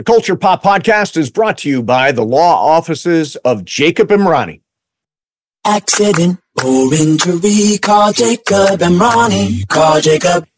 The 0.00 0.04
Culture 0.04 0.34
Pop 0.34 0.62
Podcast 0.62 1.18
is 1.18 1.30
brought 1.30 1.58
to 1.58 1.68
you 1.68 1.82
by 1.82 2.10
the 2.10 2.22
law 2.24 2.74
offices 2.74 3.36
of 3.36 3.66
Jacob 3.66 4.08
Emrani. 4.08 4.62
Accident 5.62 6.40
or 6.64 6.94
injury, 6.94 7.76
call 7.76 8.10
Jacob 8.10 8.80
Ronnie. 8.80 9.66
Call 9.68 10.00
Jacob. 10.00 10.46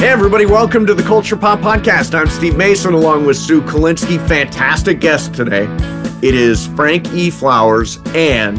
Hey, 0.00 0.08
everybody, 0.08 0.46
welcome 0.46 0.86
to 0.86 0.94
the 0.94 1.02
Culture 1.02 1.36
Pop 1.36 1.58
Podcast. 1.58 2.18
I'm 2.18 2.26
Steve 2.26 2.56
Mason 2.56 2.94
along 2.94 3.26
with 3.26 3.36
Sue 3.36 3.60
Kolinsky. 3.60 4.16
Fantastic 4.26 4.98
guest 4.98 5.34
today. 5.34 5.66
It 6.26 6.34
is 6.34 6.68
Frank 6.68 7.12
E. 7.12 7.28
Flowers 7.28 7.98
and 8.14 8.56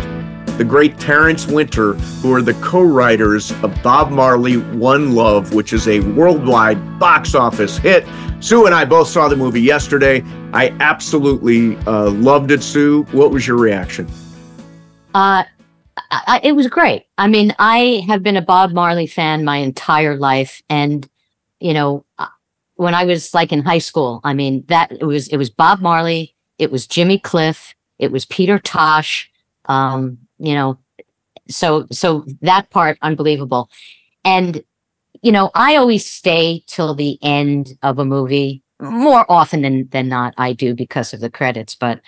the 0.59 0.63
great 0.63 0.99
Terence 0.99 1.47
Winter, 1.47 1.93
who 1.93 2.31
are 2.31 2.43
the 2.43 2.53
co 2.61 2.83
writers 2.83 3.51
of 3.63 3.75
Bob 3.81 4.11
Marley 4.11 4.57
One 4.57 5.15
Love, 5.15 5.51
which 5.55 5.73
is 5.73 5.87
a 5.87 6.01
worldwide 6.11 6.99
box 6.99 7.33
office 7.33 7.75
hit. 7.75 8.05
Sue 8.39 8.67
and 8.67 8.75
I 8.75 8.85
both 8.85 9.07
saw 9.07 9.27
the 9.27 9.35
movie 9.35 9.61
yesterday. 9.61 10.23
I 10.53 10.75
absolutely 10.79 11.75
uh, 11.87 12.11
loved 12.11 12.51
it, 12.51 12.61
Sue. 12.61 13.01
What 13.13 13.31
was 13.31 13.47
your 13.47 13.57
reaction? 13.57 14.07
Uh, 15.15 15.45
I, 16.11 16.39
it 16.43 16.51
was 16.51 16.67
great. 16.67 17.07
I 17.17 17.27
mean, 17.27 17.55
I 17.57 18.05
have 18.05 18.21
been 18.21 18.37
a 18.37 18.43
Bob 18.43 18.73
Marley 18.73 19.07
fan 19.07 19.43
my 19.43 19.57
entire 19.57 20.15
life, 20.15 20.61
and 20.69 21.09
you 21.61 21.73
know, 21.73 22.05
uh, 22.17 22.27
when 22.75 22.95
I 22.95 23.05
was 23.05 23.33
like 23.33 23.51
in 23.51 23.61
high 23.63 23.77
school, 23.77 24.19
I 24.23 24.33
mean, 24.33 24.65
that 24.67 24.91
it 24.91 25.05
was 25.05 25.27
it 25.27 25.37
was 25.37 25.49
Bob 25.49 25.79
Marley, 25.81 26.35
it 26.57 26.71
was 26.71 26.87
Jimmy 26.87 27.19
Cliff, 27.19 27.75
it 27.99 28.11
was 28.11 28.25
Peter 28.25 28.59
Tosh, 28.59 29.29
um, 29.65 30.17
you 30.39 30.55
know, 30.55 30.79
so 31.47 31.87
so 31.91 32.25
that 32.41 32.69
part 32.71 32.97
unbelievable, 33.01 33.69
and 34.25 34.63
you 35.21 35.31
know, 35.31 35.51
I 35.53 35.75
always 35.75 36.05
stay 36.05 36.63
till 36.65 36.95
the 36.95 37.19
end 37.21 37.77
of 37.83 37.99
a 37.99 38.05
movie 38.05 38.63
more 38.81 39.25
often 39.29 39.61
than 39.61 39.87
than 39.89 40.09
not. 40.09 40.33
I 40.37 40.53
do 40.53 40.73
because 40.73 41.13
of 41.13 41.19
the 41.19 41.29
credits, 41.29 41.75
but 41.75 42.01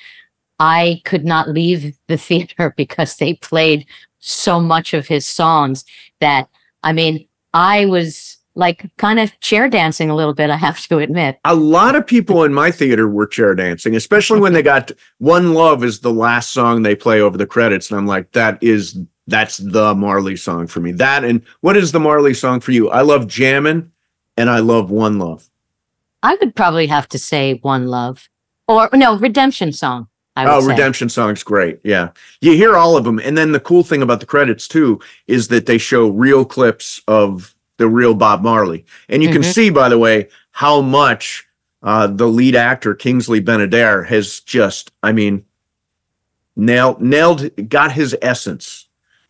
I 0.59 1.01
could 1.05 1.25
not 1.25 1.49
leave 1.49 1.95
the 2.07 2.17
theater 2.27 2.73
because 2.75 3.17
they 3.17 3.35
played 3.35 3.85
so 4.19 4.59
much 4.59 4.93
of 4.93 5.07
his 5.07 5.27
songs 5.27 5.85
that 6.19 6.49
I 6.81 6.93
mean, 6.93 7.27
I 7.53 7.85
was 7.85 8.37
like 8.55 8.85
kind 8.97 9.19
of 9.19 9.37
chair 9.39 9.67
dancing 9.67 10.09
a 10.09 10.15
little 10.15 10.33
bit, 10.33 10.49
I 10.49 10.57
have 10.57 10.79
to 10.87 10.99
admit. 10.99 11.39
A 11.45 11.55
lot 11.55 11.95
of 11.95 12.05
people 12.05 12.43
in 12.43 12.53
my 12.53 12.71
theater 12.71 13.07
were 13.07 13.25
chair 13.25 13.55
dancing, 13.55 13.95
especially 13.95 14.39
when 14.39 14.53
they 14.53 14.61
got 14.61 14.91
One 15.17 15.53
Love 15.53 15.83
is 15.83 15.99
the 15.99 16.13
last 16.13 16.51
song 16.51 16.83
they 16.83 16.95
play 16.95 17.21
over 17.21 17.37
the 17.37 17.47
credits. 17.47 17.89
And 17.89 17.97
I'm 17.97 18.07
like, 18.07 18.31
that 18.33 18.61
is 18.61 18.97
that's 19.27 19.57
the 19.57 19.95
Marley 19.95 20.35
song 20.35 20.67
for 20.67 20.79
me. 20.81 20.91
That 20.91 21.23
and 21.23 21.41
what 21.61 21.77
is 21.77 21.91
the 21.91 21.99
Marley 21.99 22.33
song 22.33 22.59
for 22.59 22.71
you? 22.71 22.89
I 22.89 23.01
love 23.01 23.27
Jammin' 23.27 23.91
and 24.37 24.49
I 24.49 24.59
love 24.59 24.91
One 24.91 25.19
Love. 25.19 25.49
I 26.21 26.35
would 26.35 26.55
probably 26.55 26.87
have 26.87 27.07
to 27.09 27.19
say 27.19 27.59
One 27.61 27.87
Love. 27.87 28.29
Or 28.67 28.89
no, 28.93 29.17
Redemption 29.17 29.73
Song. 29.73 30.07
oh, 30.37 30.61
say. 30.61 30.67
Redemption 30.67 31.09
Song's 31.09 31.43
great. 31.43 31.79
Yeah. 31.83 32.09
You 32.41 32.53
hear 32.53 32.77
all 32.77 32.95
of 32.95 33.03
them. 33.03 33.19
And 33.19 33.37
then 33.37 33.51
the 33.51 33.59
cool 33.59 33.83
thing 33.83 34.01
about 34.01 34.19
the 34.19 34.25
credits 34.25 34.67
too 34.67 34.99
is 35.27 35.49
that 35.49 35.65
they 35.65 35.77
show 35.77 36.09
real 36.09 36.45
clips 36.45 37.01
of 37.07 37.52
the 37.77 37.87
real 37.87 38.13
Bob 38.13 38.41
Marley. 38.41 38.85
And 39.09 39.23
you 39.23 39.29
mm-hmm. 39.29 39.41
can 39.41 39.53
see, 39.53 39.69
by 39.69 39.89
the 39.89 39.99
way, 39.99 40.29
how 40.51 40.81
much 40.81 41.47
uh, 41.81 42.07
the 42.07 42.27
lead 42.27 42.55
actor, 42.55 42.93
Kingsley 42.95 43.39
Ben-Adir, 43.39 44.05
has 44.07 44.39
just, 44.41 44.91
I 45.01 45.11
mean, 45.11 45.45
nailed, 46.55 47.01
nailed, 47.01 47.49
got 47.69 47.91
his 47.91 48.15
essence, 48.21 48.87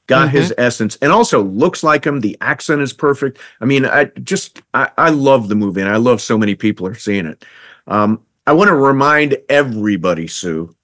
got 0.07 0.27
mm-hmm. 0.27 0.37
his 0.37 0.53
essence, 0.57 0.97
and 0.97 1.11
also 1.11 1.41
looks 1.41 1.83
like 1.83 2.05
him. 2.05 2.19
The 2.19 2.37
accent 2.41 2.81
is 2.81 2.93
perfect. 2.93 3.39
I 3.61 3.65
mean, 3.65 3.85
I 3.85 4.05
just, 4.23 4.61
I, 4.73 4.91
I 4.97 5.09
love 5.09 5.47
the 5.47 5.55
movie 5.55 5.81
and 5.81 5.89
I 5.89 5.97
love 5.97 6.21
so 6.21 6.37
many 6.37 6.55
people 6.55 6.85
are 6.85 6.95
seeing 6.95 7.25
it. 7.25 7.45
Um, 7.87 8.21
I 8.45 8.53
want 8.53 8.67
to 8.67 8.75
remind 8.75 9.37
everybody, 9.49 10.27
Sue, 10.27 10.75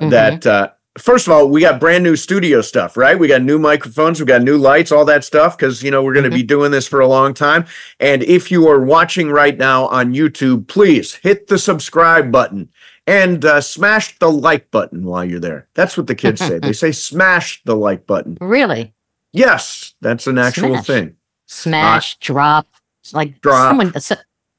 mm-hmm. 0.00 0.10
that 0.10 0.46
uh, 0.46 0.70
first 0.96 1.26
of 1.26 1.32
all, 1.32 1.48
we 1.48 1.60
got 1.60 1.80
brand 1.80 2.04
new 2.04 2.16
studio 2.16 2.60
stuff, 2.60 2.96
right? 2.96 3.18
We 3.18 3.28
got 3.28 3.42
new 3.42 3.58
microphones, 3.58 4.20
we 4.20 4.26
got 4.26 4.42
new 4.42 4.56
lights, 4.56 4.92
all 4.92 5.04
that 5.06 5.24
stuff, 5.24 5.56
because 5.56 5.82
you 5.82 5.90
know 5.90 6.02
we're 6.02 6.12
going 6.12 6.24
to 6.24 6.30
mm-hmm. 6.30 6.36
be 6.36 6.42
doing 6.44 6.70
this 6.70 6.86
for 6.86 7.00
a 7.00 7.06
long 7.06 7.34
time. 7.34 7.66
And 8.00 8.22
if 8.22 8.50
you 8.50 8.68
are 8.68 8.80
watching 8.80 9.30
right 9.30 9.56
now 9.56 9.86
on 9.88 10.14
YouTube, 10.14 10.68
please 10.68 11.14
hit 11.14 11.48
the 11.48 11.58
subscribe 11.58 12.30
button 12.32 12.68
and 13.06 13.44
uh, 13.44 13.60
smash 13.60 14.18
the 14.18 14.30
like 14.30 14.70
button 14.70 15.04
while 15.04 15.24
you're 15.24 15.40
there. 15.40 15.68
That's 15.74 15.96
what 15.96 16.06
the 16.06 16.14
kids 16.14 16.40
say. 16.40 16.58
they 16.58 16.72
say 16.74 16.92
smash 16.92 17.62
the 17.64 17.74
like 17.74 18.06
button. 18.06 18.36
Really? 18.40 18.94
Yes, 19.32 19.94
that's 20.00 20.26
an 20.26 20.38
actual 20.38 20.74
smash. 20.74 20.86
thing. 20.86 21.16
Smash, 21.46 22.14
uh, 22.14 22.16
drop, 22.20 22.66
like 23.12 23.40
drop. 23.40 23.70
Someone, 23.70 23.92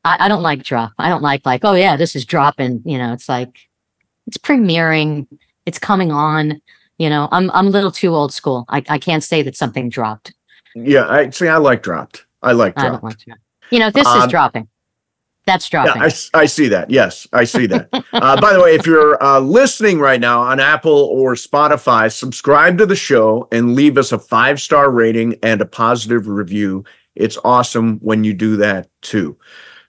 I, 0.03 0.25
I 0.25 0.27
don't 0.27 0.41
like 0.41 0.63
drop. 0.63 0.93
I 0.97 1.09
don't 1.09 1.21
like 1.21 1.45
like 1.45 1.63
oh 1.63 1.73
yeah, 1.73 1.95
this 1.95 2.15
is 2.15 2.25
dropping. 2.25 2.81
You 2.85 2.97
know, 2.97 3.13
it's 3.13 3.29
like 3.29 3.69
it's 4.25 4.37
premiering 4.37 5.27
it's 5.69 5.79
coming 5.79 6.11
on. 6.11 6.59
You 6.97 7.09
know, 7.09 7.29
I'm 7.31 7.49
I'm 7.51 7.67
a 7.67 7.69
little 7.69 7.91
too 7.91 8.13
old 8.13 8.33
school. 8.33 8.65
I, 8.67 8.83
I 8.89 8.97
can't 8.97 9.23
say 9.23 9.41
that 9.43 9.55
something 9.55 9.87
dropped. 9.87 10.33
Yeah, 10.75 11.07
I 11.07 11.29
see. 11.29 11.47
I 11.47 11.57
like 11.57 11.83
dropped. 11.83 12.25
I 12.41 12.51
like 12.51 12.75
dropped. 12.75 12.87
I 12.87 12.91
don't 12.91 13.03
like 13.03 13.17
dropped. 13.19 13.41
You 13.69 13.79
know, 13.79 13.91
this 13.91 14.07
um, 14.07 14.21
is 14.21 14.27
dropping. 14.27 14.67
That's 15.45 15.69
dropping. 15.69 16.01
Yeah, 16.01 16.09
I, 16.33 16.41
I 16.41 16.45
see 16.45 16.67
that. 16.67 16.89
Yes, 16.89 17.27
I 17.31 17.43
see 17.43 17.67
that. 17.67 17.87
uh, 18.13 18.41
by 18.41 18.53
the 18.53 18.61
way, 18.61 18.75
if 18.75 18.85
you're 18.85 19.21
uh, 19.23 19.39
listening 19.39 19.99
right 19.99 20.19
now 20.19 20.41
on 20.41 20.59
Apple 20.59 20.91
or 20.91 21.35
Spotify, 21.35 22.11
subscribe 22.11 22.77
to 22.79 22.85
the 22.85 22.95
show 22.95 23.47
and 23.51 23.75
leave 23.75 23.97
us 23.97 24.11
a 24.11 24.19
five 24.19 24.59
star 24.59 24.91
rating 24.91 25.37
and 25.43 25.61
a 25.61 25.65
positive 25.65 26.27
review. 26.27 26.83
It's 27.15 27.37
awesome 27.43 27.99
when 27.99 28.23
you 28.23 28.33
do 28.33 28.57
that 28.57 28.89
too. 29.01 29.37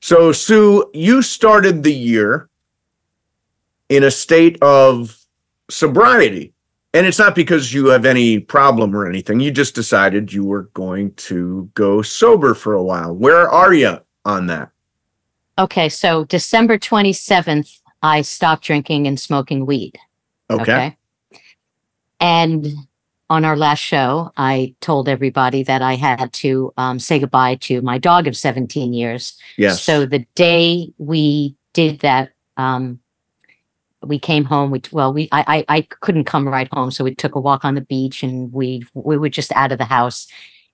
So, 0.01 0.33
Sue, 0.33 0.89
you 0.95 1.23
started 1.23 1.83
the 1.83 1.93
year 1.93 2.49
in 3.89 4.05
a 4.05 4.11
state 4.11 4.57
of 4.63 5.20
sobriety. 5.71 6.53
And 6.93 7.07
it's 7.07 7.19
not 7.19 7.37
because 7.37 7.73
you 7.73 7.87
have 7.87 8.05
any 8.05 8.41
problem 8.41 8.97
or 8.97 9.07
anything. 9.09 9.39
You 9.39 9.53
just 9.53 9.77
decided 9.77 10.33
you 10.33 10.45
were 10.45 10.65
going 10.75 11.13
to 11.15 11.71
go 11.75 12.03
sober 12.03 12.53
for 12.53 12.73
a 12.73 12.83
while. 12.83 13.15
Where 13.15 13.49
are 13.49 13.73
you 13.73 13.99
on 14.25 14.47
that? 14.49 14.71
Okay, 15.59 15.89
so 15.89 16.25
December 16.25 16.79
27th, 16.79 17.81
I 18.03 18.23
stopped 18.23 18.65
drinking 18.65 19.07
and 19.07 19.21
smoking 19.21 19.67
weed. 19.67 19.99
Okay. 20.51 20.63
okay? 20.63 20.97
And 22.19 22.67
on 23.29 23.45
our 23.45 23.57
last 23.57 23.79
show, 23.79 24.33
I 24.37 24.75
told 24.81 25.09
everybody 25.09 25.63
that 25.63 25.83
I 25.83 25.95
had 25.95 26.33
to 26.33 26.73
um, 26.77 26.99
say 26.99 27.21
goodbye 27.21 27.55
to 27.57 27.81
my 27.83 27.99
dog 27.99 28.27
of 28.27 28.37
17 28.37 28.93
years. 28.93 29.39
Yes. 29.57 29.83
So 29.83 30.05
the 30.05 30.27
day 30.35 30.93
we 30.99 31.55
did 31.73 32.01
that, 32.01 32.33
um, 32.57 32.99
we 34.03 34.19
came 34.19 34.45
home. 34.45 34.71
We 34.71 34.83
well, 34.93 35.13
we 35.13 35.29
I, 35.33 35.65
I 35.69 35.77
I 35.77 35.81
couldn't 35.83 36.25
come 36.25 36.49
right 36.49 36.69
home, 36.73 36.91
so 36.91 37.05
we 37.05 37.15
took 37.15 37.35
a 37.35 37.41
walk 37.41 37.65
on 37.65 37.75
the 37.75 37.81
beach, 37.81 38.23
and 38.23 38.53
we 38.53 38.85
we 38.95 39.17
were 39.17 39.29
just 39.29 39.53
out 39.53 39.73
of 39.73 39.79
the 39.79 39.85
house. 39.85 40.27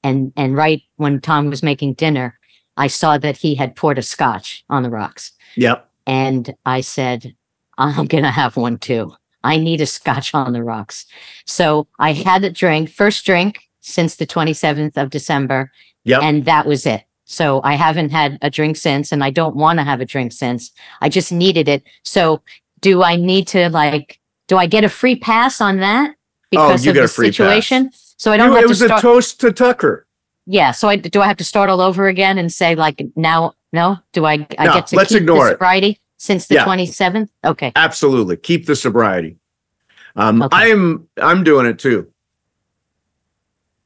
And 0.02 0.32
and 0.36 0.56
right 0.56 0.82
when 0.96 1.20
Tom 1.20 1.50
was 1.50 1.62
making 1.62 1.94
dinner, 1.94 2.38
I 2.76 2.86
saw 2.86 3.18
that 3.18 3.36
he 3.36 3.54
had 3.54 3.76
poured 3.76 3.98
a 3.98 4.02
scotch 4.02 4.64
on 4.68 4.82
the 4.82 4.90
rocks. 4.90 5.32
Yep. 5.56 5.88
And 6.06 6.54
I 6.64 6.80
said, 6.82 7.34
I'm 7.78 8.06
gonna 8.06 8.30
have 8.30 8.56
one 8.56 8.78
too. 8.78 9.14
I 9.42 9.58
need 9.58 9.80
a 9.80 9.86
scotch 9.86 10.34
on 10.34 10.52
the 10.52 10.62
rocks. 10.62 11.06
So 11.46 11.86
I 11.98 12.12
had 12.12 12.44
a 12.44 12.50
drink, 12.50 12.90
first 12.90 13.24
drink 13.24 13.60
since 13.80 14.16
the 14.16 14.26
27th 14.26 14.96
of 14.96 15.10
December. 15.10 15.70
Yep. 16.04 16.22
And 16.22 16.44
that 16.44 16.66
was 16.66 16.86
it. 16.86 17.04
So 17.24 17.60
I 17.64 17.74
haven't 17.74 18.10
had 18.10 18.38
a 18.42 18.50
drink 18.50 18.76
since, 18.76 19.10
and 19.10 19.22
I 19.24 19.30
don't 19.30 19.56
want 19.56 19.78
to 19.78 19.84
have 19.84 20.00
a 20.00 20.04
drink 20.04 20.32
since. 20.32 20.70
I 21.00 21.08
just 21.08 21.32
needed 21.32 21.68
it. 21.68 21.82
So 22.04 22.42
do 22.80 23.02
I 23.02 23.16
need 23.16 23.48
to 23.48 23.68
like, 23.70 24.20
do 24.48 24.56
I 24.56 24.66
get 24.66 24.84
a 24.84 24.88
free 24.88 25.16
pass 25.16 25.60
on 25.60 25.78
that 25.78 26.14
because 26.50 26.86
oh, 26.86 26.90
of 26.90 26.96
the 26.96 27.08
situation? 27.08 27.90
Pass. 27.90 28.14
So 28.18 28.32
I 28.32 28.36
don't 28.36 28.50
you, 28.50 28.56
have 28.56 28.64
it 28.64 28.68
was 28.68 28.80
start- 28.80 29.00
a 29.00 29.02
toast 29.02 29.40
to 29.40 29.52
Tucker. 29.52 30.06
Yeah. 30.46 30.70
So 30.70 30.88
I, 30.88 30.96
do 30.96 31.20
I 31.20 31.26
have 31.26 31.36
to 31.38 31.44
start 31.44 31.68
all 31.70 31.80
over 31.80 32.06
again 32.06 32.38
and 32.38 32.52
say 32.52 32.74
like 32.76 33.02
now, 33.16 33.54
no, 33.72 33.98
do 34.12 34.24
I, 34.24 34.46
I 34.58 34.66
no, 34.66 34.74
get 34.74 34.86
to 34.88 34.96
let's 34.96 35.10
keep 35.10 35.22
ignore 35.22 35.44
the 35.44 35.50
sobriety 35.52 35.90
it. 35.90 35.98
since 36.18 36.46
the 36.46 36.56
yeah. 36.56 36.64
27th? 36.64 37.28
Okay. 37.44 37.72
Absolutely. 37.74 38.36
Keep 38.36 38.66
the 38.66 38.76
sobriety. 38.76 39.38
Um, 40.14 40.42
okay. 40.42 40.72
I'm, 40.72 41.08
I'm 41.20 41.42
doing 41.42 41.66
it 41.66 41.78
too. 41.78 42.10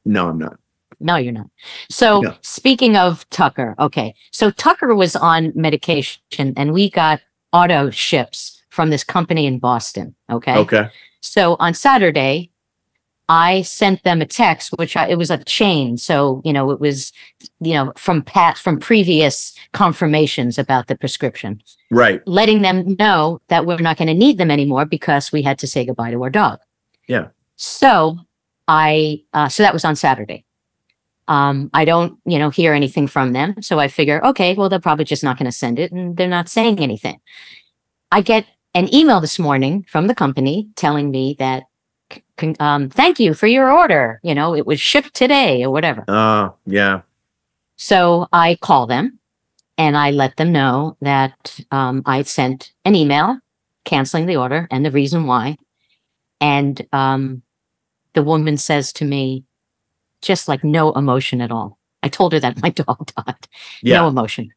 No, 0.05 0.29
I'm 0.29 0.37
not. 0.37 0.59
No, 0.99 1.15
you're 1.15 1.33
not. 1.33 1.49
So 1.89 2.21
no. 2.21 2.35
speaking 2.41 2.95
of 2.95 3.27
Tucker, 3.31 3.75
okay. 3.79 4.13
So 4.31 4.51
Tucker 4.51 4.93
was 4.93 5.15
on 5.15 5.51
medication 5.55 6.21
and 6.55 6.73
we 6.73 6.89
got 6.89 7.21
auto 7.51 7.89
ships 7.89 8.60
from 8.71 8.89
this 8.89 9.03
company 9.03 9.45
in 9.45 9.59
Boston. 9.59 10.15
Okay. 10.31 10.55
Okay. 10.57 10.89
So 11.21 11.55
on 11.59 11.73
Saturday, 11.75 12.49
I 13.29 13.61
sent 13.61 14.03
them 14.03 14.21
a 14.21 14.25
text, 14.25 14.71
which 14.77 14.97
I, 14.97 15.07
it 15.07 15.17
was 15.17 15.29
a 15.29 15.37
chain. 15.45 15.97
So, 15.97 16.41
you 16.43 16.51
know, 16.51 16.71
it 16.71 16.81
was, 16.81 17.13
you 17.61 17.73
know, 17.73 17.93
from 17.95 18.23
past, 18.23 18.61
from 18.61 18.79
previous 18.79 19.53
confirmations 19.73 20.57
about 20.57 20.87
the 20.87 20.97
prescription, 20.97 21.61
Right. 21.91 22.21
letting 22.27 22.61
them 22.61 22.95
know 22.97 23.39
that 23.47 23.65
we're 23.65 23.77
not 23.77 23.97
going 23.97 24.07
to 24.07 24.13
need 24.13 24.37
them 24.37 24.51
anymore 24.51 24.85
because 24.85 25.31
we 25.31 25.43
had 25.43 25.59
to 25.59 25.67
say 25.67 25.85
goodbye 25.85 26.11
to 26.11 26.21
our 26.23 26.29
dog. 26.29 26.59
Yeah. 27.07 27.27
So 27.55 28.17
I, 28.67 29.21
uh, 29.33 29.47
so 29.47 29.63
that 29.63 29.73
was 29.73 29.85
on 29.85 29.95
Saturday. 29.95 30.43
Um, 31.27 31.69
I 31.73 31.85
don't, 31.85 32.19
you 32.25 32.39
know, 32.39 32.49
hear 32.49 32.73
anything 32.73 33.07
from 33.07 33.31
them. 33.31 33.61
So 33.61 33.79
I 33.79 33.87
figure, 33.87 34.25
okay, 34.25 34.55
well, 34.55 34.67
they're 34.67 34.79
probably 34.79 35.05
just 35.05 35.23
not 35.23 35.37
going 35.37 35.45
to 35.45 35.51
send 35.53 35.79
it 35.79 35.91
and 35.93 36.17
they're 36.17 36.27
not 36.27 36.49
saying 36.49 36.79
anything. 36.79 37.21
I 38.11 38.19
get 38.19 38.45
an 38.73 38.93
email 38.93 39.19
this 39.19 39.39
morning 39.39 39.85
from 39.89 40.07
the 40.07 40.15
company 40.15 40.69
telling 40.75 41.11
me 41.11 41.35
that, 41.39 41.63
um, 42.59 42.89
thank 42.89 43.19
you 43.19 43.33
for 43.33 43.47
your 43.47 43.71
order. 43.71 44.19
You 44.23 44.33
know, 44.35 44.55
it 44.55 44.65
was 44.65 44.79
shipped 44.79 45.13
today 45.13 45.63
or 45.63 45.71
whatever. 45.71 46.03
Uh, 46.07 46.49
yeah. 46.65 47.01
So 47.75 48.27
I 48.31 48.57
call 48.61 48.87
them 48.87 49.19
and 49.77 49.97
I 49.97 50.11
let 50.11 50.37
them 50.37 50.51
know 50.51 50.97
that 51.01 51.59
um, 51.71 52.03
I 52.05 52.21
sent 52.23 52.73
an 52.85 52.95
email 52.95 53.39
canceling 53.85 54.25
the 54.25 54.37
order 54.37 54.67
and 54.71 54.85
the 54.85 54.91
reason 54.91 55.25
why. 55.25 55.57
And 56.39 56.85
um, 56.93 57.41
the 58.13 58.23
woman 58.23 58.57
says 58.57 58.93
to 58.93 59.05
me, 59.05 59.43
just 60.21 60.47
like 60.47 60.63
no 60.63 60.91
emotion 60.93 61.41
at 61.41 61.51
all. 61.51 61.79
I 62.03 62.09
told 62.09 62.33
her 62.33 62.39
that 62.39 62.61
my 62.61 62.69
dog 62.81 63.11
died. 63.15 63.47
Yeah. 63.81 63.97
No 63.97 64.07
emotion. 64.07 64.51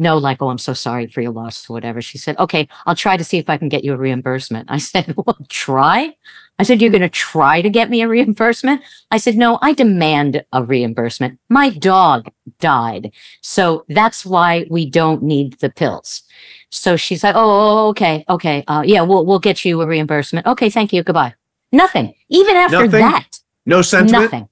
No, 0.00 0.16
like, 0.16 0.40
oh, 0.40 0.48
I'm 0.48 0.58
so 0.58 0.72
sorry 0.74 1.08
for 1.08 1.20
your 1.20 1.32
loss 1.32 1.68
or 1.68 1.72
whatever. 1.72 2.00
She 2.00 2.18
said, 2.18 2.38
okay, 2.38 2.68
I'll 2.86 2.94
try 2.94 3.16
to 3.16 3.24
see 3.24 3.38
if 3.38 3.50
I 3.50 3.56
can 3.56 3.68
get 3.68 3.82
you 3.82 3.92
a 3.92 3.96
reimbursement. 3.96 4.70
I 4.70 4.78
said, 4.78 5.12
well, 5.16 5.36
try? 5.48 6.14
I 6.60 6.62
said, 6.62 6.80
you're 6.80 6.90
going 6.92 7.02
to 7.02 7.08
try 7.08 7.62
to 7.62 7.70
get 7.70 7.90
me 7.90 8.02
a 8.02 8.08
reimbursement? 8.08 8.80
I 9.10 9.18
said, 9.18 9.36
no, 9.36 9.58
I 9.60 9.72
demand 9.72 10.44
a 10.52 10.62
reimbursement. 10.62 11.38
My 11.48 11.70
dog 11.70 12.28
died. 12.60 13.12
So 13.42 13.84
that's 13.88 14.24
why 14.24 14.66
we 14.70 14.88
don't 14.88 15.22
need 15.22 15.58
the 15.60 15.70
pills. 15.70 16.22
So 16.70 16.96
she's 16.96 17.24
like, 17.24 17.34
oh, 17.36 17.88
okay, 17.88 18.24
okay. 18.28 18.62
Uh, 18.68 18.82
yeah, 18.86 19.02
we'll, 19.02 19.26
we'll 19.26 19.38
get 19.40 19.64
you 19.64 19.80
a 19.80 19.86
reimbursement. 19.86 20.46
Okay, 20.46 20.70
thank 20.70 20.92
you. 20.92 21.02
Goodbye. 21.02 21.34
Nothing. 21.72 22.14
Even 22.28 22.56
after 22.56 22.84
Nothing? 22.86 23.00
that, 23.00 23.40
No 23.66 23.82
sentiment. 23.82 24.22
nothing. 24.24 24.48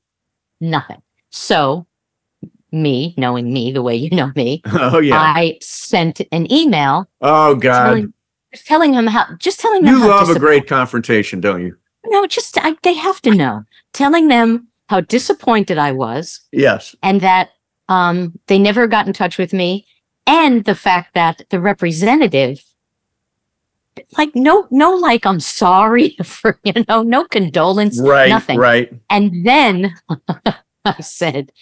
Nothing. 0.60 1.02
So 1.31 1.87
me, 2.72 3.14
knowing 3.16 3.52
me 3.52 3.72
the 3.72 3.82
way 3.82 3.94
you 3.94 4.10
know 4.10 4.32
me, 4.36 4.62
Oh 4.72 4.98
yeah. 4.98 5.18
I 5.20 5.58
sent 5.60 6.20
an 6.32 6.50
email 6.52 7.08
oh 7.22 7.54
God. 7.54 7.84
telling, 7.84 8.12
just 8.52 8.66
telling 8.66 8.92
them 8.92 9.06
how, 9.06 9.26
just 9.38 9.60
telling 9.60 9.82
them 9.82 9.94
You 9.94 10.06
love 10.08 10.28
a 10.30 10.38
great 10.38 10.66
confrontation, 10.66 11.40
don't 11.40 11.62
you? 11.62 11.76
No, 12.06 12.26
just 12.26 12.56
I, 12.58 12.76
they 12.82 12.94
have 12.94 13.20
to 13.22 13.34
know. 13.34 13.64
Telling 13.92 14.28
them 14.28 14.68
how 14.88 15.00
disappointed 15.00 15.78
I 15.78 15.92
was 15.92 16.40
Yes. 16.52 16.94
and 17.02 17.20
that 17.20 17.50
um, 17.88 18.38
they 18.46 18.58
never 18.58 18.86
got 18.86 19.06
in 19.06 19.12
touch 19.12 19.38
with 19.38 19.52
me, 19.52 19.86
and 20.26 20.64
the 20.64 20.74
fact 20.74 21.14
that 21.14 21.42
the 21.50 21.60
representative, 21.60 22.64
like 24.18 24.34
no, 24.34 24.66
no, 24.70 24.90
like 24.94 25.24
I'm 25.24 25.40
sorry 25.40 26.16
for 26.24 26.58
you 26.64 26.84
know, 26.88 27.02
no 27.02 27.24
condolence, 27.24 28.00
Right. 28.00 28.28
nothing. 28.28 28.58
Right. 28.58 28.92
And 29.08 29.46
then 29.46 29.94
I 30.84 31.00
said, 31.00 31.52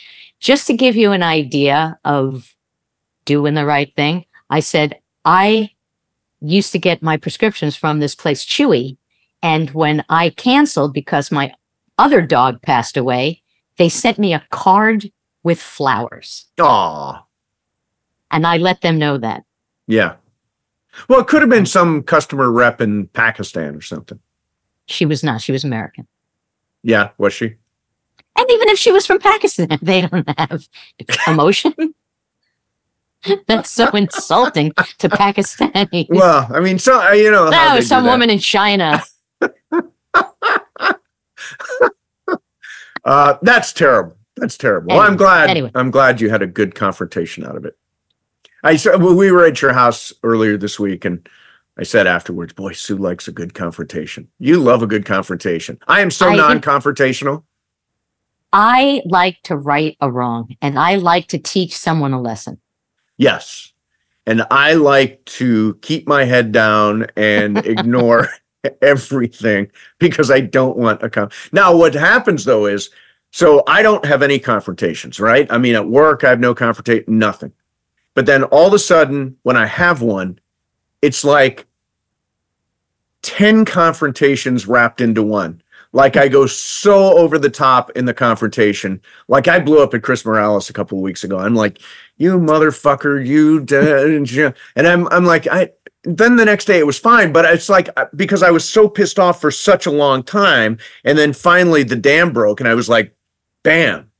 just 0.44 0.67
to 0.67 0.75
give 0.75 0.94
you 0.94 1.12
an 1.12 1.23
idea 1.23 1.99
of 2.05 2.55
doing 3.25 3.55
the 3.55 3.64
right 3.64 3.96
thing, 3.96 4.26
I 4.50 4.61
said, 4.61 5.00
I 5.25 5.70
used 6.43 6.70
to 6.73 6.79
get 6.79 7.02
my 7.02 7.17
prescriptions 7.17 7.76
from 7.76 7.99
this 7.99 8.14
place, 8.14 8.44
Chewy. 8.44 8.99
And 9.43 9.70
when 9.70 10.05
I 10.11 10.29
canceled 10.29 10.93
because 10.93 11.32
my 11.32 11.55
other 11.96 12.20
dog 12.20 12.61
passed 12.61 12.99
away, 12.99 13.41
they 13.79 13.88
sent 13.88 14.19
me 14.19 14.35
a 14.35 14.44
card 14.50 15.11
with 15.43 15.62
flowers. 15.62 16.44
Aw. 16.61 17.25
And 18.31 18.46
I 18.46 18.58
let 18.58 18.82
them 18.82 18.99
know 18.99 19.17
that. 19.17 19.44
Yeah. 19.87 20.17
Well, 21.08 21.20
it 21.20 21.26
could 21.26 21.41
have 21.41 21.50
been 21.50 21.64
some 21.64 22.02
customer 22.02 22.52
rep 22.52 22.82
in 22.82 23.06
Pakistan 23.08 23.75
or 23.75 23.81
something. 23.81 24.20
She 24.88 25.06
was 25.06 25.25
not, 25.25 25.41
she 25.41 25.52
was 25.52 25.64
American. 25.64 26.06
Yeah. 26.82 27.12
Was 27.17 27.32
she? 27.32 27.55
And 28.37 28.51
even 28.51 28.69
if 28.69 28.79
she 28.79 28.91
was 28.91 29.07
from 29.07 29.19
Pakistan, 29.19 29.79
they 29.83 30.03
don't 30.03 30.39
have 30.39 30.69
emotion. 31.27 31.75
That's 33.47 33.71
so 33.71 33.89
insulting 33.91 34.73
to 34.99 35.09
Pakistanis. 35.09 36.09
Well, 36.11 36.47
I 36.53 36.61
mean, 36.61 36.79
so 36.79 37.01
uh, 37.01 37.13
you 37.13 37.31
know. 37.31 37.49
No, 37.49 37.81
some 37.81 38.05
woman 38.05 38.29
in 38.29 38.39
China. 38.39 39.03
Uh, 43.05 43.37
that's 43.43 43.73
terrible. 43.73 44.17
That's 44.37 44.57
terrible. 44.57 44.89
well, 44.89 45.01
I'm 45.01 45.17
glad. 45.17 45.51
anyway. 45.51 45.71
I'm 45.75 45.91
glad 45.91 46.21
you 46.21 46.31
had 46.31 46.43
a 46.43 46.47
good 46.47 46.75
confrontation 46.75 47.45
out 47.45 47.57
of 47.57 47.65
it. 47.65 47.77
I 48.63 48.77
said 48.77 49.03
well, 49.03 49.15
we 49.15 49.31
were 49.31 49.45
at 49.45 49.61
your 49.61 49.75
house 49.75 50.13
earlier 50.23 50.57
this 50.57 50.81
week, 50.81 51.05
and 51.05 51.29
I 51.79 51.83
said 51.83 52.07
afterwards, 52.07 52.55
"Boy, 52.55 52.73
Sue 52.73 52.97
likes 52.97 53.29
a 53.29 53.33
good 53.33 53.53
confrontation. 53.53 54.29
You 54.39 54.59
love 54.59 54.83
a 54.83 54.87
good 54.87 55.05
confrontation. 55.05 55.79
I 55.87 56.01
am 56.01 56.11
so 56.11 56.29
I- 56.29 56.37
non-confrontational. 56.37 57.45
I 58.55 59.03
like 59.05 59.43
to 59.43 59.56
right 59.56 59.97
a 60.01 60.11
wrong 60.11 60.56
and 60.62 60.79
I 60.79 60.95
like 60.95 61.27
to 61.29 61.39
teach 61.39 61.77
someone 61.77 62.12
a 62.12 62.21
lesson. 62.21 62.61
Yes, 63.17 63.73
and 64.27 64.47
I 64.49 64.75
like 64.75 65.25
to 65.25 65.77
keep 65.83 66.06
my 66.06 66.23
head 66.23 66.53
down 66.53 67.09
and 67.17 67.59
ignore 67.67 68.29
everything 68.81 69.73
because 69.99 70.31
I 70.31 70.41
don't 70.41 70.77
want 70.77 71.03
a 71.03 71.11
con. 71.11 71.31
Now, 71.53 71.77
what 71.77 71.95
happens 71.95 72.45
though 72.45 72.67
is, 72.67 72.91
so 73.33 73.65
I 73.67 73.83
don't 73.83 74.05
have 74.05 74.23
any 74.23 74.39
confrontations, 74.39 75.19
right? 75.19 75.51
I 75.51 75.59
mean, 75.59 75.75
at 75.75 75.89
work, 75.89 76.23
I 76.23 76.31
have 76.31 76.39
no 76.39 76.55
confrontation, 76.55 77.19
nothing. 77.19 77.53
But 78.15 78.27
then 78.27 78.45
all 78.45 78.69
of 78.69 78.73
a 78.73 78.79
sudden, 78.79 79.37
when 79.43 79.56
I 79.56 79.67
have 79.67 80.01
one, 80.01 80.39
it's 81.03 81.25
like 81.25 81.67
10 83.23 83.65
confrontations 83.65 84.69
wrapped 84.69 85.01
into 85.01 85.25
one. 85.25 85.61
Like 85.94 86.17
I 86.17 86.26
go 86.26 86.46
so 86.46 87.17
over 87.17 87.38
the 87.38 87.49
top 87.49 87.91
in 87.91 88.05
the 88.05 88.12
confrontation. 88.12 89.00
Like 89.29 89.46
I 89.46 89.61
blew 89.61 89.81
up 89.81 89.94
at 89.94 90.02
Chris 90.02 90.25
Morales 90.26 90.69
a 90.69 90.73
couple 90.73 90.99
of 90.99 91.02
weeks 91.02 91.23
ago. 91.23 91.38
I'm 91.38 91.55
like, 91.55 91.79
you 92.17 92.37
motherfucker, 92.37 93.25
you, 93.25 93.61
da- 93.61 94.52
and 94.75 94.88
I'm, 94.88 95.06
I'm 95.08 95.25
like, 95.25 95.46
I, 95.46 95.70
then 96.02 96.35
the 96.35 96.44
next 96.44 96.64
day 96.64 96.81
it 96.81 96.87
was 96.87 96.99
fine, 96.99 97.32
but 97.32 97.44
it's 97.44 97.69
like 97.69 97.88
uh, 97.96 98.06
because 98.17 98.43
I 98.43 98.50
was 98.50 98.69
so 98.69 98.88
pissed 98.88 99.20
off 99.20 99.41
for 99.41 99.52
such 99.52 99.87
a 99.87 99.93
long 99.93 100.24
time, 100.24 100.79
and 101.05 101.17
then 101.17 101.32
finally 101.32 101.84
the 101.84 101.96
dam 101.96 102.32
broke, 102.32 102.60
and 102.60 102.69
I 102.69 102.74
was 102.74 102.91
like, 102.91 103.15
"Bam!" 103.63 104.10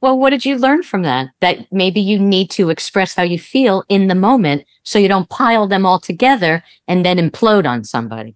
Well, 0.00 0.18
what 0.18 0.30
did 0.30 0.44
you 0.44 0.58
learn 0.58 0.82
from 0.82 1.02
that? 1.02 1.28
That 1.40 1.70
maybe 1.70 2.00
you 2.00 2.18
need 2.18 2.50
to 2.52 2.70
express 2.70 3.14
how 3.14 3.22
you 3.22 3.38
feel 3.38 3.84
in 3.88 4.08
the 4.08 4.16
moment 4.16 4.64
so 4.82 4.98
you 4.98 5.06
don't 5.06 5.28
pile 5.28 5.68
them 5.68 5.86
all 5.86 6.00
together 6.00 6.64
and 6.88 7.06
then 7.06 7.18
implode 7.18 7.68
on 7.68 7.84
somebody. 7.84 8.34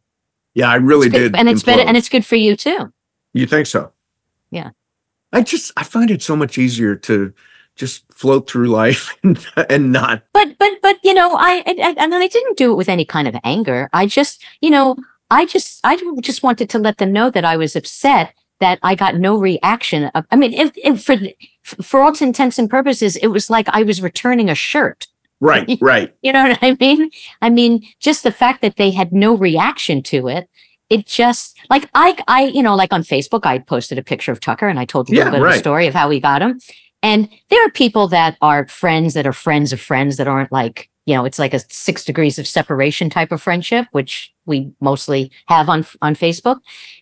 Yeah, 0.56 0.70
I 0.70 0.76
really 0.76 1.06
It's 1.08 1.12
good- 1.16 1.32
did. 1.32 1.36
and 1.38 1.48
it's 1.48 1.62
better 1.62 1.82
implode. 1.82 1.86
and 1.88 1.96
it's 1.96 2.08
good 2.08 2.24
for 2.26 2.36
you 2.36 2.56
too. 2.56 2.92
you 3.34 3.46
think 3.46 3.66
so? 3.66 3.92
Yeah. 4.50 4.70
I 5.32 5.42
just 5.42 5.70
I 5.76 5.82
find 5.84 6.10
it 6.10 6.22
so 6.22 6.34
much 6.34 6.56
easier 6.56 6.96
to 6.96 7.32
just 7.76 8.04
float 8.10 8.48
through 8.50 8.68
life 8.68 9.14
and, 9.22 9.36
and 9.68 9.92
not. 9.92 10.22
But 10.32 10.56
but 10.58 10.72
but 10.82 10.96
you 11.04 11.12
know, 11.14 11.36
I, 11.36 11.62
I 11.66 11.74
I- 11.88 11.94
and 12.04 12.14
I 12.14 12.26
didn't 12.26 12.56
do 12.56 12.72
it 12.72 12.76
with 12.76 12.88
any 12.88 13.04
kind 13.04 13.28
of 13.28 13.36
anger. 13.44 13.90
I 13.92 14.06
just, 14.06 14.42
you 14.62 14.70
know, 14.70 14.96
I 15.30 15.44
just 15.44 15.80
I 15.84 15.96
just 16.22 16.42
wanted 16.42 16.70
to 16.70 16.78
let 16.78 16.96
them 16.98 17.12
know 17.12 17.28
that 17.30 17.44
I 17.44 17.56
was 17.58 17.76
upset 17.76 18.32
that 18.60 18.78
I 18.82 18.94
got 18.94 19.16
no 19.16 19.36
reaction. 19.36 20.04
Of, 20.14 20.24
I 20.30 20.36
mean, 20.36 20.54
if, 20.54 20.70
if 20.76 21.04
for 21.04 21.16
for 21.82 22.00
all 22.00 22.14
intents 22.18 22.58
and 22.58 22.70
purposes, 22.70 23.16
it 23.16 23.26
was 23.28 23.50
like 23.50 23.68
I 23.68 23.82
was 23.82 24.00
returning 24.00 24.48
a 24.48 24.54
shirt. 24.54 25.06
Right, 25.40 25.78
right. 25.80 26.14
You 26.22 26.32
know 26.32 26.48
what 26.48 26.58
I 26.62 26.76
mean? 26.80 27.10
I 27.42 27.50
mean, 27.50 27.86
just 28.00 28.22
the 28.22 28.32
fact 28.32 28.62
that 28.62 28.76
they 28.76 28.90
had 28.90 29.12
no 29.12 29.36
reaction 29.36 30.02
to 30.04 30.28
it, 30.28 30.48
it 30.88 31.06
just 31.06 31.58
like 31.68 31.88
I, 31.94 32.16
I, 32.28 32.44
you 32.44 32.62
know, 32.62 32.74
like 32.76 32.92
on 32.92 33.02
Facebook, 33.02 33.44
I 33.44 33.58
posted 33.58 33.98
a 33.98 34.02
picture 34.02 34.32
of 34.32 34.40
Tucker 34.40 34.68
and 34.68 34.78
I 34.78 34.84
told 34.84 35.08
a 35.08 35.12
little 35.12 35.26
Yeah, 35.26 35.30
bit 35.30 35.40
of 35.40 35.44
right. 35.44 35.52
the 35.54 35.58
story 35.58 35.86
of 35.86 35.94
how 35.94 36.08
we 36.08 36.20
got 36.20 36.42
him. 36.42 36.60
And 37.02 37.28
there 37.50 37.64
are 37.66 37.70
people 37.70 38.08
that 38.08 38.36
are 38.40 38.66
friends 38.68 39.14
that 39.14 39.26
are 39.26 39.32
friends 39.32 39.72
of 39.72 39.80
friends 39.80 40.16
that 40.16 40.26
aren't 40.26 40.50
like, 40.52 40.88
you 41.04 41.14
know, 41.14 41.24
it's 41.24 41.38
like 41.38 41.54
a 41.54 41.60
six 41.70 42.04
degrees 42.04 42.38
of 42.38 42.46
separation 42.46 43.10
type 43.10 43.30
of 43.32 43.42
friendship, 43.42 43.86
which 43.92 44.32
we 44.46 44.72
mostly 44.80 45.30
have 45.48 45.68
on 45.68 45.84
on 46.02 46.14
Facebook. 46.16 46.60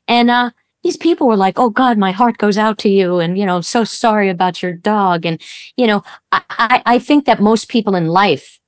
And 0.09 0.31
uh 0.31 0.51
these 0.85 0.97
people 0.97 1.27
were 1.27 1.37
like, 1.37 1.59
"Oh 1.59 1.71
God, 1.71 1.99
my 1.99 2.13
heart 2.13 2.39
goes 2.39 2.57
out 2.59 2.79
to 2.79 2.89
you," 2.89 3.19
and 3.19 3.37
you 3.37 3.45
know, 3.47 3.61
so 3.61 3.83
sorry 3.83 4.29
about 4.29 4.63
your 4.63 4.73
dog. 4.73 5.27
And 5.27 5.41
you 5.77 5.87
know, 5.89 6.05
I, 6.31 6.43
I, 6.51 6.83
I 6.87 6.99
think 7.01 7.25
that 7.25 7.41
most 7.41 7.69
people 7.69 7.97
in 7.97 8.07
life 8.09 8.61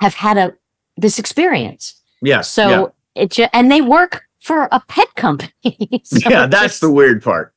have 0.00 0.14
had 0.14 0.38
a 0.38 0.54
this 0.96 1.18
experience. 1.18 2.00
Yes. 2.22 2.48
So 2.50 2.68
yeah. 3.16 3.22
it 3.22 3.30
ju- 3.32 3.48
and 3.52 3.70
they 3.70 3.80
work 3.82 4.22
for 4.40 4.68
a 4.72 4.80
pet 4.88 5.14
company. 5.16 5.52
So 6.04 6.30
yeah, 6.30 6.46
that's 6.46 6.64
just- 6.74 6.80
the 6.80 6.90
weird 6.90 7.22
part. 7.22 7.52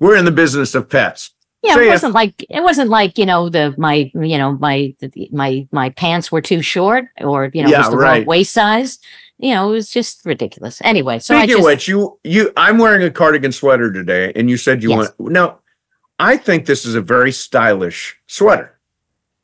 We're 0.00 0.16
in 0.16 0.24
the 0.24 0.30
business 0.30 0.74
of 0.74 0.88
pets. 0.88 1.30
yeah. 1.62 1.74
so 1.74 1.80
It 1.80 1.84
yeah. 1.86 1.90
wasn't 1.92 2.14
like 2.14 2.44
it 2.48 2.62
wasn't 2.62 2.90
like 2.90 3.18
you 3.18 3.26
know 3.26 3.48
the 3.48 3.74
my 3.78 4.10
you 4.14 4.38
know 4.38 4.52
my 4.58 4.94
the- 5.00 5.28
my 5.32 5.66
my 5.72 5.90
pants 5.90 6.30
were 6.32 6.40
too 6.42 6.62
short 6.62 7.06
or 7.20 7.50
you 7.54 7.62
know 7.62 7.68
Yeah, 7.70 7.78
was 7.80 7.90
the 7.90 7.96
right. 7.96 8.18
wrong 8.18 8.26
waist 8.26 8.52
size. 8.52 8.98
You 9.38 9.54
know, 9.54 9.68
it 9.68 9.72
was 9.72 9.90
just 9.90 10.24
ridiculous. 10.24 10.80
Anyway, 10.84 11.18
so 11.18 11.34
I 11.34 11.40
Speaking 11.40 11.56
just, 11.56 11.58
of 11.60 11.64
which, 11.64 11.88
you 11.88 12.18
you 12.24 12.52
I'm 12.56 12.78
wearing 12.78 13.02
a 13.02 13.10
cardigan 13.10 13.52
sweater 13.52 13.92
today, 13.92 14.32
and 14.36 14.48
you 14.50 14.56
said 14.56 14.82
you 14.82 14.90
Yes. 14.90 15.12
want 15.18 15.32
no. 15.32 15.58
I 16.20 16.36
think 16.36 16.66
this 16.66 16.84
is 16.84 16.94
a 16.96 17.00
very 17.00 17.30
stylish 17.30 18.16
sweater. 18.26 18.74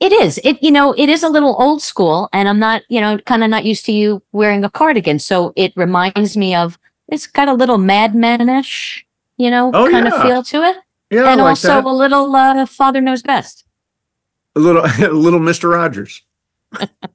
it 0.01 0.13
is, 0.13 0.39
it, 0.43 0.61
you 0.61 0.73
know, 0.73 0.93
it 0.99 1.09
is 1.09 1.23
a 1.23 1.29
little 1.29 1.55
old 1.63 1.81
school 1.81 2.29
and 2.33 2.49
I'm 2.49 2.59
not, 2.59 2.83
you 2.89 3.01
know, 3.01 3.17
kind 3.19 3.45
of 3.45 3.49
not 3.51 3.65
used 3.65 3.85
to 3.87 3.93
you 3.93 4.21
wearing 4.33 4.65
a 4.65 4.69
cardigan. 4.71 5.21
So 5.21 5.53
it 5.55 5.73
reminds 5.77 6.37
me 6.37 6.53
of, 6.57 6.77
it's 7.09 7.29
got 7.29 7.47
a 7.49 7.55
little 7.55 7.79
madmanish, 7.79 9.05
you 9.37 9.51
know, 9.53 9.71
Oh, 9.73 9.89
kind 9.89 10.09
of 10.09 10.15
yeah. 10.15 10.23
feel 10.25 10.43
to 10.43 10.63
it. 10.65 10.77
Yeah, 11.11 11.31
and 11.31 11.41
like 11.41 11.51
also 11.51 11.69
that. 11.69 11.85
a 11.85 11.93
little, 11.93 12.35
uh, 12.35 12.67
father 12.67 13.01
knows 13.01 13.23
best. 13.23 13.65
a 14.57 14.61
little 14.61 14.85
a 14.99 15.13
little 15.15 15.39
Mister 15.41 15.69
Rogers. 15.69 16.23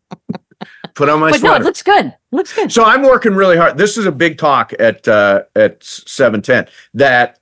Put 0.99 1.07
on 1.07 1.21
my 1.21 1.31
but 1.31 1.41
no, 1.41 1.55
it 1.55 1.61
looks 1.61 1.81
good. 1.81 2.13
Looks 2.31 2.53
good. 2.53 2.73
So 2.73 2.83
I'm 2.83 3.03
working 3.03 3.33
really 3.33 3.55
hard. 3.55 3.77
This 3.77 3.97
is 3.97 4.05
a 4.05 4.11
big 4.11 4.37
talk 4.37 4.73
at 4.79 5.07
uh, 5.07 5.43
at 5.55 5.81
seven 5.81 6.41
ten 6.41 6.67
that 6.93 7.39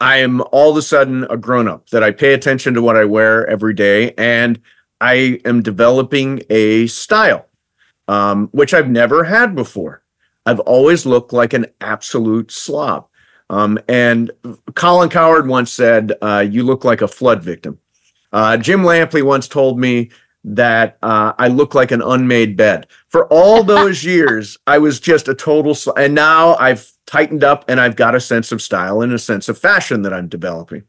I 0.00 0.18
am 0.18 0.42
all 0.52 0.70
of 0.70 0.76
a 0.76 0.82
sudden 0.82 1.24
a 1.24 1.36
grown 1.36 1.66
up. 1.66 1.90
That 1.90 2.04
I 2.04 2.12
pay 2.12 2.34
attention 2.34 2.72
to 2.74 2.82
what 2.82 2.96
I 2.96 3.04
wear 3.04 3.48
every 3.48 3.74
day, 3.74 4.14
and 4.16 4.60
I 5.00 5.40
am 5.44 5.60
developing 5.60 6.42
a 6.50 6.86
style, 6.86 7.48
um, 8.06 8.46
which 8.52 8.72
I've 8.72 8.88
never 8.88 9.24
had 9.24 9.56
before. 9.56 10.04
I've 10.46 10.60
always 10.60 11.04
looked 11.04 11.32
like 11.32 11.52
an 11.52 11.66
absolute 11.80 12.52
slob. 12.52 13.08
Um, 13.50 13.76
and 13.88 14.30
Colin 14.76 15.08
Cowherd 15.08 15.48
once 15.48 15.72
said, 15.72 16.12
uh, 16.22 16.46
"You 16.48 16.62
look 16.62 16.84
like 16.84 17.02
a 17.02 17.08
flood 17.08 17.42
victim." 17.42 17.80
Uh, 18.32 18.56
Jim 18.56 18.82
Lampley 18.82 19.24
once 19.24 19.48
told 19.48 19.80
me 19.80 20.10
that 20.44 20.98
uh, 21.02 21.32
I 21.38 21.48
look 21.48 21.74
like 21.74 21.90
an 21.90 22.02
unmade 22.02 22.56
bed. 22.56 22.86
For 23.08 23.26
all 23.26 23.62
those 23.76 24.04
years, 24.04 24.56
I 24.66 24.78
was 24.78 25.00
just 25.00 25.28
a 25.28 25.34
total. 25.34 25.74
Sl- 25.74 25.92
and 25.96 26.14
now 26.14 26.54
I've 26.56 26.90
tightened 27.06 27.44
up, 27.44 27.64
and 27.68 27.80
I've 27.80 27.96
got 27.96 28.14
a 28.14 28.20
sense 28.20 28.52
of 28.52 28.62
style 28.62 29.02
and 29.02 29.12
a 29.12 29.18
sense 29.18 29.48
of 29.48 29.58
fashion 29.58 30.02
that 30.02 30.12
I'm 30.12 30.28
developing. 30.28 30.84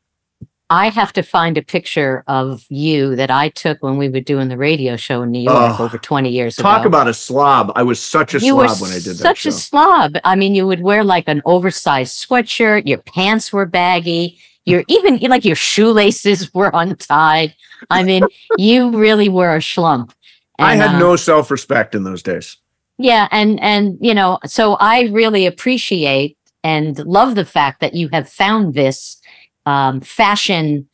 I 0.69 0.87
have 0.87 1.11
to 1.13 1.21
find 1.21 1.57
a 1.57 1.61
picture 1.61 2.23
of 2.27 2.65
you 2.69 3.17
that 3.17 3.29
I 3.29 3.49
took 3.49 3.83
when 3.83 3.97
we 3.97 4.07
were 4.07 4.21
doing 4.21 4.47
the 4.47 4.55
radio 4.57 4.95
show 4.95 5.21
in 5.21 5.31
New 5.31 5.41
York 5.41 5.77
Oh, 5.81 5.83
over 5.83 5.97
20 5.97 6.29
years 6.29 6.55
Talk 6.55 6.63
ago. 6.63 6.69
Talk 6.77 6.85
about 6.85 7.07
a 7.09 7.13
slob! 7.13 7.73
I 7.75 7.83
was 7.83 8.01
such 8.01 8.35
a 8.35 8.39
you 8.39 8.53
slob 8.53 8.79
when 8.79 8.91
I 8.91 8.99
did 8.99 9.17
that 9.17 9.17
such 9.17 9.39
show. 9.39 9.49
a 9.49 9.51
slob. 9.51 10.15
I 10.23 10.37
mean, 10.37 10.55
you 10.55 10.65
would 10.65 10.79
wear 10.81 11.03
like 11.03 11.27
an 11.27 11.41
oversized 11.45 12.25
sweatshirt. 12.25 12.87
Your 12.87 12.99
pants 12.99 13.51
were 13.51 13.65
baggy. 13.65 14.39
Your 14.65 14.83
even 14.87 15.17
like 15.17 15.45
your 15.45 15.55
shoelaces 15.55 16.53
were 16.53 16.71
untied. 16.73 17.55
I 17.89 18.03
mean, 18.03 18.23
you 18.57 18.91
really 18.91 19.29
were 19.29 19.55
a 19.55 19.59
schlump. 19.59 20.11
I 20.59 20.75
had 20.75 20.95
uh, 20.95 20.99
no 20.99 21.15
self 21.15 21.49
respect 21.49 21.95
in 21.95 22.03
those 22.03 22.21
days. 22.21 22.57
Yeah, 22.97 23.27
and 23.31 23.59
and 23.61 23.97
you 23.99 24.13
know, 24.13 24.39
so 24.45 24.75
I 24.75 25.03
really 25.11 25.45
appreciate 25.45 26.37
and 26.63 26.99
love 26.99 27.35
the 27.35 27.45
fact 27.45 27.81
that 27.81 27.95
you 27.95 28.09
have 28.13 28.29
found 28.29 28.75
this 28.75 29.19
um, 29.65 30.01
fashion 30.01 30.87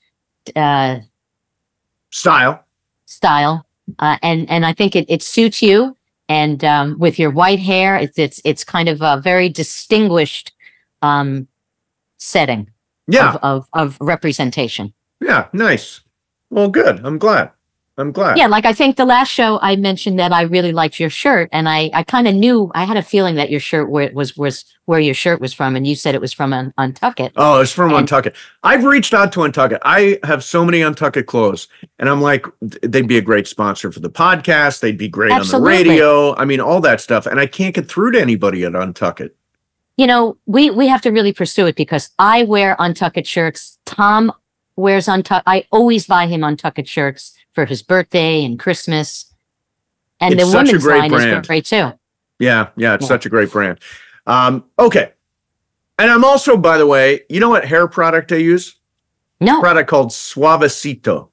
uh, 0.55 0.99
Style. 2.09 2.63
style, 3.05 3.65
uh, 3.99 4.17
and 4.23 4.49
and 4.49 4.65
I 4.65 4.73
think 4.73 4.95
it, 4.95 5.05
it 5.09 5.21
suits 5.21 5.61
you. 5.61 5.95
And 6.29 6.63
um, 6.65 6.99
with 6.99 7.19
your 7.19 7.31
white 7.31 7.59
hair, 7.59 7.97
it's 7.97 8.17
it's 8.17 8.41
it's 8.45 8.63
kind 8.63 8.87
of 8.87 9.01
a 9.01 9.19
very 9.21 9.49
distinguished 9.49 10.53
um, 11.01 11.47
setting 12.17 12.69
Yeah, 13.07 13.33
of, 13.35 13.39
of 13.43 13.69
of 13.73 13.97
representation. 14.01 14.93
yeah, 15.21 15.47
nice. 15.53 16.01
Well, 16.49 16.69
good. 16.69 17.01
I'm 17.05 17.17
glad. 17.17 17.51
I'm 17.99 18.11
glad. 18.11 18.37
Yeah, 18.37 18.45
like 18.45 18.65
I 18.65 18.73
think 18.73 18.95
the 18.95 19.05
last 19.05 19.29
show 19.29 19.57
I 19.63 19.75
mentioned 19.75 20.19
that 20.19 20.31
I 20.31 20.43
really 20.43 20.71
liked 20.71 20.99
your 20.99 21.09
shirt, 21.09 21.49
and 21.51 21.67
I 21.67 21.89
I 21.95 22.03
kind 22.03 22.27
of 22.27 22.35
knew 22.35 22.71
I 22.75 22.83
had 22.85 22.95
a 22.95 23.01
feeling 23.01 23.35
that 23.35 23.49
your 23.49 23.59
shirt 23.59 23.89
where 23.89 24.03
it 24.03 24.13
was 24.13 24.37
was 24.37 24.65
where 24.85 24.99
your 24.99 25.15
shirt 25.15 25.41
was 25.41 25.51
from, 25.51 25.75
and 25.75 25.87
you 25.87 25.95
said 25.95 26.13
it 26.13 26.21
was 26.21 26.31
from 26.31 26.53
Un- 26.53 26.73
Untuckit. 26.77 27.31
Oh, 27.37 27.59
it's 27.59 27.71
from 27.71 27.91
And- 27.93 28.07
Untuckit. 28.07 28.35
I've 28.61 28.83
reached 28.83 29.15
out 29.15 29.31
to 29.33 29.39
Untuckit. 29.39 29.79
I 29.83 30.19
have 30.23 30.43
so 30.43 30.63
many 30.63 30.81
Untuckit 30.81 31.25
clothes, 31.25 31.67
and 31.97 32.07
I'm 32.07 32.21
like, 32.21 32.45
they'd 32.61 33.07
be 33.07 33.17
a 33.17 33.21
great 33.21 33.47
sponsor 33.47 33.91
for 33.91 33.99
the 33.99 34.11
podcast. 34.11 34.81
They'd 34.81 34.95
be 34.97 35.07
great 35.09 35.31
Absolutely. 35.31 35.75
on 35.77 35.83
the 35.83 35.89
radio. 35.89 36.35
I 36.35 36.45
mean, 36.45 36.59
all 36.59 36.81
that 36.81 37.01
stuff. 37.01 37.25
And 37.25 37.39
I 37.39 37.47
can't 37.47 37.73
get 37.73 37.87
through 37.89 38.11
to 38.11 38.21
anybody 38.21 38.63
at 38.63 38.73
Untuckit. 38.73 39.31
You 39.97 40.05
know, 40.07 40.37
we 40.45 40.69
we 40.69 40.87
have 40.87 41.01
to 41.01 41.11
really 41.11 41.33
pursue 41.33 41.65
it 41.65 41.75
because 41.75 42.11
I 42.19 42.43
wear 42.43 42.75
Untuckit 42.79 43.25
shirts. 43.25 43.79
Tom 43.85 44.31
wears 44.75 45.07
Untuck. 45.07 45.41
I 45.47 45.65
always 45.71 46.05
buy 46.05 46.27
him 46.27 46.41
Untuckit 46.41 46.87
shirts 46.87 47.35
for 47.53 47.65
his 47.65 47.81
birthday 47.81 48.45
and 48.45 48.59
Christmas, 48.59 49.33
and 50.19 50.33
It's 50.35 50.43
the 50.43 50.51
such 50.51 50.53
a 50.53 50.71
women's 50.73 50.83
great 50.83 50.99
line 50.99 51.09
brand. 51.11 51.41
is 51.41 51.47
great 51.47 51.65
too. 51.65 51.91
Yeah, 52.39 52.67
yeah, 52.75 52.93
it's 52.93 53.03
Yeah. 53.03 53.07
such 53.07 53.25
a 53.25 53.29
great 53.29 53.51
brand. 53.51 53.79
Um, 54.27 54.65
okay. 54.77 55.13
And 55.97 56.11
I'm 56.11 56.23
also, 56.23 56.55
by 56.57 56.77
the 56.77 56.85
way, 56.85 57.21
you 57.27 57.39
know 57.39 57.49
what 57.49 57.65
hair 57.65 57.87
product 57.87 58.31
I 58.31 58.35
use? 58.35 58.75
No, 59.41 59.59
product 59.59 59.89
called 59.89 60.09
Suavecito. 60.09 61.29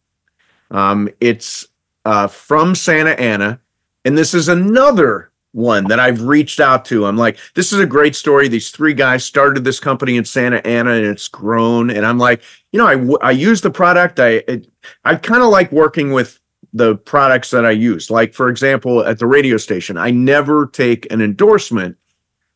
Um, 0.71 1.11
it's 1.21 1.67
uh, 2.07 2.29
from 2.29 2.75
Santa 2.75 3.11
Ana, 3.21 3.61
and 4.07 4.17
this 4.17 4.33
is 4.33 4.49
another 4.49 5.31
one 5.55 5.85
that 5.85 6.01
I've 6.01 6.23
reached 6.23 6.59
out 6.59 6.85
to. 6.87 7.07
I'm 7.07 7.17
like, 7.17 7.39
this 7.55 7.73
is 7.73 7.79
a 7.79 7.87
great 7.87 8.17
story. 8.17 8.49
These 8.49 8.71
three 8.71 8.93
guys 8.93 9.25
started 9.25 9.65
this 9.65 9.79
company 9.79 10.17
in 10.17 10.25
Santa 10.25 10.65
Ana, 10.67 10.91
and 10.91 11.07
it's 11.07 11.29
grown. 11.29 11.91
And 11.91 12.05
I'm 12.05 12.19
like, 12.19 12.43
you 12.73 12.79
know, 12.79 13.17
I, 13.23 13.29
I 13.29 13.31
use 13.31 13.61
the 13.61 13.71
product. 13.71 14.19
I 14.19 14.43
it, 14.49 14.69
I 15.05 15.15
kind 15.15 15.43
of 15.43 15.51
like 15.51 15.71
working 15.71 16.13
with 16.13 16.41
the 16.73 16.97
products 16.97 17.51
that 17.51 17.65
I 17.65 17.71
use. 17.71 18.11
Like 18.11 18.35
for 18.35 18.49
example, 18.49 19.05
at 19.05 19.21
the 19.21 19.27
radio 19.27 19.57
station, 19.57 19.97
I 19.97 20.11
never 20.11 20.67
take 20.67 21.11
an 21.13 21.23
endorsement 21.23 21.97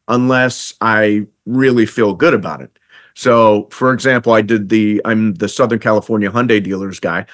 unless 0.09 0.75
I 0.81 1.27
really 1.47 1.87
feel 1.87 2.15
good 2.15 2.35
about 2.35 2.61
it. 2.63 2.79
So, 3.15 3.69
for 3.71 3.93
example, 3.93 4.33
I 4.33 4.43
did 4.43 4.69
the 4.71 5.01
I'm 5.05 5.35
the 5.35 5.49
Southern 5.49 5.79
California 5.79 6.31
Hyundai 6.31 6.63
dealers 6.63 6.99
guy. 6.99 7.27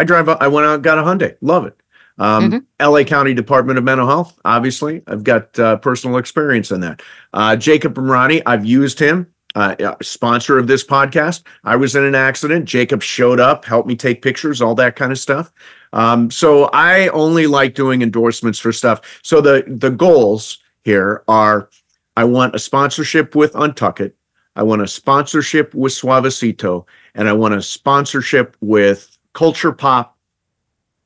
I 0.00 0.04
drive. 0.04 0.28
I 0.28 0.48
went 0.48 0.66
out 0.66 0.82
got 0.82 0.98
a 0.98 1.02
Hyundai. 1.02 1.36
Love 1.40 1.66
it. 1.66 1.79
Um, 2.18 2.50
Mhm. 2.50 2.64
LA 2.80 3.04
County 3.04 3.32
Department 3.34 3.78
of 3.78 3.84
Mental 3.84 4.06
Health. 4.06 4.38
Obviously, 4.44 5.02
I've 5.06 5.24
got 5.24 5.58
uh, 5.58 5.76
personal 5.76 6.18
experience 6.18 6.70
in 6.70 6.80
that. 6.80 7.02
Uh, 7.32 7.56
Jacob 7.56 7.94
Emrani. 7.94 8.42
I've 8.46 8.64
used 8.64 8.98
him. 8.98 9.26
Uh, 9.56 9.74
uh, 9.84 9.96
sponsor 10.00 10.58
of 10.58 10.68
this 10.68 10.84
podcast. 10.84 11.42
I 11.64 11.74
was 11.74 11.96
in 11.96 12.04
an 12.04 12.14
accident. 12.14 12.66
Jacob 12.66 13.02
showed 13.02 13.40
up, 13.40 13.64
helped 13.64 13.88
me 13.88 13.96
take 13.96 14.22
pictures, 14.22 14.62
all 14.62 14.76
that 14.76 14.94
kind 14.94 15.10
of 15.10 15.18
stuff. 15.18 15.52
Um, 15.92 16.30
so 16.30 16.70
I 16.72 17.08
only 17.08 17.48
like 17.48 17.74
doing 17.74 18.00
endorsements 18.02 18.60
for 18.60 18.70
stuff. 18.70 19.00
So 19.22 19.40
the 19.40 19.64
the 19.66 19.90
goals 19.90 20.58
here 20.84 21.24
are: 21.26 21.68
I 22.16 22.22
want 22.22 22.54
a 22.54 22.60
sponsorship 22.60 23.34
with 23.34 23.52
Untuckit. 23.54 24.12
I 24.54 24.62
want 24.62 24.82
a 24.82 24.86
sponsorship 24.86 25.74
with 25.74 25.92
Suavecito, 25.94 26.84
and 27.16 27.28
I 27.28 27.32
want 27.32 27.54
a 27.54 27.62
sponsorship 27.62 28.56
with 28.60 29.18
Culture 29.32 29.72
Pop 29.72 30.16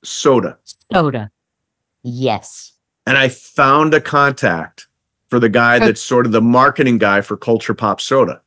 Soda. 0.03 0.59
Soda. 0.93 1.31
Yes. 2.03 2.73
And 3.07 3.17
I 3.19 3.29
found 3.29 3.95
a 3.95 4.01
contact 4.01 4.87
for 5.29 5.39
the 5.41 5.49
guy 5.49 5.79
that's 5.79 6.01
sort 6.01 6.27
of 6.27 6.33
the 6.33 6.41
marketing 6.41 6.99
guy 6.99 7.21
for 7.21 7.37
Culture 7.37 7.75
Pop 7.75 8.01
Soda. 8.01 8.41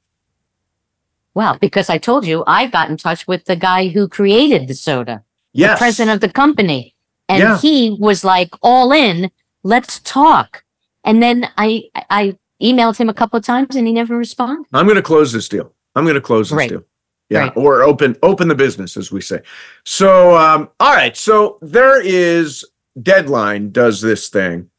Well, 1.34 1.58
because 1.60 1.90
I 1.90 1.98
told 1.98 2.26
you 2.26 2.44
I 2.48 2.68
got 2.68 2.90
in 2.90 2.98
touch 2.98 3.28
with 3.28 3.46
the 3.46 3.56
guy 3.56 3.90
who 3.90 4.08
created 4.08 4.68
the 4.68 4.74
soda, 4.74 5.24
Yes. 5.54 5.78
the 5.78 5.84
president 5.84 6.16
of 6.16 6.22
the 6.22 6.34
company, 6.34 6.96
and 7.30 7.40
Yeah. 7.42 7.58
he 7.60 7.96
was 8.00 8.24
like 8.24 8.50
all 8.62 8.92
in. 8.92 9.30
Let's 9.64 10.00
talk. 10.00 10.64
And 11.04 11.22
then 11.22 11.50
I 11.58 11.84
I 12.10 12.38
emailed 12.62 12.98
him 12.98 13.10
a 13.10 13.14
couple 13.14 13.38
of 13.38 13.46
times, 13.46 13.76
and 13.76 13.86
he 13.86 13.94
never 13.94 14.18
responded. 14.18 14.66
I'm 14.74 14.86
going 14.88 14.96
to 14.96 15.02
close 15.04 15.32
this 15.32 15.48
deal. 15.48 15.74
I'm 15.96 16.04
going 16.06 16.16
to 16.16 16.22
close 16.22 16.50
this 16.50 16.56
Great. 16.56 16.70
deal. 16.70 16.84
Yeah, 17.30 17.50
Great. 17.50 17.58
or 17.58 17.84
open 17.84 18.16
open 18.24 18.48
the 18.48 18.56
business, 18.56 18.96
as 18.96 19.12
we 19.12 19.22
say. 19.22 19.42
So, 19.84 20.36
um, 20.38 20.70
all 20.80 20.94
right. 20.94 21.18
So 21.18 21.58
there 21.62 22.02
is 22.02 22.64
Deadline 23.02 23.72
does 23.72 24.02
this 24.02 24.30
thing 24.30 24.70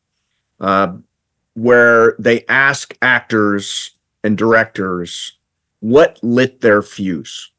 uh, 0.61 0.95
where 1.55 2.17
they 2.19 2.45
ask 2.47 2.97
actors 3.03 3.93
and 4.25 4.37
directors 4.37 5.39
what 5.81 6.19
lit 6.23 6.61
their 6.61 6.83
fuse. 6.83 7.53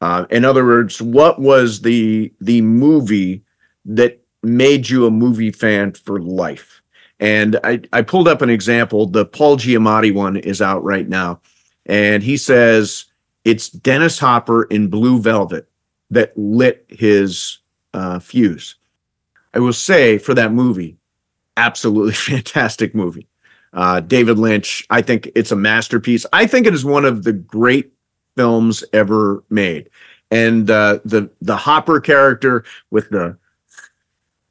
Uh, 0.00 0.26
in 0.30 0.44
other 0.44 0.64
words, 0.64 1.00
what 1.00 1.40
was 1.40 1.80
the 1.80 2.32
the 2.40 2.60
movie 2.62 3.42
that 3.84 4.20
made 4.42 4.88
you 4.88 5.06
a 5.06 5.10
movie 5.10 5.52
fan 5.52 5.92
for 5.92 6.20
life? 6.20 6.82
And 7.18 7.58
I, 7.64 7.80
I 7.92 8.02
pulled 8.02 8.28
up 8.28 8.42
an 8.42 8.50
example. 8.50 9.06
The 9.06 9.24
Paul 9.24 9.56
Giamatti 9.56 10.12
one 10.12 10.36
is 10.36 10.60
out 10.60 10.84
right 10.84 11.08
now. 11.08 11.40
And 11.86 12.22
he 12.22 12.36
says 12.36 13.06
it's 13.46 13.68
Dennis 13.68 14.18
Hopper 14.18 14.64
in 14.64 14.88
Blue 14.88 15.20
Velvet 15.20 15.68
that 16.10 16.36
lit 16.36 16.84
his 16.88 17.58
uh, 17.94 18.18
fuse. 18.18 18.74
I 19.54 19.60
will 19.60 19.72
say 19.72 20.18
for 20.18 20.34
that 20.34 20.52
movie, 20.52 20.96
absolutely 21.56 22.12
fantastic 22.14 22.92
movie. 22.92 23.28
Uh, 23.72 24.00
David 24.00 24.38
Lynch, 24.38 24.84
I 24.90 25.00
think 25.00 25.30
it's 25.36 25.52
a 25.52 25.56
masterpiece. 25.56 26.26
I 26.32 26.46
think 26.46 26.66
it 26.66 26.74
is 26.74 26.84
one 26.84 27.04
of 27.04 27.22
the 27.22 27.32
great 27.32 27.92
films 28.34 28.82
ever 28.92 29.44
made. 29.48 29.90
And 30.32 30.68
uh, 30.68 30.98
the 31.04 31.30
the 31.40 31.56
Hopper 31.56 32.00
character 32.00 32.64
with 32.90 33.10
the 33.10 33.38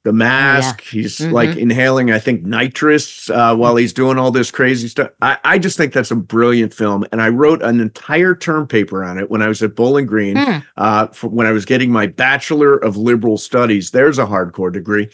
the 0.06 0.14
mask. 0.14 0.82
He's 0.82 1.20
like 1.20 1.58
inhaling, 1.58 2.12
I 2.12 2.20
think, 2.20 2.44
nitrous 2.44 3.30
uh, 3.30 3.54
while 3.56 3.76
he's 3.76 3.92
doing 3.92 4.18
all 4.18 4.32
this 4.32 4.52
crazy 4.52 4.88
stuff. 4.88 5.10
I, 5.22 5.38
I 5.44 5.60
just 5.60 5.76
think 5.76 5.92
that's 5.92 6.12
a 6.12 6.16
brilliant 6.16 6.74
film. 6.74 7.06
And 7.12 7.22
I 7.22 7.28
wrote 7.28 7.62
an 7.62 7.82
entire 7.82 8.36
term 8.36 8.68
paper 8.68 9.04
on 9.04 9.18
it 9.18 9.30
when 9.30 9.42
I 9.42 9.48
was 9.50 9.62
at 9.62 9.76
Bowling 9.76 10.06
Green, 10.06 10.38
Hmm. 10.38 10.60
uh, 10.78 11.08
for 11.08 11.28
when 11.30 11.48
I 11.48 11.52
was 11.52 11.66
getting 11.66 11.92
my 11.92 12.08
Bachelor 12.08 12.78
of 12.78 12.96
Liberal 12.96 13.38
Studies. 13.38 13.92
There's 13.92 14.18
a 14.20 14.26
hardcore 14.26 14.72
degree. 14.72 15.10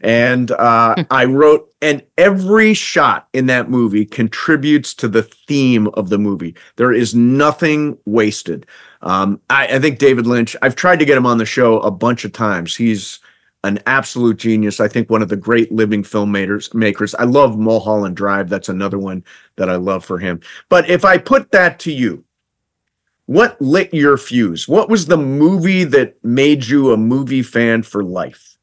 And 0.00 0.50
uh, 0.50 0.96
I 1.10 1.24
wrote, 1.24 1.72
and 1.80 2.02
every 2.18 2.74
shot 2.74 3.28
in 3.32 3.46
that 3.46 3.70
movie 3.70 4.04
contributes 4.04 4.92
to 4.94 5.08
the 5.08 5.22
theme 5.22 5.86
of 5.94 6.10
the 6.10 6.18
movie. 6.18 6.54
There 6.76 6.92
is 6.92 7.14
nothing 7.14 7.96
wasted. 8.04 8.66
Um, 9.00 9.40
I, 9.48 9.66
I 9.76 9.78
think 9.78 9.98
David 9.98 10.26
Lynch, 10.26 10.54
I've 10.60 10.76
tried 10.76 10.98
to 10.98 11.06
get 11.06 11.16
him 11.16 11.24
on 11.24 11.38
the 11.38 11.46
show 11.46 11.80
a 11.80 11.90
bunch 11.90 12.26
of 12.26 12.32
times. 12.32 12.76
He's 12.76 13.20
an 13.64 13.80
absolute 13.86 14.36
genius. 14.36 14.78
I 14.78 14.88
think 14.88 15.10
one 15.10 15.22
of 15.22 15.28
the 15.28 15.36
great 15.36 15.72
living 15.72 16.02
filmmakers. 16.02 16.72
Makers. 16.74 17.14
I 17.16 17.24
love 17.24 17.58
Mulholland 17.58 18.16
Drive. 18.16 18.48
That's 18.48 18.68
another 18.68 18.98
one 18.98 19.24
that 19.56 19.68
I 19.68 19.76
love 19.76 20.04
for 20.04 20.18
him. 20.18 20.40
But 20.68 20.88
if 20.88 21.04
I 21.04 21.18
put 21.18 21.50
that 21.52 21.80
to 21.80 21.92
you, 21.92 22.24
what 23.26 23.60
lit 23.60 23.92
your 23.92 24.18
fuse? 24.18 24.68
What 24.68 24.90
was 24.90 25.06
the 25.06 25.16
movie 25.16 25.84
that 25.84 26.22
made 26.22 26.66
you 26.66 26.92
a 26.92 26.96
movie 26.96 27.42
fan 27.42 27.82
for 27.82 28.04
life? 28.04 28.58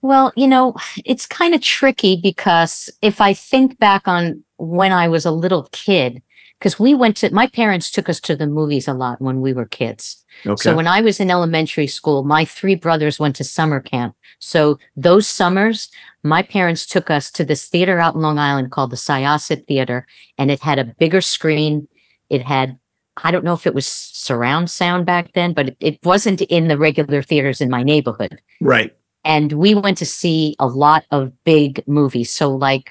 Well, 0.00 0.32
you 0.36 0.46
know, 0.46 0.74
it's 1.04 1.26
kind 1.26 1.54
of 1.54 1.60
tricky 1.60 2.16
because 2.16 2.88
if 3.02 3.20
I 3.20 3.34
think 3.34 3.78
back 3.78 4.08
on 4.08 4.42
when 4.56 4.92
I 4.92 5.08
was 5.08 5.26
a 5.26 5.30
little 5.30 5.68
kid, 5.72 6.22
because 6.58 6.78
we 6.78 6.94
went 6.94 7.16
to, 7.18 7.32
my 7.32 7.46
parents 7.46 7.90
took 7.90 8.08
us 8.08 8.20
to 8.20 8.34
the 8.34 8.46
movies 8.46 8.88
a 8.88 8.94
lot 8.94 9.20
when 9.20 9.40
we 9.40 9.52
were 9.52 9.64
kids. 9.64 10.24
Okay. 10.44 10.60
So 10.60 10.74
when 10.74 10.88
I 10.88 11.00
was 11.00 11.20
in 11.20 11.30
elementary 11.30 11.86
school, 11.86 12.24
my 12.24 12.44
three 12.44 12.74
brothers 12.74 13.20
went 13.20 13.36
to 13.36 13.44
summer 13.44 13.80
camp. 13.80 14.16
So 14.40 14.78
those 14.96 15.26
summers, 15.26 15.88
my 16.24 16.42
parents 16.42 16.84
took 16.84 17.10
us 17.10 17.30
to 17.32 17.44
this 17.44 17.66
theater 17.66 18.00
out 18.00 18.14
in 18.14 18.22
Long 18.22 18.38
Island 18.38 18.72
called 18.72 18.90
the 18.90 18.96
Syosset 18.96 19.66
Theater, 19.66 20.06
and 20.36 20.50
it 20.50 20.60
had 20.60 20.78
a 20.78 20.84
bigger 20.84 21.20
screen. 21.20 21.86
It 22.28 22.42
had, 22.42 22.78
I 23.22 23.30
don't 23.30 23.44
know 23.44 23.54
if 23.54 23.66
it 23.66 23.74
was 23.74 23.86
surround 23.86 24.68
sound 24.68 25.06
back 25.06 25.32
then, 25.34 25.52
but 25.52 25.68
it, 25.68 25.76
it 25.80 25.98
wasn't 26.04 26.40
in 26.42 26.66
the 26.66 26.78
regular 26.78 27.22
theaters 27.22 27.60
in 27.60 27.70
my 27.70 27.82
neighborhood 27.82 28.40
right. 28.60 28.94
and 29.24 29.52
we 29.52 29.74
went 29.74 29.98
to 29.98 30.06
see 30.06 30.56
a 30.58 30.66
lot 30.66 31.04
of 31.10 31.32
big 31.44 31.82
movies. 31.86 32.30
So, 32.30 32.54
like, 32.54 32.90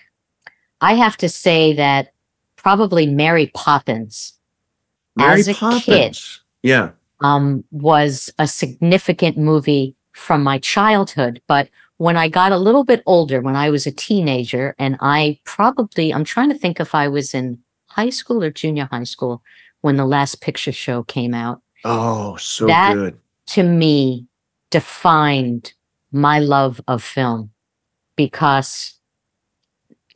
I 0.79 0.93
have 0.93 1.17
to 1.17 1.29
say 1.29 1.73
that 1.73 2.13
probably 2.67 3.05
Mary 3.07 3.47
Poppins 3.53 4.33
Mary 5.15 5.39
As 5.39 5.47
a 5.47 5.53
Poppins. 5.53 5.83
kid. 5.85 6.19
Yeah. 6.63 6.89
um, 7.21 7.63
was 7.71 8.29
a 8.39 8.45
significant 8.45 9.37
movie 9.37 9.95
from 10.11 10.43
my 10.43 10.57
childhood. 10.59 11.41
But 11.47 11.69
when 11.95 12.17
I 12.17 12.27
got 12.27 12.51
a 12.51 12.57
little 12.57 12.83
bit 12.83 13.01
older, 13.05 13.39
when 13.41 13.55
I 13.55 13.69
was 13.69 13.87
a 13.87 13.91
teenager, 13.91 14.75
and 14.77 14.97
I 14.99 15.39
probably, 15.45 16.13
I'm 16.13 16.25
trying 16.25 16.49
to 16.49 16.57
think 16.57 16.79
if 16.81 16.93
I 16.93 17.07
was 17.07 17.33
in 17.33 17.57
high 17.87 18.09
school 18.11 18.43
or 18.43 18.51
junior 18.51 18.87
high 18.91 19.05
school 19.05 19.41
when 19.81 19.95
the 19.95 20.05
last 20.05 20.41
picture 20.41 20.73
show 20.73 21.03
came 21.03 21.33
out. 21.33 21.61
Oh, 21.85 22.35
so 22.35 22.67
That- 22.67 22.93
good. 22.95 23.17
to 23.55 23.63
me 23.63 24.27
defined 24.71 25.73
my 26.11 26.37
love 26.39 26.81
of 26.87 27.01
film 27.01 27.51
because 28.17 28.93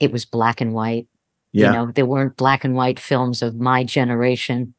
it 0.02 0.12
was 0.12 0.26
black 0.26 0.60
and 0.60 0.74
white. 0.74 1.08
Yeah. 1.52 1.68
You 1.68 1.74
know, 1.74 1.92
there 1.92 2.06
weren't 2.06 2.38
black 2.38 2.64
and 2.64 2.76
white 2.76 3.00
films 3.00 3.42
of 3.42 3.56
my 3.56 3.84
generation. 3.84 4.74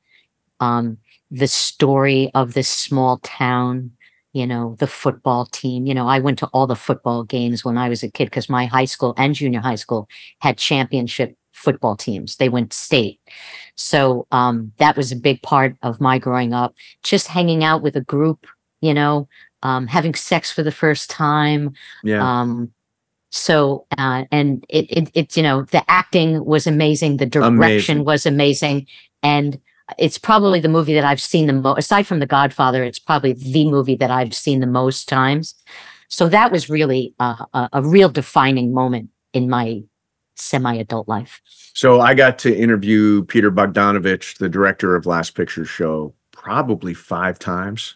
Um, 0.60 0.98
the 1.30 1.48
story 1.48 2.30
of 2.34 2.54
this 2.54 2.68
small 2.68 3.18
town, 3.18 3.90
you 4.32 4.46
know, 4.46 4.76
the 4.78 4.86
football 4.86 5.46
team. 5.46 5.86
You 5.86 5.94
know, 5.94 6.06
I 6.06 6.18
went 6.18 6.38
to 6.40 6.46
all 6.48 6.66
the 6.66 6.76
football 6.76 7.24
games 7.24 7.64
when 7.64 7.78
I 7.78 7.88
was 7.88 8.02
a 8.02 8.10
kid 8.10 8.26
because 8.26 8.48
my 8.48 8.66
high 8.66 8.84
school 8.84 9.14
and 9.16 9.34
junior 9.34 9.60
high 9.60 9.76
school 9.76 10.08
had 10.40 10.58
championship 10.58 11.36
football 11.52 11.96
teams. 11.96 12.36
They 12.36 12.48
went 12.48 12.72
state. 12.72 13.20
So 13.76 14.26
um, 14.32 14.72
that 14.78 14.96
was 14.96 15.12
a 15.12 15.16
big 15.16 15.42
part 15.42 15.76
of 15.82 16.00
my 16.00 16.18
growing 16.18 16.52
up. 16.52 16.74
Just 17.02 17.28
hanging 17.28 17.62
out 17.64 17.82
with 17.82 17.96
a 17.96 18.00
group, 18.00 18.46
you 18.80 18.94
know, 18.94 19.28
um, 19.62 19.86
having 19.86 20.14
sex 20.14 20.50
for 20.50 20.62
the 20.62 20.72
first 20.72 21.08
time, 21.08 21.72
yeah. 22.02 22.22
um, 22.22 22.72
so, 23.32 23.86
uh, 23.96 24.24
and 24.30 24.64
it, 24.68 24.86
it, 24.90 25.10
it, 25.14 25.36
you 25.38 25.42
know, 25.42 25.62
the 25.62 25.82
acting 25.90 26.44
was 26.44 26.66
amazing. 26.66 27.16
The 27.16 27.26
direction 27.26 27.54
Amazing. 27.54 28.04
was 28.04 28.26
amazing. 28.26 28.86
And 29.22 29.58
it's 29.98 30.18
probably 30.18 30.60
the 30.60 30.68
movie 30.68 30.92
that 30.94 31.04
I've 31.04 31.20
seen 31.20 31.46
the 31.46 31.54
most, 31.54 31.78
aside 31.78 32.06
from 32.06 32.18
The 32.18 32.26
Godfather, 32.26 32.84
it's 32.84 32.98
probably 32.98 33.32
the 33.32 33.70
movie 33.70 33.96
that 33.96 34.10
I've 34.10 34.34
seen 34.34 34.60
the 34.60 34.66
most 34.66 35.08
times. 35.08 35.54
So 36.08 36.28
that 36.28 36.52
was 36.52 36.68
really 36.68 37.14
uh, 37.20 37.46
a, 37.54 37.70
a 37.72 37.82
real 37.82 38.10
defining 38.10 38.74
moment 38.74 39.08
in 39.32 39.48
my 39.48 39.82
semi 40.36 40.74
adult 40.74 41.08
life. 41.08 41.40
So 41.72 42.02
I 42.02 42.12
got 42.12 42.38
to 42.40 42.54
interview 42.54 43.24
Peter 43.24 43.50
Bogdanovich, 43.50 44.36
the 44.36 44.48
director 44.50 44.94
of 44.94 45.06
Last 45.06 45.34
Picture 45.34 45.64
Show, 45.64 46.12
probably 46.32 46.92
five 46.92 47.38
times. 47.38 47.94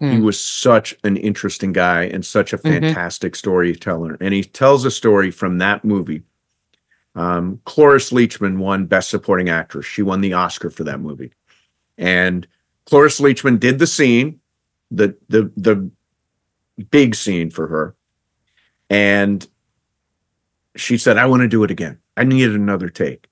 He 0.00 0.06
Mm. 0.06 0.22
was 0.22 0.38
such 0.40 0.94
an 1.04 1.16
interesting 1.16 1.72
guy 1.72 2.04
and 2.04 2.24
such 2.26 2.52
a 2.52 2.58
Mhm. 2.58 2.62
fantastic 2.62 3.36
storyteller. 3.36 4.16
And 4.20 4.34
he 4.34 4.42
tells 4.42 4.84
a 4.84 4.90
story 4.90 5.30
from 5.30 5.58
that 5.58 5.84
movie. 5.84 6.22
Um, 7.14 7.60
Cloris 7.64 8.10
Leachman 8.10 8.58
won 8.58 8.86
Best 8.86 9.08
Supporting 9.08 9.48
Actress. 9.48 9.86
She 9.86 10.02
won 10.02 10.20
the 10.20 10.32
Oscar 10.32 10.68
for 10.68 10.82
that 10.84 11.00
movie. 11.00 11.32
And 11.96 12.46
Cloris 12.86 13.20
Leachman 13.20 13.60
did 13.60 13.78
the 13.78 13.86
scene, 13.86 14.40
the 14.90 15.16
the 15.28 15.50
the 15.56 15.88
big 16.90 17.14
scene 17.14 17.50
for 17.50 17.68
her. 17.68 17.94
And 18.90 19.46
she 20.76 20.98
said, 20.98 21.16
I 21.18 21.26
want 21.26 21.42
to 21.42 21.48
do 21.48 21.62
it 21.62 21.70
again. 21.70 21.98
I 22.16 22.24
needed 22.24 22.56
another 22.56 22.88
take. 22.88 23.28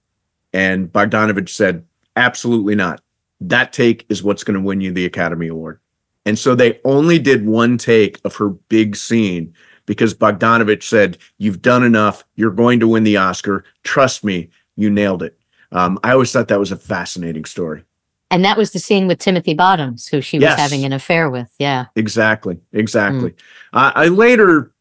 And 0.53 0.93
Bogdanovich 0.93 1.49
said, 1.49 1.85
Absolutely 2.15 2.75
not. 2.77 3.01
That 3.41 3.73
take 3.73 4.07
is 4.09 4.23
what's 4.23 4.45
going 4.45 4.55
to 4.55 4.61
win 4.61 4.81
you 4.81 4.93
the 4.93 5.07
Academy 5.07 5.49
Award. 5.49 5.81
And 6.25 6.39
so 6.39 6.55
they 6.55 6.81
only 6.85 7.19
did 7.19 7.47
one 7.47 7.79
take 7.79 8.21
of 8.25 8.37
her 8.37 8.49
big 8.49 8.95
scene 8.97 9.55
because 9.87 10.15
Bogdanovich 10.15 10.85
said, 10.85 11.19
You've 11.39 11.63
done 11.63 11.83
enough. 11.83 12.25
You're 12.37 12.51
going 12.53 12.81
to 12.81 12.89
win 12.89 13.05
the 13.05 13.17
Oscar. 13.17 13.65
Trust 13.83 14.23
me, 14.25 14.51
you 14.77 14.89
nailed 14.91 15.23
it. 15.23 15.39
Um, 15.73 15.99
I 16.05 16.13
always 16.13 16.31
thought 16.31 16.49
that 16.49 16.61
was 16.61 16.71
a 16.73 16.77
fascinating 16.77 17.45
story. 17.45 17.83
And 18.31 18.45
that 18.45 18.57
was 18.57 18.71
the 18.73 18.79
scene 18.79 19.09
with 19.09 19.19
Timothy 19.19 19.53
Bottoms, 19.53 20.07
who 20.07 20.21
she 20.21 20.39
was 20.39 20.49
having 20.55 20.85
an 20.85 20.93
affair 20.93 21.29
with. 21.29 21.51
Yeah. 21.59 21.87
Exactly. 21.97 22.59
Exactly. 22.73 23.35
Uh, 23.75 23.93
I 23.95 24.07
later, 24.09 24.73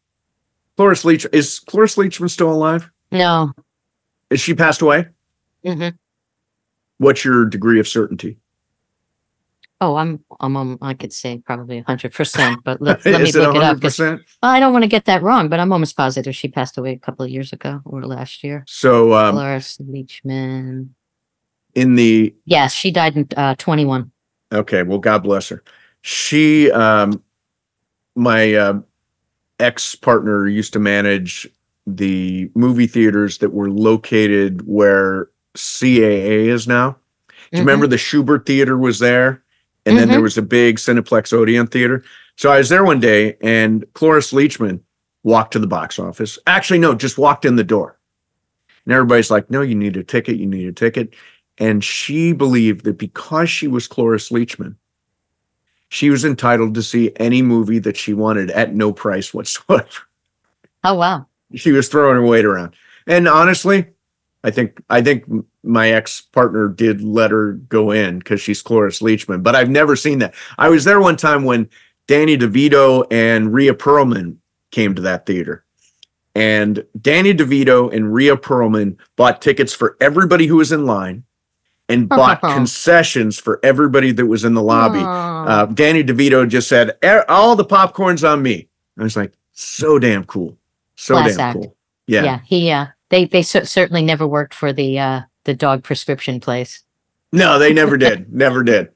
Cloris 0.76 1.04
Leach, 1.04 1.26
is 1.32 1.60
Cloris 1.60 1.96
Leachman 1.96 2.30
still 2.30 2.50
alive? 2.50 2.90
No. 3.10 3.52
Is 4.30 4.40
she 4.40 4.54
passed 4.54 4.80
away? 4.80 5.08
hmm 5.64 5.88
What's 6.98 7.24
your 7.24 7.44
degree 7.46 7.80
of 7.80 7.88
certainty? 7.88 8.38
Oh, 9.82 9.96
I'm, 9.96 10.24
I'm, 10.38 10.56
um, 10.56 10.78
I 10.80 10.94
could 10.94 11.12
say 11.12 11.38
probably 11.44 11.80
hundred 11.80 12.14
percent, 12.14 12.62
but 12.62 12.80
let, 12.80 13.04
let 13.06 13.20
me 13.20 13.30
Is 13.30 13.34
it 13.34 13.40
look 13.40 13.56
it 13.56 13.62
up. 13.62 13.80
'cause 13.80 13.96
100%? 13.96 14.20
I 14.40 14.60
don't 14.60 14.72
want 14.72 14.84
to 14.84 14.88
get 14.88 15.06
that 15.06 15.22
wrong, 15.24 15.48
but 15.48 15.58
I'm 15.58 15.72
almost 15.72 15.96
positive 15.96 16.36
she 16.36 16.46
passed 16.46 16.78
away 16.78 16.92
a 16.92 16.98
couple 17.00 17.24
of 17.24 17.32
years 17.32 17.52
ago 17.52 17.80
or 17.84 18.06
last 18.06 18.44
year. 18.44 18.62
So 18.68 19.12
um, 19.12 19.34
Dolores 19.34 19.78
Leachman. 19.82 20.90
in 21.74 21.96
the 21.96 22.32
Yes, 22.44 22.72
she 22.72 22.92
died 22.92 23.16
in 23.16 23.26
uh, 23.36 23.56
21. 23.56 24.12
Okay, 24.52 24.84
well, 24.84 24.98
God 25.00 25.24
bless 25.24 25.48
her. 25.48 25.64
She, 26.02 26.70
um, 26.70 27.20
my 28.14 28.54
uh, 28.54 28.80
ex 29.58 29.96
partner 29.96 30.46
used 30.46 30.72
to 30.74 30.78
manage 30.78 31.48
the 31.88 32.48
movie 32.54 32.86
theaters 32.86 33.38
that 33.38 33.52
were 33.52 33.68
located 33.68 34.64
where 34.64 35.28
CAA 35.56 36.46
is 36.46 36.68
now. 36.68 36.90
Do 37.50 37.58
you 37.58 37.64
Mhm. 37.64 37.66
remember 37.66 37.86
the 37.88 37.96
Shubert 37.96 38.46
Theater 38.46 38.78
was 38.78 39.00
there? 39.00 39.42
And 39.84 39.98
then 39.98 40.08
there 40.08 40.18
mm-hmm. 40.18 40.24
was 40.24 40.38
a 40.38 40.42
big 40.42 40.76
Cineplex 40.76 41.32
Odeon 41.32 41.66
Theater. 41.66 42.04
So 42.36 42.50
I 42.50 42.58
was 42.58 42.68
there 42.68 42.84
one 42.84 43.00
day 43.00 43.36
and 43.40 43.84
Cloris 43.94 44.32
Leachman 44.32 44.80
walked 45.24 45.52
to 45.52 45.58
the 45.58 45.66
box 45.66 45.98
office. 45.98 46.38
Actually, 46.46 46.78
no, 46.78 46.94
just 46.94 47.18
walked 47.18 47.44
in 47.44 47.56
the 47.56 47.64
door. 47.64 47.98
And 48.84 48.92
everybody's 48.92 49.30
like, 49.30 49.50
no, 49.50 49.60
you 49.60 49.74
need 49.74 49.96
a 49.96 50.04
ticket. 50.04 50.36
You 50.36 50.46
need 50.46 50.68
a 50.68 50.72
ticket. 50.72 51.14
And 51.58 51.82
she 51.82 52.32
believed 52.32 52.84
that 52.84 52.98
because 52.98 53.50
she 53.50 53.68
was 53.68 53.86
Cloris 53.86 54.30
Leachman, 54.30 54.76
she 55.88 56.10
was 56.10 56.24
entitled 56.24 56.74
to 56.74 56.82
see 56.82 57.12
any 57.16 57.42
movie 57.42 57.78
that 57.80 57.96
she 57.96 58.14
wanted 58.14 58.50
at 58.50 58.74
no 58.74 58.92
price 58.92 59.34
whatsoever. 59.34 59.88
Oh, 60.84 60.94
wow. 60.94 61.26
She 61.54 61.70
was 61.72 61.88
throwing 61.88 62.16
her 62.16 62.26
weight 62.26 62.44
around. 62.44 62.74
And 63.06 63.28
honestly, 63.28 63.86
I 64.44 64.50
think 64.50 64.82
I 64.90 65.02
think 65.02 65.24
my 65.62 65.90
ex 65.90 66.20
partner 66.20 66.68
did 66.68 67.02
let 67.02 67.30
her 67.30 67.52
go 67.52 67.90
in 67.92 68.18
because 68.18 68.40
she's 68.40 68.62
Cloris 68.62 69.00
Leachman, 69.00 69.42
but 69.42 69.54
I've 69.54 69.70
never 69.70 69.94
seen 69.96 70.18
that. 70.18 70.34
I 70.58 70.68
was 70.68 70.84
there 70.84 71.00
one 71.00 71.16
time 71.16 71.44
when 71.44 71.68
Danny 72.08 72.36
DeVito 72.36 73.06
and 73.10 73.52
Rhea 73.52 73.74
Perlman 73.74 74.36
came 74.70 74.94
to 74.94 75.02
that 75.02 75.26
theater. 75.26 75.64
And 76.34 76.84
Danny 77.00 77.34
DeVito 77.34 77.94
and 77.94 78.12
Rhea 78.12 78.36
Perlman 78.36 78.96
bought 79.16 79.42
tickets 79.42 79.74
for 79.74 79.96
everybody 80.00 80.46
who 80.46 80.56
was 80.56 80.72
in 80.72 80.86
line 80.86 81.24
and 81.88 82.08
bought 82.08 82.40
concessions 82.40 83.38
for 83.38 83.60
everybody 83.62 84.12
that 84.12 84.24
was 84.26 84.44
in 84.44 84.54
the 84.54 84.62
lobby. 84.62 85.00
Uh, 85.02 85.66
Danny 85.66 86.02
DeVito 86.02 86.48
just 86.48 86.68
said, 86.68 86.96
"Eh, 87.02 87.22
all 87.28 87.54
the 87.54 87.64
popcorn's 87.64 88.24
on 88.24 88.42
me. 88.42 88.68
I 88.98 89.02
was 89.02 89.16
like, 89.16 89.32
So 89.52 89.98
damn 89.98 90.24
cool. 90.24 90.56
So 90.96 91.14
Class 91.14 91.36
damn 91.36 91.40
act. 91.40 91.58
cool. 91.58 91.76
Yeah. 92.06 92.24
Yeah, 92.24 92.40
he 92.46 92.70
uh 92.70 92.86
they 93.12 93.26
they 93.26 93.42
cer- 93.42 93.66
certainly 93.66 94.02
never 94.02 94.26
worked 94.26 94.54
for 94.54 94.72
the 94.72 94.98
uh 94.98 95.20
the 95.44 95.54
dog 95.54 95.84
prescription 95.84 96.40
place. 96.40 96.82
No, 97.32 97.58
they 97.58 97.72
never 97.72 97.96
did. 97.96 98.32
Never 98.32 98.62
did. 98.64 98.88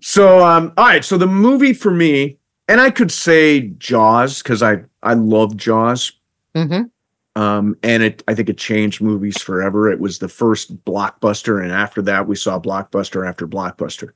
So 0.00 0.44
um 0.44 0.72
all 0.76 0.86
right, 0.86 1.04
so 1.04 1.16
the 1.16 1.26
movie 1.28 1.72
for 1.74 1.90
me, 1.92 2.38
and 2.66 2.80
I 2.80 2.90
could 2.90 3.12
say 3.12 3.60
Jaws 3.78 4.42
because 4.42 4.62
I 4.62 4.82
I 5.02 5.14
love 5.14 5.56
Jaws. 5.56 6.12
Mhm. 6.56 6.90
Um 7.36 7.76
and 7.82 8.02
it 8.02 8.24
I 8.26 8.34
think 8.34 8.48
it 8.48 8.58
changed 8.58 9.00
movies 9.00 9.40
forever. 9.40 9.90
It 9.90 10.00
was 10.00 10.18
the 10.18 10.28
first 10.28 10.84
blockbuster 10.84 11.62
and 11.62 11.70
after 11.72 12.02
that 12.02 12.26
we 12.26 12.34
saw 12.36 12.58
blockbuster 12.58 13.28
after 13.28 13.46
blockbuster. 13.46 14.10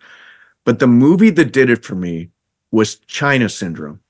But 0.64 0.78
the 0.80 0.88
movie 0.88 1.30
that 1.30 1.52
did 1.52 1.70
it 1.70 1.84
for 1.84 1.94
me 1.94 2.30
was 2.72 2.96
China 3.06 3.48
Syndrome. 3.48 4.00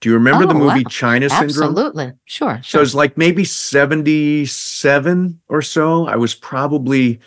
Do 0.00 0.08
you 0.08 0.14
remember 0.14 0.46
the 0.46 0.54
Oh, 0.54 0.58
movie 0.58 0.82
wow. 0.84 0.88
China 0.90 1.28
Syndrome? 1.28 1.70
Absolutely. 1.70 2.12
Sure. 2.24 2.56
So 2.62 2.78
Sure. 2.78 2.82
it's 2.82 2.94
like 2.94 3.18
maybe 3.18 3.44
77 3.44 5.40
or 5.48 5.62
so. 5.62 6.06
I 6.06 6.16
was 6.16 6.34
probably 6.34 7.20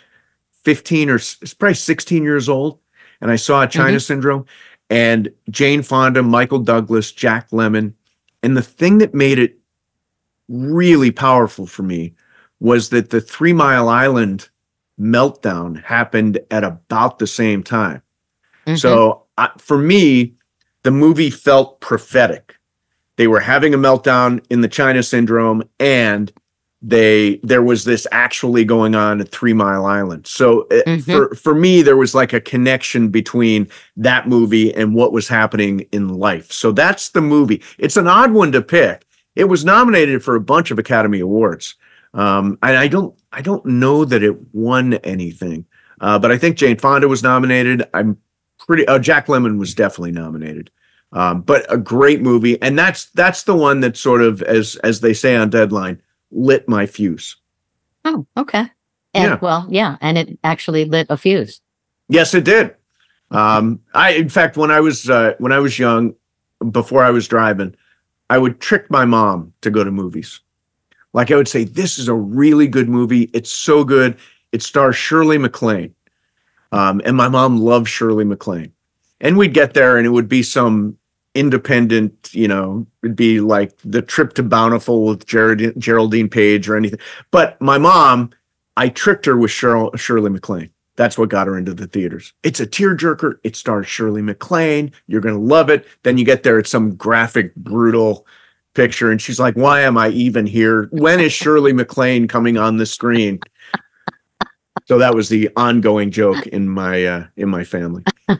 15 0.64 1.10
or 1.10 1.16
it's 1.16 1.54
probably 1.54 1.74
16 1.74 2.22
years 2.22 2.48
old. 2.48 2.78
And 3.20 3.30
I 3.30 3.36
saw 3.36 3.64
China 3.66 4.00
Syndrome 4.00 4.44
and 4.90 5.28
Jane 5.50 5.82
Fonda, 5.82 6.22
Michael 6.22 6.58
Douglas, 6.58 7.12
Jack 7.12 7.50
Lemmon. 7.50 7.92
And 8.42 8.56
the 8.56 8.62
thing 8.62 8.98
that 8.98 9.14
made 9.14 9.38
it 9.38 9.58
really 10.48 11.10
powerful 11.10 11.66
for 11.66 11.82
me 11.82 12.14
was 12.60 12.90
that 12.90 13.10
the 13.10 13.20
Three 13.20 13.52
Mile 13.52 13.88
Island 13.88 14.48
meltdown 15.00 15.82
happened 15.82 16.38
at 16.50 16.64
about 16.64 17.18
the 17.18 17.26
same 17.26 17.62
time. 17.62 18.02
Mhm. 18.66 18.78
So 18.78 19.22
I, 19.38 19.50
for 19.58 19.78
me, 19.78 20.34
the 20.82 20.90
movie 20.90 21.30
felt 21.30 21.80
prophetic. 21.80 22.56
They 23.16 23.26
were 23.28 23.40
having 23.40 23.74
a 23.74 23.78
meltdown 23.78 24.44
in 24.50 24.60
the 24.60 24.68
China 24.68 25.02
Syndrome, 25.02 25.62
and 25.78 26.32
they 26.82 27.40
there 27.42 27.62
was 27.62 27.84
this 27.84 28.06
actually 28.12 28.64
going 28.64 28.94
on 28.94 29.20
at 29.20 29.30
Three 29.30 29.54
Mile 29.54 29.86
Island. 29.86 30.26
So 30.26 30.62
uh, 30.70 30.82
Mhm. 30.86 31.04
for 31.04 31.34
for 31.34 31.54
me, 31.54 31.80
there 31.82 31.96
was 31.96 32.14
like 32.14 32.32
a 32.32 32.40
connection 32.40 33.08
between 33.08 33.68
that 33.96 34.28
movie 34.28 34.74
and 34.74 34.94
what 34.94 35.12
was 35.12 35.26
happening 35.28 35.86
in 35.92 36.08
life. 36.08 36.52
So 36.52 36.72
that's 36.72 37.10
the 37.10 37.22
movie. 37.22 37.62
It's 37.78 37.96
an 37.96 38.06
odd 38.06 38.32
one 38.32 38.52
to 38.52 38.60
pick. 38.60 39.06
It 39.34 39.44
was 39.44 39.64
nominated 39.64 40.22
for 40.22 40.34
a 40.34 40.40
bunch 40.40 40.70
of 40.70 40.78
Academy 40.78 41.20
Awards, 41.20 41.74
um, 42.12 42.58
and 42.62 42.76
I 42.76 42.88
don't 42.88 43.14
I 43.32 43.40
don't 43.40 43.64
know 43.64 44.04
that 44.04 44.22
it 44.22 44.36
won 44.52 44.94
anything. 45.04 45.64
Uh, 46.00 46.18
but 46.18 46.30
I 46.30 46.36
think 46.36 46.56
Jane 46.56 46.76
Fonda 46.76 47.08
was 47.08 47.22
nominated. 47.22 47.84
I'm 47.94 48.18
pretty. 48.58 48.86
Uh, 48.86 48.98
Jack 48.98 49.28
Lemmon 49.28 49.58
was 49.58 49.74
definitely 49.74 50.12
nominated. 50.12 50.70
Um, 51.14 51.42
but 51.42 51.64
a 51.72 51.76
great 51.78 52.20
movie, 52.22 52.60
and 52.60 52.76
that's 52.78 53.06
that's 53.10 53.44
the 53.44 53.54
one 53.54 53.80
that 53.80 53.96
sort 53.96 54.20
of, 54.20 54.42
as 54.42 54.74
as 54.84 55.00
they 55.00 55.14
say 55.14 55.36
on 55.36 55.48
Deadline, 55.48 56.02
lit 56.32 56.68
my 56.68 56.86
fuse. 56.86 57.36
oh, 58.04 58.26
okay. 58.36 58.66
And 59.14 59.30
Yeah. 59.30 59.38
well, 59.40 59.66
yeah, 59.70 59.96
and 60.00 60.18
it 60.18 60.38
actually 60.42 60.84
lit 60.84 61.06
a 61.08 61.16
fuse. 61.16 61.60
Yes, 62.08 62.34
it 62.34 62.44
did. 62.44 62.74
Um, 63.30 63.80
I, 63.94 64.10
in 64.10 64.28
fact, 64.28 64.56
when 64.56 64.72
I 64.72 64.80
was 64.80 65.08
uh, 65.08 65.34
when 65.38 65.52
I 65.52 65.60
was 65.60 65.78
young, 65.78 66.14
before 66.72 67.04
I 67.04 67.10
was 67.10 67.28
driving, 67.28 67.76
I 68.28 68.38
would 68.38 68.60
trick 68.60 68.90
my 68.90 69.04
mom 69.04 69.52
to 69.60 69.70
go 69.70 69.84
to 69.84 69.90
movies. 69.92 70.40
Like 71.12 71.30
I 71.30 71.36
would 71.36 71.46
say, 71.48 71.62
"This 71.62 71.96
is 71.96 72.08
a 72.08 72.14
really 72.14 72.66
good 72.66 72.88
movie. 72.88 73.30
It's 73.32 73.52
so 73.52 73.84
good. 73.84 74.16
It 74.50 74.62
stars 74.62 74.96
Shirley 74.96 75.38
MacLaine," 75.38 75.94
um, 76.72 77.00
and 77.04 77.16
my 77.16 77.28
mom 77.28 77.58
loved 77.60 77.88
Shirley 77.88 78.24
MacLaine. 78.24 78.72
And 79.20 79.38
we'd 79.38 79.54
get 79.54 79.74
there, 79.74 79.96
and 79.96 80.04
it 80.06 80.10
would 80.10 80.28
be 80.28 80.42
some 80.42 80.98
independent, 81.34 82.30
you 82.32 82.48
know, 82.48 82.86
it'd 83.02 83.16
be 83.16 83.40
like 83.40 83.76
the 83.84 84.02
trip 84.02 84.34
to 84.34 84.42
Bountiful 84.42 85.04
with 85.04 85.26
Geraldine, 85.26 85.78
Geraldine 85.78 86.28
Page 86.28 86.68
or 86.68 86.76
anything. 86.76 87.00
But 87.30 87.60
my 87.60 87.78
mom, 87.78 88.30
I 88.76 88.88
tricked 88.88 89.26
her 89.26 89.36
with 89.36 89.50
Cheryl, 89.50 89.96
Shirley 89.98 90.30
MacLaine. 90.30 90.70
That's 90.96 91.18
what 91.18 91.28
got 91.28 91.48
her 91.48 91.58
into 91.58 91.74
the 91.74 91.88
theaters. 91.88 92.32
It's 92.44 92.60
a 92.60 92.66
tearjerker. 92.66 93.38
It 93.42 93.56
stars 93.56 93.88
Shirley 93.88 94.22
MacLaine. 94.22 94.92
You're 95.08 95.20
going 95.20 95.34
to 95.34 95.40
love 95.40 95.68
it. 95.68 95.86
Then 96.04 96.18
you 96.18 96.24
get 96.24 96.44
there, 96.44 96.58
it's 96.58 96.70
some 96.70 96.94
graphic, 96.94 97.54
brutal 97.56 98.26
picture. 98.74 99.10
And 99.10 99.20
she's 99.20 99.40
like, 99.40 99.54
Why 99.56 99.80
am 99.80 99.98
I 99.98 100.10
even 100.10 100.46
here? 100.46 100.88
When 100.92 101.18
is 101.18 101.32
Shirley 101.32 101.72
MacLaine 101.72 102.28
coming 102.28 102.56
on 102.58 102.76
the 102.76 102.86
screen? 102.86 103.40
So 104.86 104.98
that 104.98 105.14
was 105.14 105.30
the 105.30 105.48
ongoing 105.56 106.10
joke 106.10 106.46
in 106.48 106.68
my 106.68 107.06
uh, 107.06 107.26
in 107.36 107.48
my 107.48 107.64
family. 107.64 108.04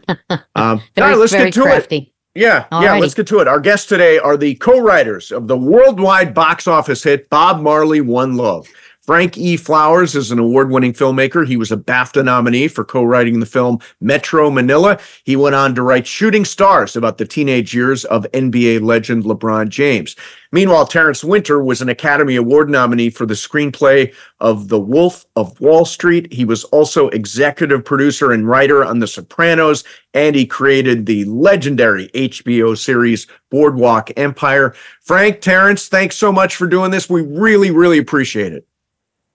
Um, 0.57 0.79
all 0.79 0.81
Very, 0.95 1.11
right, 1.13 1.19
let's 1.19 1.33
get 1.33 1.53
to 1.55 1.61
it. 1.61 1.65
crafty. 1.65 1.97
Yeah, 1.97 2.14
yeah, 2.35 2.67
Alrighty. 2.73 3.01
let's 3.01 3.15
get 3.15 3.27
to 3.29 3.39
it. 3.39 3.49
Our 3.49 3.61
guests 3.61 3.87
today 3.87 4.19
are 4.19 4.37
the 4.37 4.57
co-writers 4.57 5.31
of 5.31 5.47
the 5.47 5.57
worldwide 5.57 6.35
box 6.35 6.67
office 6.67 7.03
hit 7.03 7.31
Bob 7.31 7.61
Marley 7.61 8.01
One 8.01 8.37
Love. 8.37 8.69
Frank 9.05 9.37
E. 9.37 9.59
Flowers 9.59 10.15
is 10.15 10.31
an 10.31 10.39
award-winning 10.39 10.95
filmmaker. 10.95 11.47
He 11.47 11.59
was 11.59 11.71
a 11.71 11.77
BAFTA 11.77 12.25
nominee 12.25 12.69
for 12.69 12.87
co-writing 12.87 13.39
the 13.39 13.45
film 13.45 13.79
Metro 14.01 14.51
Manila. 14.51 14.99
He 15.25 15.37
went 15.37 15.55
on 15.55 15.75
to 15.75 15.83
write 15.83 16.07
Shooting 16.07 16.47
Stars 16.47 16.97
about 16.97 17.19
the 17.19 17.27
teenage 17.27 17.75
years 17.75 18.07
of 18.07 18.27
NBA 18.33 18.81
legend 18.81 19.25
LeBron 19.25 19.69
James. 19.69 20.17
Meanwhile, 20.53 20.87
Terence 20.87 21.23
Winter 21.23 21.63
was 21.63 21.83
an 21.83 21.91
Academy 21.91 22.37
Award 22.37 22.71
nominee 22.71 23.11
for 23.11 23.27
the 23.27 23.35
screenplay 23.35 24.15
of 24.41 24.69
The 24.69 24.81
Wolf 24.81 25.27
of 25.37 25.61
Wall 25.61 25.85
Street. 25.85 26.33
He 26.33 26.47
was 26.47 26.65
also 26.65 27.09
executive 27.09 27.85
producer 27.85 28.33
and 28.33 28.49
writer 28.49 28.87
on 28.87 29.01
The 29.01 29.07
Sopranos, 29.07 29.85
and 30.15 30.35
he 30.35 30.47
created 30.47 31.05
the 31.05 31.27
legendary 31.27 32.09
HBO 32.15 32.75
series 32.79 33.27
Boardwalk 33.51 34.13
Empire. 34.17 34.75
Frank, 35.03 35.43
Terence, 35.43 35.89
thanks 35.89 36.17
so 36.17 36.33
much 36.33 36.57
for 36.57 36.67
doing 36.67 36.91
this. 36.91 37.11
We 37.11 37.21
really, 37.21 37.71
really 37.71 37.99
appreciate 37.99 38.55
it. 38.55 38.67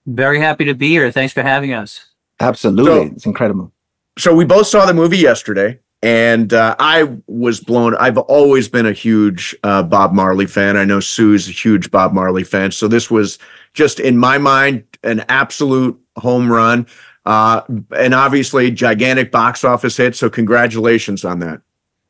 Very 0.06 0.40
happy 0.40 0.66
to 0.66 0.74
be 0.74 0.90
here. 0.90 1.12
Thanks 1.12 1.34
for 1.34 1.42
having 1.44 1.74
us. 1.74 2.06
Absolutely. 2.40 3.08
So- 3.10 3.14
it's 3.16 3.26
incredible. 3.26 3.72
So 4.18 4.36
we 4.36 4.44
both 4.44 4.68
saw 4.68 4.86
the 4.86 4.94
movie 4.94 5.18
yesterday, 5.18 5.80
and 6.02 6.52
uh, 6.52 6.76
I 6.78 7.10
was 7.28 7.62
blown. 7.62 7.96
I've 7.96 8.18
always 8.18 8.68
been 8.68 8.86
a 8.86 8.92
huge 8.92 9.56
uh, 9.64 9.82
Bob 9.84 10.12
Marley 10.14 10.46
fan. 10.46 10.76
I 10.76 10.84
know 10.84 11.00
Sue's 11.00 11.48
a 11.48 11.52
huge 11.52 11.90
Bob 11.90 12.12
Marley 12.14 12.44
fan. 12.44 12.72
So 12.72 12.90
this 12.90 13.10
was 13.10 13.40
just 13.74 13.98
in 14.00 14.18
my 14.18 14.38
mind 14.38 14.84
an 15.04 15.24
absolute 15.30 15.98
home 16.18 16.52
run, 16.52 16.86
uh, 17.26 17.62
and 17.96 18.14
obviously 18.14 18.72
gigantic 18.72 19.32
box 19.32 19.64
office 19.64 19.96
hit. 19.96 20.18
So 20.18 20.30
congratulations 20.30 21.24
on 21.24 21.40
that. 21.40 21.62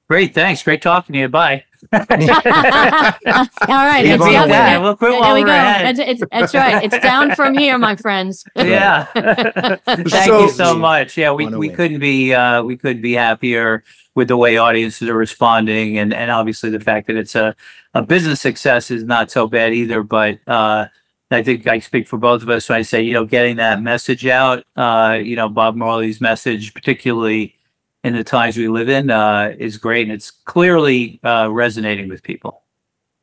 Great. 0.08 0.34
Thanks. 0.34 0.64
Great 0.64 0.82
talking 0.82 1.14
to 1.14 1.20
you. 1.20 1.28
Bye. 1.28 1.64
All 1.94 2.00
right, 2.02 4.06
it's 4.06 4.24
down. 4.24 4.32
Yeah, 4.32 4.46
there. 4.48 4.82
we'll 4.82 4.96
quit 4.98 5.12
There 5.12 5.20
while 5.22 5.34
we 5.34 5.42
we're 5.42 5.48
go. 5.48 5.54
ahead. 5.54 6.00
It's, 6.00 6.22
it's, 6.22 6.32
that's 6.32 6.54
right. 6.54 6.84
It's 6.84 6.98
down 7.04 7.36
from 7.36 7.58
here, 7.58 7.78
my 7.78 7.96
friends. 7.96 8.44
Yeah. 8.56 9.06
Thank 9.86 10.10
So- 10.10 10.42
you 10.42 10.50
so 10.50 10.78
much. 10.78 11.18
Yeah, 11.18 11.32
we, 11.32 11.48
we 11.48 11.70
couldn't 11.70 12.00
be 12.00 12.34
uh, 12.34 12.64
we 12.64 12.78
couldn't 12.78 13.02
be 13.02 13.14
happier 13.14 13.84
with 14.16 14.28
the 14.28 14.38
way 14.38 14.58
audiences 14.58 15.08
are 15.08 15.16
responding, 15.16 15.98
and 15.98 16.14
and 16.14 16.32
obviously 16.32 16.70
the 16.70 16.80
fact 16.80 17.08
that 17.08 17.16
it's 17.16 17.36
a 17.36 17.56
a 17.94 18.02
business 18.02 18.42
success 18.42 18.92
is 18.92 19.04
not 19.04 19.32
so 19.32 19.48
bad 19.48 19.74
either. 19.74 20.04
But 20.04 20.40
uh, 20.48 20.88
I 21.32 21.44
think 21.44 21.66
I 21.68 21.80
speak 21.80 22.08
for 22.08 22.18
both 22.18 22.42
of 22.42 22.50
us 22.50 22.68
when 22.68 22.78
I 22.78 22.82
say 22.82 23.02
you 23.02 23.14
know 23.14 23.26
getting 23.26 23.56
that 23.58 23.82
message 23.82 24.26
out. 24.26 24.66
Uh, 24.76 25.20
you 25.24 25.36
know 25.38 25.48
Bob 25.48 25.76
Marley's 25.76 26.20
message, 26.20 26.74
particularly 26.74 27.56
in 28.04 28.14
the 28.14 28.24
times 28.24 28.58
we 28.58 28.68
live 28.68 28.90
in, 28.90 29.10
uh, 29.10 29.54
is 29.58 29.78
great, 29.78 30.04
and 30.04 30.12
it's 30.12 30.32
clearly 30.32 31.20
uh, 31.24 31.50
resonating 31.52 32.08
with 32.08 32.24
people. 32.24 32.64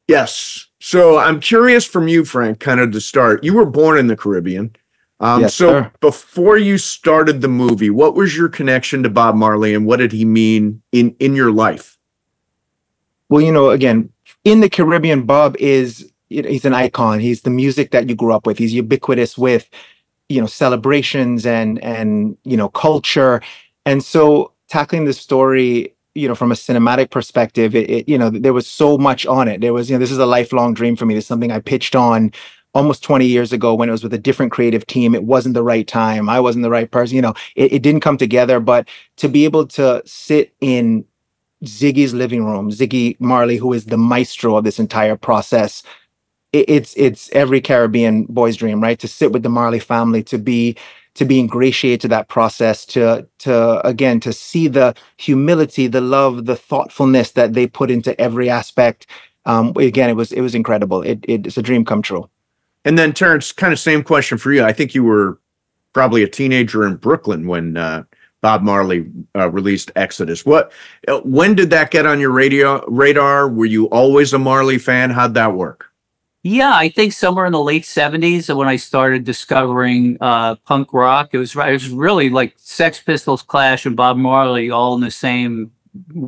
Yes. 0.09 0.67
So 0.81 1.19
I'm 1.19 1.41
curious 1.41 1.85
from 1.85 2.09
you, 2.09 2.25
Frank, 2.25 2.61
kind 2.61 2.81
of 2.81 2.93
to 2.93 3.01
start. 3.01 3.43
You 3.43 3.55
were 3.55 3.67
born 3.67 3.99
in 3.99 4.07
the 4.07 4.17
Caribbean. 4.17 4.77
Um, 5.19 5.41
Yes, 5.41 5.55
so 5.55 5.71
sir. 5.71 5.93
before 6.01 6.59
you 6.59 6.77
started 6.79 7.41
the 7.41 7.49
movie, 7.49 7.91
what 7.91 8.15
was 8.15 8.37
your 8.37 8.49
connection 8.49 9.03
to 9.03 9.09
Bob 9.11 9.35
Marley 9.35 9.75
and 9.75 9.87
what 9.87 9.97
did 9.97 10.13
he 10.13 10.25
mean 10.25 10.83
in, 10.93 11.17
in 11.19 11.35
your 11.35 11.51
life? 11.51 11.99
Well, 13.29 13.41
you 13.41 13.51
know, 13.51 13.71
again, 13.71 14.13
in 14.45 14.61
the 14.61 14.69
Caribbean, 14.69 15.23
Bob 15.23 15.57
is 15.57 16.13
he's 16.29 16.65
an 16.65 16.75
icon. 16.75 17.19
He's 17.21 17.43
the 17.43 17.51
music 17.51 17.91
that 17.91 18.09
you 18.09 18.15
grew 18.15 18.33
up 18.33 18.47
with. 18.47 18.59
He's 18.59 18.75
ubiquitous 18.75 19.37
with, 19.39 19.69
you 20.29 20.41
know, 20.41 20.47
celebrations 20.47 21.47
and 21.47 21.83
and 21.83 22.37
you 22.45 22.57
know 22.57 22.69
culture. 22.69 23.41
And 23.85 24.05
so 24.05 24.53
tackling 24.69 25.05
the 25.05 25.13
story, 25.13 25.95
you 26.15 26.29
know, 26.29 26.35
from 26.35 26.51
a 26.53 26.55
cinematic 26.55 27.11
perspective, 27.11 27.75
it, 27.75 27.91
it 27.91 28.09
you 28.09 28.19
know 28.19 28.31
there 28.31 28.53
was 28.53 28.67
so 28.67 28.99
much 28.99 29.27
on 29.27 29.49
it. 29.49 29.61
There 29.61 29.73
was 29.73 29.91
you 29.91 29.97
know 29.97 30.01
this 30.01 30.11
is 30.13 30.19
a 30.19 30.27
lifelong 30.27 30.75
dream 30.75 30.97
for 30.97 31.07
me. 31.07 31.15
This 31.15 31.25
is 31.25 31.29
something 31.29 31.53
I 31.53 31.61
pitched 31.61 31.95
on 31.97 32.33
almost 32.75 33.03
20 33.03 33.27
years 33.27 33.53
ago 33.53 33.75
when 33.75 33.89
it 33.89 33.93
was 33.93 34.03
with 34.03 34.13
a 34.15 34.19
different 34.19 34.53
creative 34.53 34.87
team. 34.87 35.15
It 35.15 35.25
wasn't 35.25 35.55
the 35.55 35.63
right 35.63 35.87
time. 35.87 36.29
I 36.29 36.41
wasn't 36.41 36.63
the 36.63 36.71
right 36.71 36.91
person. 36.91 37.17
You 37.17 37.23
know, 37.23 37.35
it, 37.55 37.73
it 37.75 37.83
didn't 37.83 38.01
come 38.03 38.19
together. 38.19 38.61
But 38.61 38.89
to 39.19 39.29
be 39.29 39.45
able 39.45 39.67
to 39.69 40.03
sit 40.05 40.55
in 40.61 41.05
Ziggy's 41.65 42.15
living 42.15 42.45
room, 42.45 42.71
Ziggy 42.71 43.19
Marley, 43.21 43.57
who 43.57 43.73
is 43.73 43.87
the 43.87 43.99
maestro 43.99 44.57
of 44.57 44.65
this 44.65 44.79
entire 44.79 45.17
process. 45.17 45.83
it- 46.53 46.69
It's 46.69 46.95
it's 46.97 47.31
every 47.33 47.61
Caribbean 47.61 48.25
boy's 48.25 48.57
dream, 48.57 48.81
right? 48.83 48.99
To 49.01 49.09
sit 49.09 49.33
with 49.33 49.43
the 49.43 49.49
Marley 49.49 49.79
family, 49.81 50.23
to 50.25 50.39
be 50.39 50.77
to 51.17 51.25
be 51.25 51.39
ingratiated 51.39 52.01
to 52.03 52.09
that 52.09 52.29
process, 52.29 52.87
to 52.87 53.27
to 53.41 53.87
again 53.87 54.21
to 54.21 54.33
see 54.33 54.69
the 54.69 54.95
humility, 55.17 55.87
the 55.89 56.01
love, 56.01 56.47
the 56.47 56.57
thoughtfulness 56.57 57.33
that 57.33 57.53
they 57.53 57.67
put 57.67 57.91
into 57.91 58.19
every 58.21 58.49
aspect. 58.49 59.07
um, 59.47 59.73
again, 59.77 60.11
it 60.11 60.17
was 60.17 60.33
it 60.33 60.41
was 60.41 60.55
incredible. 60.55 61.03
It, 61.03 61.25
it's 61.27 61.57
a 61.57 61.63
dream 61.63 61.85
come 61.85 62.03
true. 62.03 62.29
And 62.85 62.99
then 62.99 63.13
Terence, 63.13 63.53
kind 63.53 63.73
of 63.73 63.79
same 63.79 64.03
question 64.03 64.39
for 64.39 64.53
you. 64.53 64.63
I 64.63 64.73
think 64.73 64.95
you 64.95 65.03
were 65.03 65.41
probably 65.93 66.23
a 66.23 66.29
teenager 66.29 66.87
in 66.87 66.97
Brooklyn 66.97 67.47
when 67.47 67.77
uh, 67.77 68.05
Bob 68.43 68.63
Marley 68.63 69.07
uh, 69.35 69.51
released 69.51 69.91
Exodus. 69.97 70.45
What, 70.45 70.73
uh, 71.09 71.21
when 71.21 71.55
did 71.55 71.71
that 71.71 71.91
get 71.91 72.07
on 72.07 72.21
your 72.21 72.31
radio 72.31 72.85
radar? 72.87 73.49
Were 73.49 73.65
you 73.65 73.87
always 73.87 74.33
a 74.33 74.39
Marley 74.39 74.79
fan? 74.79 75.11
How'd 75.11 75.35
that 75.35 75.55
work? 75.55 75.91
Yeah, 76.49 76.77
I 76.77 76.91
think 76.91 77.13
somewhere 77.13 77.45
in 77.47 77.53
the 77.53 77.61
late 77.61 77.85
seventies 77.85 78.49
when 78.49 78.69
I 78.69 78.77
started 78.77 79.25
discovering 79.25 80.17
uh, 80.21 80.55
punk 80.65 80.93
rock, 80.93 81.31
it 81.33 81.39
was. 81.39 81.57
It 81.57 81.73
was 81.73 81.89
really 81.89 82.31
like 82.31 82.55
Sex 82.57 83.03
Pistols, 83.03 83.43
Clash, 83.43 83.85
and 83.85 83.97
Bob 83.97 84.17
Marley 84.17 84.71
all 84.71 84.95
in 84.95 85.01
the 85.01 85.11
same 85.11 85.73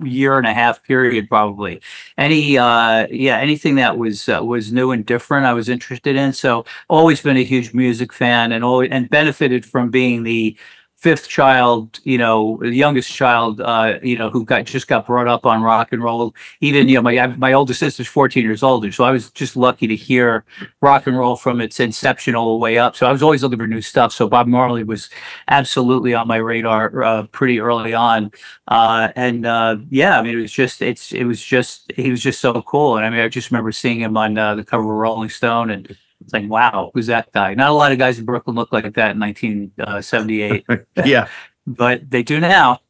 year 0.02 0.36
and 0.38 0.46
a 0.46 0.54
half 0.54 0.82
period 0.82 1.28
probably 1.28 1.78
any 2.16 2.56
uh 2.56 3.06
yeah 3.10 3.36
anything 3.36 3.74
that 3.74 3.98
was 3.98 4.26
uh, 4.26 4.40
was 4.42 4.72
new 4.72 4.92
and 4.92 5.04
different 5.04 5.44
i 5.44 5.52
was 5.52 5.68
interested 5.68 6.16
in 6.16 6.32
so 6.32 6.64
always 6.88 7.20
been 7.20 7.36
a 7.36 7.44
huge 7.44 7.74
music 7.74 8.10
fan 8.10 8.50
and 8.50 8.64
always 8.64 8.88
and 8.90 9.10
benefited 9.10 9.66
from 9.66 9.90
being 9.90 10.22
the 10.22 10.56
fifth 10.98 11.28
child, 11.28 12.00
you 12.02 12.18
know, 12.18 12.58
the 12.60 12.74
youngest 12.74 13.12
child, 13.12 13.60
uh, 13.60 14.00
you 14.02 14.18
know, 14.18 14.30
who 14.30 14.44
got 14.44 14.64
just 14.64 14.88
got 14.88 15.06
brought 15.06 15.28
up 15.28 15.46
on 15.46 15.62
rock 15.62 15.92
and 15.92 16.02
roll. 16.02 16.34
Even 16.60 16.88
you 16.88 16.96
know, 16.96 17.02
my 17.02 17.26
my 17.36 17.52
older 17.52 17.72
sister's 17.72 18.08
14 18.08 18.42
years 18.42 18.64
older, 18.64 18.90
so 18.90 19.04
I 19.04 19.12
was 19.12 19.30
just 19.30 19.56
lucky 19.56 19.86
to 19.86 19.94
hear 19.94 20.44
rock 20.80 21.06
and 21.06 21.16
roll 21.16 21.36
from 21.36 21.60
its 21.60 21.78
inception 21.78 22.34
all 22.34 22.52
the 22.52 22.58
way 22.58 22.78
up. 22.78 22.96
So 22.96 23.06
I 23.06 23.12
was 23.12 23.22
always 23.22 23.42
looking 23.44 23.58
for 23.58 23.68
new 23.68 23.80
stuff. 23.80 24.12
So 24.12 24.28
Bob 24.28 24.48
Marley 24.48 24.82
was 24.82 25.08
absolutely 25.46 26.14
on 26.14 26.26
my 26.26 26.36
radar 26.36 27.02
uh, 27.02 27.22
pretty 27.28 27.60
early 27.60 27.94
on, 27.94 28.32
uh, 28.66 29.10
and 29.14 29.46
uh, 29.46 29.76
yeah, 29.90 30.18
I 30.18 30.22
mean, 30.22 30.36
it 30.36 30.42
was 30.42 30.52
just 30.52 30.82
it's 30.82 31.12
it 31.12 31.24
was 31.24 31.42
just 31.42 31.92
he 31.94 32.10
was 32.10 32.20
just 32.20 32.40
so 32.40 32.60
cool. 32.62 32.96
And 32.96 33.06
I 33.06 33.10
mean, 33.10 33.20
I 33.20 33.28
just 33.28 33.52
remember 33.52 33.70
seeing 33.70 34.00
him 34.00 34.16
on 34.16 34.36
uh, 34.36 34.56
the 34.56 34.64
cover 34.64 34.82
of 34.82 34.98
Rolling 34.98 35.30
Stone 35.30 35.70
and 35.70 35.96
it's 36.28 36.34
like, 36.34 36.50
wow, 36.50 36.90
who's 36.92 37.06
that 37.06 37.32
guy? 37.32 37.54
Not 37.54 37.70
a 37.70 37.72
lot 37.72 37.90
of 37.90 37.96
guys 37.96 38.18
in 38.18 38.26
Brooklyn 38.26 38.54
look 38.54 38.70
like 38.70 38.84
that 38.84 39.12
in 39.12 39.18
1978, 39.18 40.66
yeah. 41.06 41.26
but 41.66 42.10
they 42.10 42.22
do 42.22 42.38
now. 42.38 42.80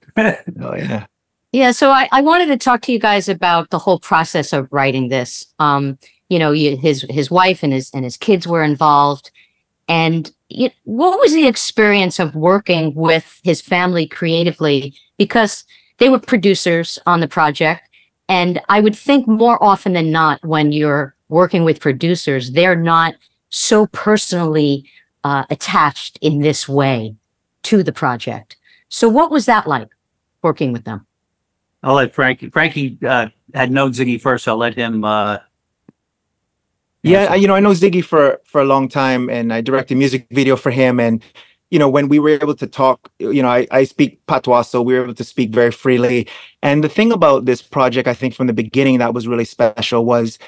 Oh 0.61 0.75
yeah. 0.75 1.07
Yeah, 1.53 1.71
so 1.71 1.93
I, 1.93 2.09
I 2.11 2.23
wanted 2.23 2.47
to 2.47 2.57
talk 2.57 2.83
to 2.83 2.93
you 2.93 2.99
guys 2.99 3.29
about 3.29 3.71
the 3.71 3.79
whole 3.79 4.01
process 4.01 4.53
of 4.53 4.67
writing 4.73 5.11
this. 5.11 5.47
Um, 5.61 5.97
you 6.29 6.41
know, 6.41 6.51
you, 6.51 6.77
his 6.77 7.07
his 7.09 7.31
wife 7.31 7.63
and 7.63 7.73
his 7.73 7.93
and 7.95 8.03
his 8.03 8.17
kids 8.17 8.49
were 8.49 8.65
involved, 8.65 9.31
and 9.87 10.29
you, 10.49 10.71
what 10.83 11.21
was 11.21 11.33
the 11.33 11.47
experience 11.47 12.19
of 12.19 12.35
working 12.35 12.93
with 12.97 13.41
his 13.45 13.61
family 13.61 14.09
creatively? 14.09 14.93
Because 15.17 15.65
they 15.99 16.09
were 16.09 16.19
producers 16.19 16.99
on 17.07 17.21
the 17.21 17.29
project, 17.29 17.89
and 18.29 18.61
I 18.69 18.81
would 18.81 18.97
think 18.97 19.29
more 19.29 19.63
often 19.63 19.93
than 19.93 20.11
not, 20.11 20.45
when 20.45 20.73
you're 20.73 21.15
working 21.29 21.65
with 21.65 21.81
producers, 21.81 22.51
they're 22.51 22.77
not 22.77 23.15
so 23.51 23.87
personally 23.89 24.85
uh, 25.25 25.45
attached 25.51 26.19
in 26.21 26.41
this 26.41 26.69
way 26.69 27.15
to 27.65 27.83
the 27.83 27.93
project. 27.93 28.57
So, 28.89 29.09
what 29.09 29.31
was 29.31 29.47
that 29.47 29.67
like 29.67 29.89
working 30.43 30.73
with 30.73 30.85
them? 30.85 31.07
I'll 31.83 31.95
let 31.95 32.15
Frankie. 32.15 32.51
Frankie 32.51 32.99
uh, 33.07 33.29
had 33.55 33.71
known 33.71 33.93
Ziggy 33.93 34.21
first. 34.21 34.45
So 34.45 34.53
I'll 34.53 34.59
let 34.59 34.75
him. 34.75 35.05
Uh, 35.05 35.39
yeah, 37.03 37.29
I, 37.31 37.35
you 37.37 37.47
know, 37.47 37.55
I 37.55 37.61
know 37.61 37.71
Ziggy 37.71 38.05
for 38.05 38.41
for 38.45 38.61
a 38.61 38.65
long 38.65 38.89
time, 38.89 39.31
and 39.31 39.53
I 39.53 39.61
directed 39.61 39.95
a 39.95 39.99
music 39.99 40.27
video 40.31 40.57
for 40.57 40.71
him. 40.71 40.99
And 40.99 41.23
you 41.71 41.79
know, 41.79 41.89
when 41.89 42.09
we 42.09 42.19
were 42.19 42.31
able 42.31 42.55
to 42.55 42.67
talk, 42.67 43.11
you 43.19 43.43
know, 43.43 43.49
I, 43.49 43.67
I 43.71 43.85
speak 43.85 44.25
patois, 44.27 44.63
so 44.63 44.83
we 44.83 44.95
were 44.95 45.05
able 45.05 45.15
to 45.15 45.25
speak 45.25 45.51
very 45.51 45.71
freely. 45.71 46.27
And 46.63 46.83
the 46.83 46.89
thing 46.89 47.13
about 47.13 47.45
this 47.45 47.63
project, 47.63 48.09
I 48.09 48.15
think, 48.15 48.35
from 48.35 48.47
the 48.47 48.53
beginning, 48.53 48.99
that 48.99 49.15
was 49.15 49.29
really 49.29 49.45
special 49.45 50.05
was 50.05 50.39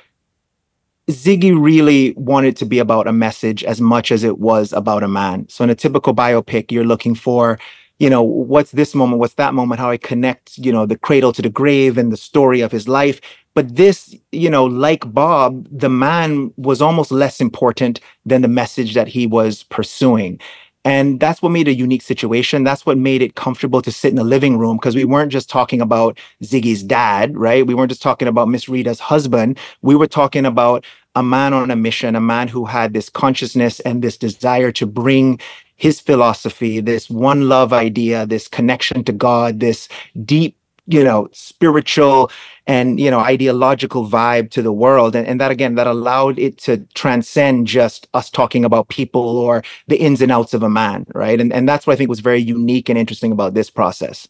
Ziggy 1.10 1.58
really 1.58 2.12
wanted 2.16 2.56
to 2.56 2.64
be 2.64 2.78
about 2.78 3.06
a 3.06 3.12
message 3.12 3.64
as 3.64 3.80
much 3.80 4.10
as 4.10 4.24
it 4.24 4.38
was 4.38 4.72
about 4.72 5.02
a 5.02 5.08
man. 5.08 5.48
So 5.48 5.64
in 5.64 5.70
a 5.70 5.74
typical 5.74 6.14
biopic, 6.14 6.70
you're 6.70 6.84
looking 6.84 7.14
for, 7.14 7.58
you 7.98 8.08
know, 8.08 8.22
what's 8.22 8.72
this 8.72 8.94
moment, 8.94 9.20
what's 9.20 9.34
that 9.34 9.54
moment, 9.54 9.80
how 9.80 9.90
I 9.90 9.96
connect, 9.96 10.58
you 10.58 10.72
know, 10.72 10.86
the 10.86 10.98
cradle 10.98 11.32
to 11.34 11.42
the 11.42 11.50
grave 11.50 11.98
and 11.98 12.12
the 12.12 12.16
story 12.16 12.60
of 12.60 12.72
his 12.72 12.88
life. 12.88 13.20
But 13.54 13.76
this, 13.76 14.14
you 14.32 14.48
know, 14.48 14.64
like 14.64 15.12
Bob, 15.12 15.66
the 15.70 15.88
man 15.88 16.52
was 16.56 16.80
almost 16.80 17.10
less 17.10 17.40
important 17.40 18.00
than 18.24 18.42
the 18.42 18.48
message 18.48 18.94
that 18.94 19.08
he 19.08 19.26
was 19.26 19.64
pursuing. 19.64 20.40
And 20.84 21.20
that's 21.20 21.42
what 21.42 21.50
made 21.50 21.68
a 21.68 21.74
unique 21.74 22.00
situation. 22.00 22.64
That's 22.64 22.86
what 22.86 22.96
made 22.96 23.20
it 23.20 23.34
comfortable 23.34 23.82
to 23.82 23.92
sit 23.92 24.08
in 24.08 24.16
the 24.16 24.24
living 24.24 24.56
room 24.56 24.78
because 24.78 24.96
we 24.96 25.04
weren't 25.04 25.30
just 25.30 25.50
talking 25.50 25.80
about 25.80 26.18
Ziggy's 26.42 26.82
dad, 26.82 27.36
right? 27.36 27.66
We 27.66 27.74
weren't 27.74 27.90
just 27.90 28.02
talking 28.02 28.28
about 28.28 28.48
Miss 28.48 28.68
Rita's 28.68 28.98
husband. 29.00 29.58
We 29.82 29.94
were 29.94 30.06
talking 30.06 30.46
about 30.46 30.86
a 31.14 31.22
man 31.22 31.52
on 31.52 31.70
a 31.70 31.76
mission, 31.76 32.16
a 32.16 32.20
man 32.20 32.48
who 32.48 32.64
had 32.64 32.94
this 32.94 33.10
consciousness 33.10 33.80
and 33.80 34.00
this 34.00 34.16
desire 34.16 34.72
to 34.72 34.86
bring 34.86 35.38
his 35.76 36.00
philosophy, 36.00 36.80
this 36.80 37.10
one 37.10 37.48
love 37.48 37.72
idea, 37.72 38.26
this 38.26 38.48
connection 38.48 39.02
to 39.04 39.12
God, 39.12 39.60
this 39.60 39.88
deep, 40.24 40.56
you 40.86 41.04
know, 41.04 41.28
spiritual 41.32 42.30
and, 42.66 42.98
you 43.00 43.10
know, 43.10 43.20
ideological 43.20 44.08
vibe 44.08 44.50
to 44.50 44.62
the 44.62 44.72
world. 44.72 45.14
And, 45.16 45.26
and 45.26 45.40
that, 45.40 45.50
again, 45.50 45.74
that 45.76 45.86
allowed 45.86 46.38
it 46.38 46.58
to 46.58 46.78
transcend 46.94 47.66
just 47.66 48.08
us 48.14 48.30
talking 48.30 48.64
about 48.64 48.88
people 48.88 49.38
or 49.38 49.62
the 49.88 49.96
ins 49.96 50.20
and 50.20 50.32
outs 50.32 50.54
of 50.54 50.62
a 50.62 50.70
man, 50.70 51.06
right? 51.14 51.40
And, 51.40 51.52
and 51.52 51.68
that's 51.68 51.86
what 51.86 51.94
I 51.94 51.96
think 51.96 52.10
was 52.10 52.20
very 52.20 52.40
unique 52.40 52.88
and 52.88 52.98
interesting 52.98 53.32
about 53.32 53.54
this 53.54 53.70
process. 53.70 54.28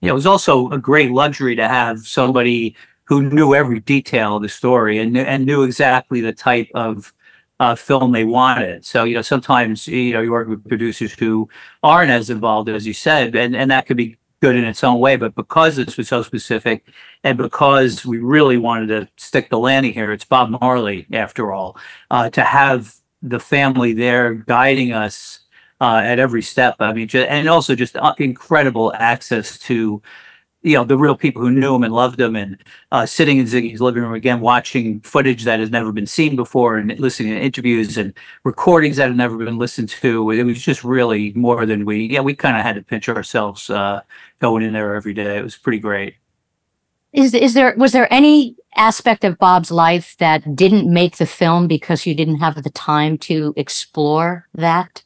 Yeah, 0.00 0.10
it 0.10 0.14
was 0.14 0.26
also 0.26 0.70
a 0.70 0.78
great 0.78 1.10
luxury 1.10 1.54
to 1.56 1.68
have 1.68 2.06
somebody 2.06 2.74
who 3.04 3.22
knew 3.22 3.54
every 3.54 3.80
detail 3.80 4.36
of 4.36 4.42
the 4.42 4.48
story 4.48 4.98
and 4.98 5.16
and 5.18 5.44
knew 5.44 5.64
exactly 5.64 6.20
the 6.20 6.32
type 6.32 6.68
of 6.74 7.12
uh, 7.58 7.74
film 7.74 8.12
they 8.12 8.24
wanted. 8.24 8.84
So 8.84 9.04
you 9.04 9.14
know, 9.14 9.22
sometimes 9.22 9.86
you 9.86 10.12
know 10.12 10.22
you 10.22 10.30
work 10.30 10.48
with 10.48 10.66
producers 10.66 11.12
who 11.12 11.48
aren't 11.82 12.10
as 12.10 12.30
involved 12.30 12.68
as 12.68 12.86
you 12.86 12.94
said, 12.94 13.34
and 13.34 13.54
and 13.54 13.70
that 13.70 13.86
could 13.86 13.96
be 13.96 14.16
good 14.40 14.56
in 14.56 14.64
its 14.64 14.82
own 14.82 14.98
way. 14.98 15.16
But 15.16 15.34
because 15.34 15.76
this 15.76 15.96
was 15.96 16.08
so 16.08 16.22
specific, 16.22 16.84
and 17.24 17.36
because 17.36 18.04
we 18.04 18.18
really 18.18 18.56
wanted 18.56 18.88
to 18.88 19.08
stick 19.16 19.50
the 19.50 19.58
landing 19.58 19.92
here, 19.92 20.12
it's 20.12 20.24
Bob 20.24 20.50
Marley 20.50 21.06
after 21.12 21.52
all. 21.52 21.76
Uh, 22.10 22.30
to 22.30 22.42
have 22.42 22.94
the 23.22 23.40
family 23.40 23.92
there 23.92 24.34
guiding 24.34 24.92
us 24.92 25.40
uh, 25.80 26.00
at 26.04 26.18
every 26.18 26.42
step. 26.42 26.76
I 26.80 26.92
mean, 26.92 27.08
just, 27.08 27.28
and 27.28 27.48
also 27.48 27.74
just 27.74 27.96
uh, 27.96 28.14
incredible 28.18 28.92
access 28.94 29.58
to 29.60 30.02
you 30.62 30.74
know 30.74 30.84
the 30.84 30.98
real 30.98 31.16
people 31.16 31.40
who 31.42 31.50
knew 31.50 31.74
him 31.74 31.82
and 31.82 31.92
loved 31.92 32.20
him 32.20 32.36
and 32.36 32.62
uh, 32.92 33.06
sitting 33.06 33.38
in 33.38 33.46
ziggy's 33.46 33.80
living 33.80 34.02
room 34.02 34.12
again 34.12 34.40
watching 34.40 35.00
footage 35.00 35.44
that 35.44 35.60
has 35.60 35.70
never 35.70 35.92
been 35.92 36.06
seen 36.06 36.36
before 36.36 36.76
and 36.76 36.98
listening 37.00 37.32
to 37.32 37.40
interviews 37.40 37.96
and 37.96 38.12
recordings 38.44 38.96
that 38.96 39.06
have 39.08 39.16
never 39.16 39.36
been 39.38 39.58
listened 39.58 39.88
to. 39.88 40.30
It 40.30 40.44
was 40.44 40.62
just 40.62 40.84
really 40.84 41.32
more 41.34 41.64
than 41.66 41.84
we 41.84 42.06
yeah 42.06 42.20
we 42.20 42.34
kind 42.34 42.56
of 42.56 42.62
had 42.62 42.76
to 42.76 42.82
pinch 42.82 43.08
ourselves 43.08 43.70
uh, 43.70 44.02
going 44.38 44.62
in 44.62 44.72
there 44.72 44.94
every 44.94 45.14
day. 45.14 45.38
It 45.38 45.42
was 45.42 45.56
pretty 45.56 45.78
great. 45.78 46.16
Is 47.12 47.34
is 47.34 47.54
there 47.54 47.74
was 47.76 47.92
there 47.92 48.12
any 48.12 48.56
aspect 48.76 49.24
of 49.24 49.38
Bob's 49.38 49.70
life 49.70 50.16
that 50.18 50.54
didn't 50.54 50.92
make 50.92 51.16
the 51.16 51.26
film 51.26 51.66
because 51.66 52.06
you 52.06 52.14
didn't 52.14 52.38
have 52.38 52.62
the 52.62 52.70
time 52.70 53.18
to 53.18 53.52
explore 53.56 54.46
that? 54.54 55.02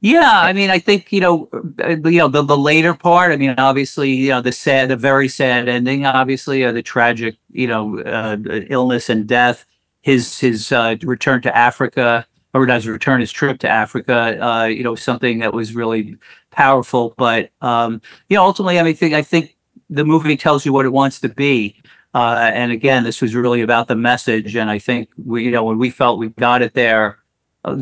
Yeah, 0.00 0.30
I 0.32 0.52
mean, 0.52 0.70
I 0.70 0.78
think 0.78 1.10
you 1.12 1.20
know, 1.20 1.48
uh, 1.82 1.96
you 2.08 2.18
know, 2.18 2.28
the 2.28 2.42
the 2.42 2.56
later 2.56 2.94
part. 2.94 3.32
I 3.32 3.36
mean, 3.36 3.54
obviously, 3.58 4.12
you 4.12 4.28
know, 4.28 4.40
the 4.40 4.52
sad, 4.52 4.90
the 4.90 4.96
very 4.96 5.26
sad 5.28 5.68
ending. 5.68 6.06
Obviously, 6.06 6.64
uh, 6.64 6.70
the 6.70 6.82
tragic, 6.82 7.36
you 7.50 7.66
know, 7.66 7.98
uh, 8.00 8.36
illness 8.70 9.08
and 9.08 9.26
death. 9.26 9.66
His 10.02 10.38
his 10.38 10.70
uh, 10.70 10.94
return 11.02 11.42
to 11.42 11.56
Africa, 11.56 12.24
or 12.54 12.64
his 12.66 12.86
return, 12.86 13.20
his 13.20 13.32
trip 13.32 13.58
to 13.60 13.68
Africa. 13.68 14.38
Uh, 14.40 14.64
you 14.66 14.84
know, 14.84 14.94
something 14.94 15.40
that 15.40 15.52
was 15.52 15.74
really 15.74 16.16
powerful. 16.52 17.14
But 17.16 17.50
um, 17.60 18.00
you 18.28 18.36
know, 18.36 18.44
ultimately, 18.44 18.78
I 18.78 18.84
mean, 18.84 18.92
I 18.92 18.94
think 18.94 19.14
I 19.14 19.22
think 19.22 19.56
the 19.90 20.04
movie 20.04 20.36
tells 20.36 20.64
you 20.64 20.72
what 20.72 20.86
it 20.86 20.90
wants 20.92 21.18
to 21.20 21.28
be. 21.28 21.74
Uh, 22.14 22.50
and 22.54 22.70
again, 22.70 23.02
this 23.02 23.20
was 23.20 23.34
really 23.34 23.62
about 23.62 23.88
the 23.88 23.96
message. 23.96 24.54
And 24.56 24.70
I 24.70 24.78
think 24.78 25.08
we, 25.24 25.44
you 25.44 25.50
know, 25.50 25.64
when 25.64 25.78
we 25.78 25.90
felt 25.90 26.18
we 26.18 26.28
got 26.30 26.62
it 26.62 26.74
there 26.74 27.18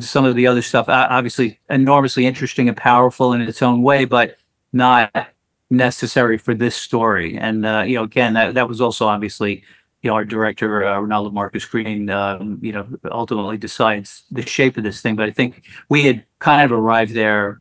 some 0.00 0.24
of 0.24 0.34
the 0.34 0.46
other 0.46 0.62
stuff, 0.62 0.86
obviously 0.88 1.60
enormously 1.70 2.26
interesting 2.26 2.68
and 2.68 2.76
powerful 2.76 3.32
in 3.32 3.40
its 3.40 3.62
own 3.62 3.82
way, 3.82 4.04
but 4.04 4.36
not 4.72 5.28
necessary 5.70 6.38
for 6.38 6.54
this 6.54 6.76
story. 6.76 7.36
And 7.38 7.66
uh, 7.66 7.84
you 7.86 7.96
know, 7.96 8.04
again, 8.04 8.34
that 8.34 8.54
that 8.54 8.68
was 8.68 8.80
also 8.80 9.06
obviously, 9.06 9.62
you 10.02 10.10
know, 10.10 10.14
our 10.14 10.24
director 10.24 10.84
uh, 10.84 10.98
Reinaldo 11.00 11.30
Marcus 11.30 11.64
Green, 11.64 12.10
um, 12.10 12.58
you 12.62 12.72
know, 12.72 12.86
ultimately 13.10 13.58
decides 13.58 14.24
the 14.30 14.46
shape 14.46 14.76
of 14.76 14.84
this 14.84 15.00
thing. 15.00 15.16
But 15.16 15.28
I 15.28 15.32
think 15.32 15.64
we 15.88 16.02
had 16.02 16.24
kind 16.38 16.64
of 16.64 16.76
arrived 16.76 17.14
there 17.14 17.60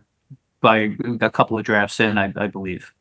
by 0.61 0.95
a 1.21 1.29
couple 1.29 1.57
of 1.57 1.65
drafts 1.65 1.99
in, 1.99 2.17
I, 2.17 2.33
I 2.35 2.47
believe. 2.47 2.91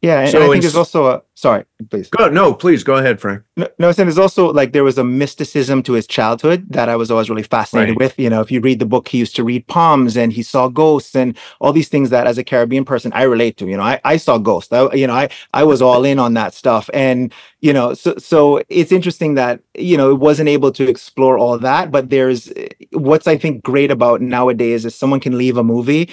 Yeah, 0.00 0.20
and, 0.20 0.30
So 0.30 0.38
and 0.38 0.44
I 0.44 0.50
think 0.52 0.62
there's 0.62 0.76
also 0.76 1.06
a 1.06 1.22
sorry, 1.34 1.64
please. 1.90 2.08
Go, 2.08 2.28
no, 2.28 2.54
please 2.54 2.84
go 2.84 2.94
ahead, 2.94 3.20
Frank. 3.20 3.42
No, 3.56 3.66
no, 3.80 3.90
so 3.90 4.04
there's 4.04 4.16
also 4.16 4.52
like 4.52 4.72
there 4.72 4.84
was 4.84 4.96
a 4.96 5.02
mysticism 5.02 5.82
to 5.84 5.94
his 5.94 6.06
childhood 6.06 6.66
that 6.70 6.88
I 6.88 6.94
was 6.94 7.10
always 7.10 7.28
really 7.28 7.42
fascinated 7.42 7.96
Right. 7.96 8.04
with. 8.06 8.16
You 8.16 8.30
know, 8.30 8.40
if 8.40 8.52
you 8.52 8.60
read 8.60 8.78
the 8.78 8.86
book, 8.86 9.08
he 9.08 9.18
used 9.18 9.34
to 9.36 9.42
read 9.42 9.66
palms 9.66 10.16
and 10.16 10.32
he 10.32 10.44
saw 10.44 10.68
ghosts 10.68 11.16
and 11.16 11.36
all 11.60 11.72
these 11.72 11.88
things 11.88 12.10
that 12.10 12.28
as 12.28 12.38
a 12.38 12.44
Caribbean 12.44 12.84
person 12.84 13.12
I 13.12 13.22
relate 13.22 13.56
to. 13.56 13.66
You 13.66 13.76
know, 13.76 13.82
I, 13.82 14.00
I 14.04 14.18
saw 14.18 14.38
ghosts. 14.38 14.72
I, 14.72 14.92
you 14.94 15.08
know, 15.08 15.14
I 15.14 15.30
I 15.52 15.64
was 15.64 15.82
all 15.82 16.04
in 16.04 16.20
on 16.20 16.34
that 16.34 16.54
stuff. 16.54 16.88
And, 16.94 17.32
you 17.60 17.72
know, 17.72 17.94
so 17.94 18.14
so 18.18 18.62
it's 18.68 18.92
interesting 18.92 19.34
that, 19.34 19.60
you 19.74 19.96
know, 19.96 20.12
it 20.12 20.20
wasn't 20.20 20.48
able 20.48 20.70
to 20.72 20.88
explore 20.88 21.38
all 21.38 21.58
that. 21.58 21.90
But 21.90 22.10
there's 22.10 22.52
what's 22.92 23.26
I 23.26 23.36
think 23.36 23.64
great 23.64 23.90
about 23.90 24.20
nowadays 24.20 24.84
is 24.84 24.94
someone 24.94 25.18
can 25.18 25.36
leave 25.36 25.56
a 25.56 25.64
movie 25.64 26.08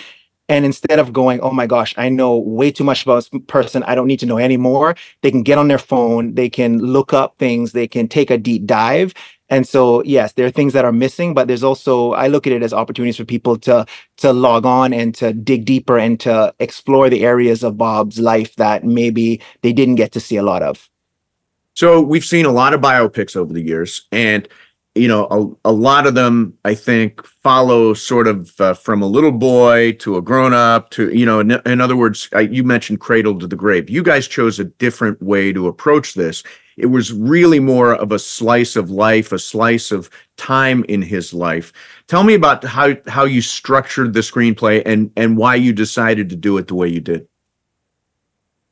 and 0.47 0.63
instead 0.65 0.99
of 0.99 1.11
going, 1.11 1.39
oh 1.41 1.51
my 1.51 1.65
gosh, 1.65 1.93
I 1.97 2.09
know 2.09 2.37
way 2.37 2.71
too 2.71 2.83
much 2.83 3.03
about 3.03 3.15
this 3.15 3.41
person, 3.47 3.83
I 3.83 3.95
don't 3.95 4.07
need 4.07 4.19
to 4.19 4.25
know 4.25 4.37
anymore 4.37 4.95
they 5.21 5.31
can 5.31 5.43
get 5.43 5.57
on 5.57 5.67
their 5.67 5.77
phone 5.77 6.35
they 6.35 6.49
can 6.49 6.79
look 6.79 7.13
up 7.13 7.37
things 7.37 7.71
they 7.71 7.87
can 7.87 8.07
take 8.07 8.29
a 8.29 8.37
deep 8.37 8.65
dive. 8.65 9.13
And 9.49 9.67
so 9.67 10.03
yes 10.03 10.33
there 10.33 10.45
are 10.45 10.51
things 10.51 10.73
that 10.73 10.85
are 10.85 10.91
missing 10.91 11.33
but 11.33 11.47
there's 11.47 11.63
also 11.63 12.13
i 12.13 12.27
look 12.27 12.47
at 12.47 12.53
it 12.53 12.63
as 12.63 12.73
opportunities 12.73 13.17
for 13.17 13.25
people 13.25 13.57
to 13.59 13.85
to 14.17 14.33
log 14.33 14.65
on 14.65 14.91
and 14.91 15.13
to 15.15 15.33
dig 15.33 15.65
deeper 15.65 15.99
and 15.99 16.19
to 16.21 16.53
explore 16.59 17.09
the 17.09 17.23
areas 17.23 17.63
of 17.63 17.77
bob's 17.77 18.19
life 18.19 18.55
that 18.55 18.83
maybe 18.83 19.39
they 19.61 19.71
didn't 19.71 19.95
get 19.95 20.11
to 20.13 20.19
see 20.19 20.37
a 20.37 20.43
lot 20.43 20.63
of. 20.63 20.89
So 21.75 21.99
we've 21.99 22.23
seen 22.23 22.45
a 22.45 22.51
lot 22.51 22.73
of 22.73 22.79
biopics 22.79 23.35
over 23.35 23.51
the 23.51 23.61
years, 23.61 24.07
and 24.11 24.47
you 24.95 25.09
know, 25.09 25.59
a, 25.65 25.69
a 25.69 25.73
lot 25.73 26.07
of 26.07 26.15
them, 26.15 26.57
I 26.63 26.73
think, 26.73 27.25
follow 27.25 27.93
sort 27.93 28.27
of 28.27 28.59
uh, 28.61 28.73
from 28.73 29.01
a 29.01 29.07
little 29.07 29.33
boy 29.33 29.91
to 29.99 30.15
a 30.15 30.21
grown 30.21 30.53
up 30.53 30.89
to, 30.91 31.13
you 31.13 31.25
know, 31.25 31.41
in, 31.41 31.51
in 31.65 31.81
other 31.81 31.97
words, 31.97 32.29
I, 32.33 32.41
you 32.41 32.63
mentioned 32.63 33.01
cradle 33.01 33.37
to 33.39 33.47
the 33.47 33.57
grave. 33.57 33.89
You 33.89 34.01
guys 34.01 34.25
chose 34.25 34.57
a 34.57 34.63
different 34.63 35.21
way 35.21 35.51
to 35.51 35.67
approach 35.67 36.13
this. 36.13 36.43
It 36.77 36.85
was 36.85 37.11
really 37.11 37.59
more 37.59 37.93
of 37.93 38.13
a 38.13 38.19
slice 38.19 38.77
of 38.77 38.89
life, 38.89 39.33
a 39.33 39.39
slice 39.39 39.91
of 39.91 40.09
time 40.37 40.85
in 40.87 41.01
his 41.01 41.33
life. 41.33 41.73
Tell 42.07 42.23
me 42.23 42.33
about 42.33 42.63
how 42.63 42.95
how 43.07 43.25
you 43.25 43.41
structured 43.41 44.13
the 44.13 44.21
screenplay 44.21 44.81
and 44.85 45.11
and 45.17 45.37
why 45.37 45.55
you 45.55 45.73
decided 45.73 46.29
to 46.29 46.35
do 46.35 46.57
it 46.57 46.67
the 46.67 46.75
way 46.75 46.87
you 46.87 47.01
did. 47.01 47.27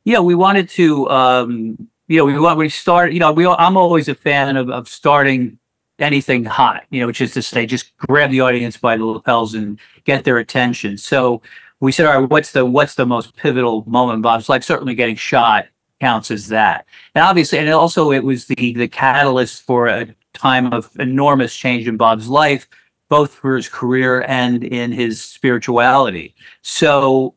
Yeah, 0.06 0.20
we 0.20 0.36
wanted 0.36 0.68
to, 0.70 1.10
um, 1.10 1.88
you 2.08 2.18
know, 2.18 2.26
we 2.26 2.38
want 2.38 2.58
we 2.58 2.68
start. 2.68 3.14
You 3.14 3.20
know, 3.20 3.32
we 3.32 3.46
I'm 3.46 3.78
always 3.78 4.10
a 4.10 4.16
fan 4.16 4.58
of 4.58 4.70
of 4.70 4.90
starting 4.90 5.60
anything 6.04 6.46
hot. 6.46 6.86
You 6.90 7.02
know, 7.02 7.08
which 7.08 7.22
is 7.22 7.34
to 7.34 7.42
say, 7.42 7.66
just 7.66 7.96
grab 7.98 8.32
the 8.32 8.42
audience 8.42 8.78
by 8.78 8.98
the 8.98 9.06
lapels 9.06 9.56
and 9.56 9.80
get 10.04 10.24
their 10.24 10.38
attention. 10.38 10.98
So 10.98 11.42
we 11.80 11.92
said, 11.92 12.06
all 12.06 12.22
right, 12.22 12.30
what's 12.30 12.52
the 12.52 12.66
what's 12.66 12.96
the 12.96 13.06
most 13.06 13.36
pivotal 13.36 13.84
moment 13.88 14.22
Bob's 14.22 14.50
like 14.50 14.64
Certainly, 14.64 14.96
getting 14.96 15.16
shot 15.16 15.68
counts 16.00 16.32
as 16.32 16.48
that, 16.50 16.86
and 17.16 17.24
obviously, 17.24 17.60
and 17.60 17.70
also 17.70 18.12
it 18.12 18.24
was 18.24 18.46
the 18.46 18.74
the 18.74 18.88
catalyst 18.88 19.64
for 19.64 19.88
a 19.88 20.14
time 20.34 20.72
of 20.74 20.90
enormous 21.00 21.56
change 21.56 21.88
in 21.88 21.98
Bob's 21.98 22.28
life, 22.28 22.68
both 23.10 23.34
for 23.34 23.56
his 23.56 23.70
career 23.70 24.24
and 24.28 24.64
in 24.64 24.92
his 24.92 25.22
spirituality. 25.22 26.36
So 26.62 27.36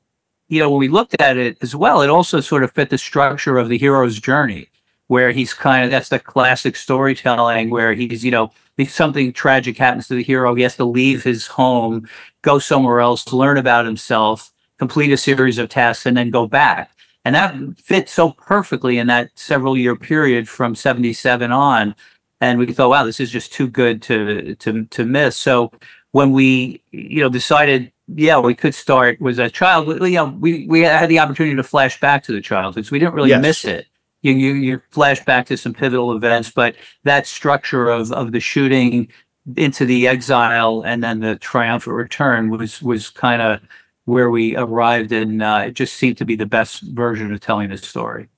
you 0.49 0.61
know, 0.61 0.71
when 0.71 0.79
we 0.79 0.89
looked 0.89 1.21
at 1.21 1.37
it 1.37 1.59
as 1.61 1.75
well, 1.75 2.03
it 2.03 2.11
also 2.11 2.41
sort 2.41 2.63
of 2.63 2.73
fit 2.73 2.91
the 2.91 2.99
structure 2.99 3.59
of 3.59 3.69
the 3.69 3.79
hero's 3.79 4.21
journey, 4.21 4.69
where 5.09 5.31
he's 5.33 5.55
kind 5.55 5.85
of 5.85 5.91
that's 5.91 6.09
the 6.09 6.19
classic 6.19 6.77
storytelling 6.77 7.71
where 7.71 7.93
he's, 7.95 8.25
you 8.25 8.31
know, 8.31 8.51
something 8.89 9.33
tragic 9.33 9.79
happens 9.79 10.09
to 10.09 10.15
the 10.15 10.23
hero, 10.23 10.55
he 10.55 10.63
has 10.63 10.77
to 10.77 10.85
leave 10.85 11.23
his 11.25 11.47
home, 11.47 12.09
go 12.43 12.59
somewhere 12.59 13.01
else, 13.01 13.33
learn 13.33 13.57
about 13.59 13.87
himself, 13.87 14.53
complete 14.79 15.13
a 15.13 15.17
series 15.17 15.59
of 15.59 15.69
tasks, 15.69 16.07
and 16.07 16.17
then 16.17 16.31
go 16.31 16.47
back. 16.47 16.91
And 17.25 17.35
that 17.35 17.55
fits 17.79 18.13
so 18.13 18.33
perfectly 18.33 18.99
in 18.99 19.07
that 19.09 19.31
several 19.37 19.77
year 19.77 19.97
period 19.97 20.49
from 20.49 20.75
77 20.75 21.51
on. 21.51 21.95
And 22.41 22.59
we 22.59 22.73
thought, 22.73 22.91
wow, 22.91 23.05
this 23.05 23.19
is 23.19 23.31
just 23.31 23.53
too 23.53 23.67
good 23.69 24.03
to 24.03 24.55
to 24.57 24.85
to 24.85 25.05
miss. 25.05 25.37
So 25.37 25.73
when 26.13 26.33
we, 26.33 26.83
you 26.93 27.21
know, 27.23 27.29
decided 27.29 27.93
yeah, 28.15 28.39
we 28.39 28.55
could 28.55 28.75
start 28.75 29.21
was 29.21 29.39
a 29.39 29.51
child. 29.51 29.89
You 29.89 30.11
know, 30.11 30.27
we 30.39 30.67
we 30.69 30.81
had 30.83 31.09
the 31.09 31.19
opportunity 31.19 31.57
to 31.57 31.63
flash 31.63 31.99
back 31.99 32.23
to 32.25 32.33
the 32.33 32.41
childhood, 32.41 32.87
so 32.87 32.91
we 32.93 32.99
didn't 32.99 33.15
really 33.15 33.31
Yes. 33.31 33.43
miss 33.43 33.65
it. 33.65 33.87
You, 34.27 34.33
you 34.35 34.53
you 34.55 34.83
flash 34.91 35.25
back 35.25 35.47
to 35.47 35.57
some 35.57 35.73
pivotal 35.73 36.17
events, 36.17 36.51
but 36.51 36.75
that 37.05 37.27
structure 37.27 37.89
of 37.89 38.11
of 38.13 38.33
the 38.33 38.41
shooting 38.41 39.09
into 39.57 39.87
the 39.87 40.09
exile 40.09 40.83
and 40.85 41.05
then 41.05 41.21
the 41.21 41.37
triumphant 41.37 41.95
return 41.95 42.51
was 42.51 42.83
was 42.83 43.11
kind 43.11 43.41
of 43.41 43.61
where 44.05 44.31
we 44.31 44.57
arrived, 44.57 45.13
and 45.13 45.43
uh, 45.43 45.65
it 45.67 45.75
just 45.75 45.95
seemed 45.95 46.17
to 46.19 46.25
be 46.25 46.37
the 46.37 46.47
best 46.47 46.83
version 46.83 47.33
of 47.33 47.41
telling 47.41 47.71
the 47.71 47.79
story. 47.79 48.29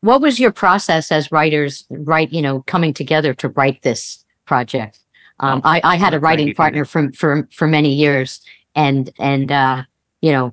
What 0.00 0.20
was 0.20 0.38
your 0.38 0.52
process 0.52 1.10
as 1.10 1.32
writers, 1.32 1.86
write, 1.88 2.30
you 2.32 2.42
know, 2.42 2.62
coming 2.62 2.92
together 2.92 3.32
to 3.34 3.48
write 3.48 3.80
this 3.82 4.22
project? 4.44 4.98
Um, 5.40 5.62
I, 5.64 5.80
I 5.82 5.96
had 5.96 6.12
a 6.12 6.20
writing 6.20 6.54
partner 6.54 6.84
for, 6.84 7.10
for, 7.12 7.48
for 7.50 7.66
many 7.66 7.94
years 7.94 8.40
and, 8.74 9.10
and, 9.18 9.50
uh, 9.50 9.84
you 10.20 10.30
know, 10.30 10.52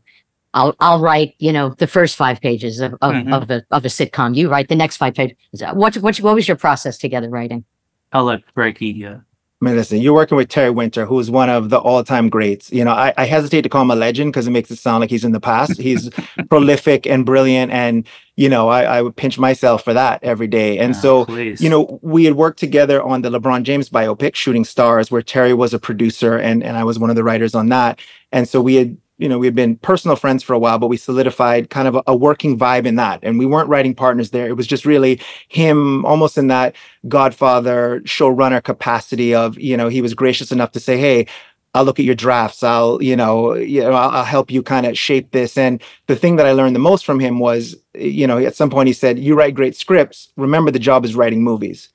I'll, 0.54 0.76
I'll 0.80 1.00
write, 1.00 1.36
you 1.40 1.54
know, 1.54 1.70
the 1.78 1.88
first 1.88 2.16
five 2.16 2.42
pages 2.42 2.80
of, 2.80 2.94
of, 3.02 3.14
Mhm. 3.14 3.34
of 3.34 3.50
a, 3.50 3.64
of 3.72 3.86
a 3.86 3.88
sitcom. 3.88 4.36
You 4.36 4.50
write 4.50 4.68
the 4.68 4.76
next 4.76 4.98
five 4.98 5.14
pages. 5.14 5.38
What, 5.74 5.96
what, 5.98 6.18
what 6.18 6.36
was 6.36 6.48
your 6.48 6.58
process 6.58 6.98
together 6.98 7.30
writing? 7.30 7.64
I'll 8.12 8.26
let 8.26 8.42
Frankie. 8.54 9.06
Uh, 9.06 9.16
I 9.62 9.66
mean, 9.66 9.76
listen, 9.76 10.00
you're 10.00 10.14
working 10.16 10.36
with 10.36 10.50
Terry 10.50 10.72
Winter, 10.72 11.06
who's 11.06 11.30
one 11.30 11.48
of 11.50 11.70
the 11.70 11.78
all-time 11.78 12.30
greats. 12.30 12.72
You 12.72 12.84
know, 12.84 12.92
I, 12.92 13.14
I 13.16 13.26
hesitate 13.26 13.62
to 13.62 13.70
call 13.70 13.84
him 13.84 13.92
a 13.92 13.96
legend 13.96 14.34
because 14.34 14.48
it 14.48 14.52
makes 14.52 14.72
it 14.72 14.78
sound 14.78 15.02
like 15.02 15.12
he's 15.12 15.24
in 15.24 15.34
the 15.34 15.40
past. 15.40 15.78
He's 15.80 16.10
prolific 16.50 17.06
and 17.06 17.26
brilliant, 17.26 17.72
and 17.72 18.08
you 18.36 18.50
know, 18.50 18.70
I, 18.70 18.84
I 18.84 19.02
would 19.04 19.16
pinch 19.16 19.38
myself 19.38 19.84
for 19.84 19.94
that 19.94 20.24
every 20.24 20.48
day. 20.48 20.80
And 20.80 20.96
uh, 20.96 20.98
so, 20.98 21.26
please. 21.26 21.62
you 21.62 21.70
know, 21.70 22.00
we 22.02 22.26
had 22.26 22.34
worked 22.36 22.58
together 22.60 23.04
on 23.04 23.22
the 23.22 23.30
LeBron 23.30 23.62
James 23.62 23.88
biopic, 23.88 24.34
Shooting 24.34 24.66
Stars, 24.66 25.12
where 25.12 25.22
Terry 25.22 25.54
was 25.54 25.76
a 25.76 25.80
producer 25.80 26.38
and 26.38 26.64
and 26.64 26.76
I 26.76 26.84
was 26.84 26.98
one 26.98 27.12
of 27.12 27.16
the 27.16 27.24
writers 27.24 27.54
on 27.54 27.70
that. 27.70 28.00
And 28.32 28.50
so 28.50 28.62
we 28.62 28.76
had, 28.76 28.98
you 29.22 29.30
know, 29.30 29.38
we 29.38 29.46
had 29.46 29.54
been 29.54 29.78
personal 29.78 30.16
friends 30.16 30.42
for 30.42 30.54
a 30.54 30.60
while, 30.60 30.80
but 30.80 30.88
we 30.88 30.98
solidified 30.98 31.70
kind 31.70 31.88
of 31.88 31.96
a, 31.96 32.04
a 32.08 32.16
working 32.16 32.58
vibe 32.58 32.88
in 32.88 32.96
that. 32.96 33.20
And 33.22 33.38
we 33.38 33.46
weren't 33.46 33.70
writing 33.70 33.94
partners 33.94 34.32
there. 34.32 34.48
It 34.48 34.58
was 34.58 34.66
just 34.66 34.84
really 34.84 35.22
him 35.48 36.04
almost 36.06 36.40
in 36.40 36.48
that 36.48 36.76
Godfather 37.08 38.02
showrunner 38.04 38.64
capacity 38.64 39.36
of, 39.36 39.60
you 39.60 39.78
know, 39.78 39.90
he 39.90 40.02
was 40.02 40.16
gracious 40.16 40.52
enough 40.52 40.72
to 40.72 40.80
say, 40.80 40.98
Hey, 40.98 41.28
I'll 41.76 41.84
look 41.84 42.00
at 42.00 42.06
your 42.06 42.16
drafts. 42.16 42.64
I'll, 42.64 43.02
you 43.02 43.16
know, 43.16 43.54
you 43.54 43.82
know, 43.82 43.94
I'll, 43.94 44.10
I'll 44.10 44.24
help 44.24 44.50
you 44.50 44.64
kind 44.64 44.88
of 44.88 44.98
shape 44.98 45.32
this. 45.32 45.56
And 45.56 45.82
the 46.08 46.16
thing 46.16 46.38
that 46.38 46.48
I 46.48 46.52
learned 46.54 46.76
the 46.76 46.80
most 46.80 47.06
from 47.06 47.20
him 47.20 47.38
was, 47.38 47.76
you 47.94 48.26
know, 48.26 48.40
at 48.40 48.56
some 48.56 48.72
point 48.72 48.88
he 48.88 48.94
said, 48.94 49.18
"You 49.20 49.36
write 49.36 49.54
great 49.54 49.76
scripts. 49.76 50.34
Remember, 50.36 50.72
the 50.72 50.80
job 50.80 51.06
is 51.06 51.16
writing 51.16 51.44
movies." 51.44 51.90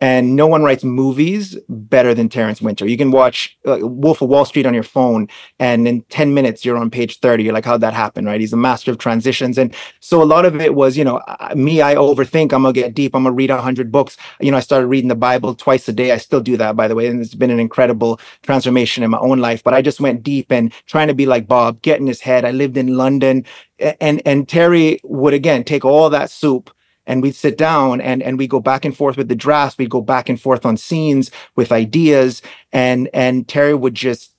And 0.00 0.34
no 0.34 0.46
one 0.46 0.64
writes 0.64 0.82
movies 0.82 1.56
better 1.68 2.14
than 2.14 2.28
Terence 2.28 2.60
Winter. 2.60 2.86
You 2.86 2.98
can 2.98 3.12
watch 3.12 3.56
uh, 3.64 3.78
Wolf 3.80 4.20
of 4.20 4.28
Wall 4.28 4.44
Street 4.44 4.66
on 4.66 4.74
your 4.74 4.82
phone, 4.82 5.28
and 5.60 5.86
in 5.86 6.02
10 6.02 6.34
minutes, 6.34 6.64
you're 6.64 6.76
on 6.76 6.90
page 6.90 7.20
30. 7.20 7.44
You're 7.44 7.52
like, 7.54 7.64
how'd 7.64 7.80
that 7.80 7.94
happen? 7.94 8.26
Right. 8.26 8.40
He's 8.40 8.52
a 8.52 8.56
master 8.56 8.90
of 8.90 8.98
transitions. 8.98 9.56
And 9.56 9.74
so 10.00 10.20
a 10.20 10.24
lot 10.24 10.44
of 10.44 10.60
it 10.60 10.74
was, 10.74 10.98
you 10.98 11.04
know, 11.04 11.22
me, 11.54 11.80
I 11.80 11.94
overthink. 11.94 12.52
I'm 12.52 12.62
going 12.62 12.74
to 12.74 12.80
get 12.80 12.94
deep. 12.94 13.14
I'm 13.14 13.22
going 13.22 13.32
to 13.32 13.36
read 13.36 13.50
100 13.50 13.92
books. 13.92 14.16
You 14.40 14.50
know, 14.50 14.56
I 14.56 14.60
started 14.60 14.88
reading 14.88 15.08
the 15.08 15.14
Bible 15.14 15.54
twice 15.54 15.88
a 15.88 15.92
day. 15.92 16.10
I 16.10 16.18
still 16.18 16.40
do 16.40 16.56
that, 16.56 16.74
by 16.74 16.88
the 16.88 16.94
way. 16.94 17.06
And 17.06 17.20
it's 17.20 17.34
been 17.34 17.50
an 17.50 17.60
incredible 17.60 18.20
transformation 18.42 19.04
in 19.04 19.10
my 19.10 19.18
own 19.18 19.38
life. 19.38 19.62
But 19.62 19.74
I 19.74 19.80
just 19.80 20.00
went 20.00 20.24
deep 20.24 20.50
and 20.50 20.72
trying 20.86 21.08
to 21.08 21.14
be 21.14 21.26
like 21.26 21.46
Bob, 21.46 21.82
get 21.82 22.00
in 22.00 22.06
his 22.08 22.20
head. 22.20 22.44
I 22.44 22.50
lived 22.50 22.76
in 22.76 22.96
London. 22.96 23.46
And, 23.78 24.20
and 24.26 24.48
Terry 24.48 24.98
would, 25.04 25.34
again, 25.34 25.62
take 25.62 25.84
all 25.84 26.10
that 26.10 26.30
soup 26.30 26.70
and 27.06 27.22
we'd 27.22 27.34
sit 27.34 27.56
down 27.58 28.00
and 28.00 28.22
and 28.22 28.38
we 28.38 28.46
go 28.46 28.60
back 28.60 28.84
and 28.84 28.96
forth 28.96 29.16
with 29.16 29.28
the 29.28 29.36
drafts. 29.36 29.78
We'd 29.78 29.90
go 29.90 30.00
back 30.00 30.28
and 30.28 30.40
forth 30.40 30.64
on 30.64 30.76
scenes 30.76 31.30
with 31.56 31.72
ideas. 31.72 32.42
And 32.72 33.08
and 33.12 33.46
terry 33.48 33.74
would 33.74 33.94
just 33.94 34.32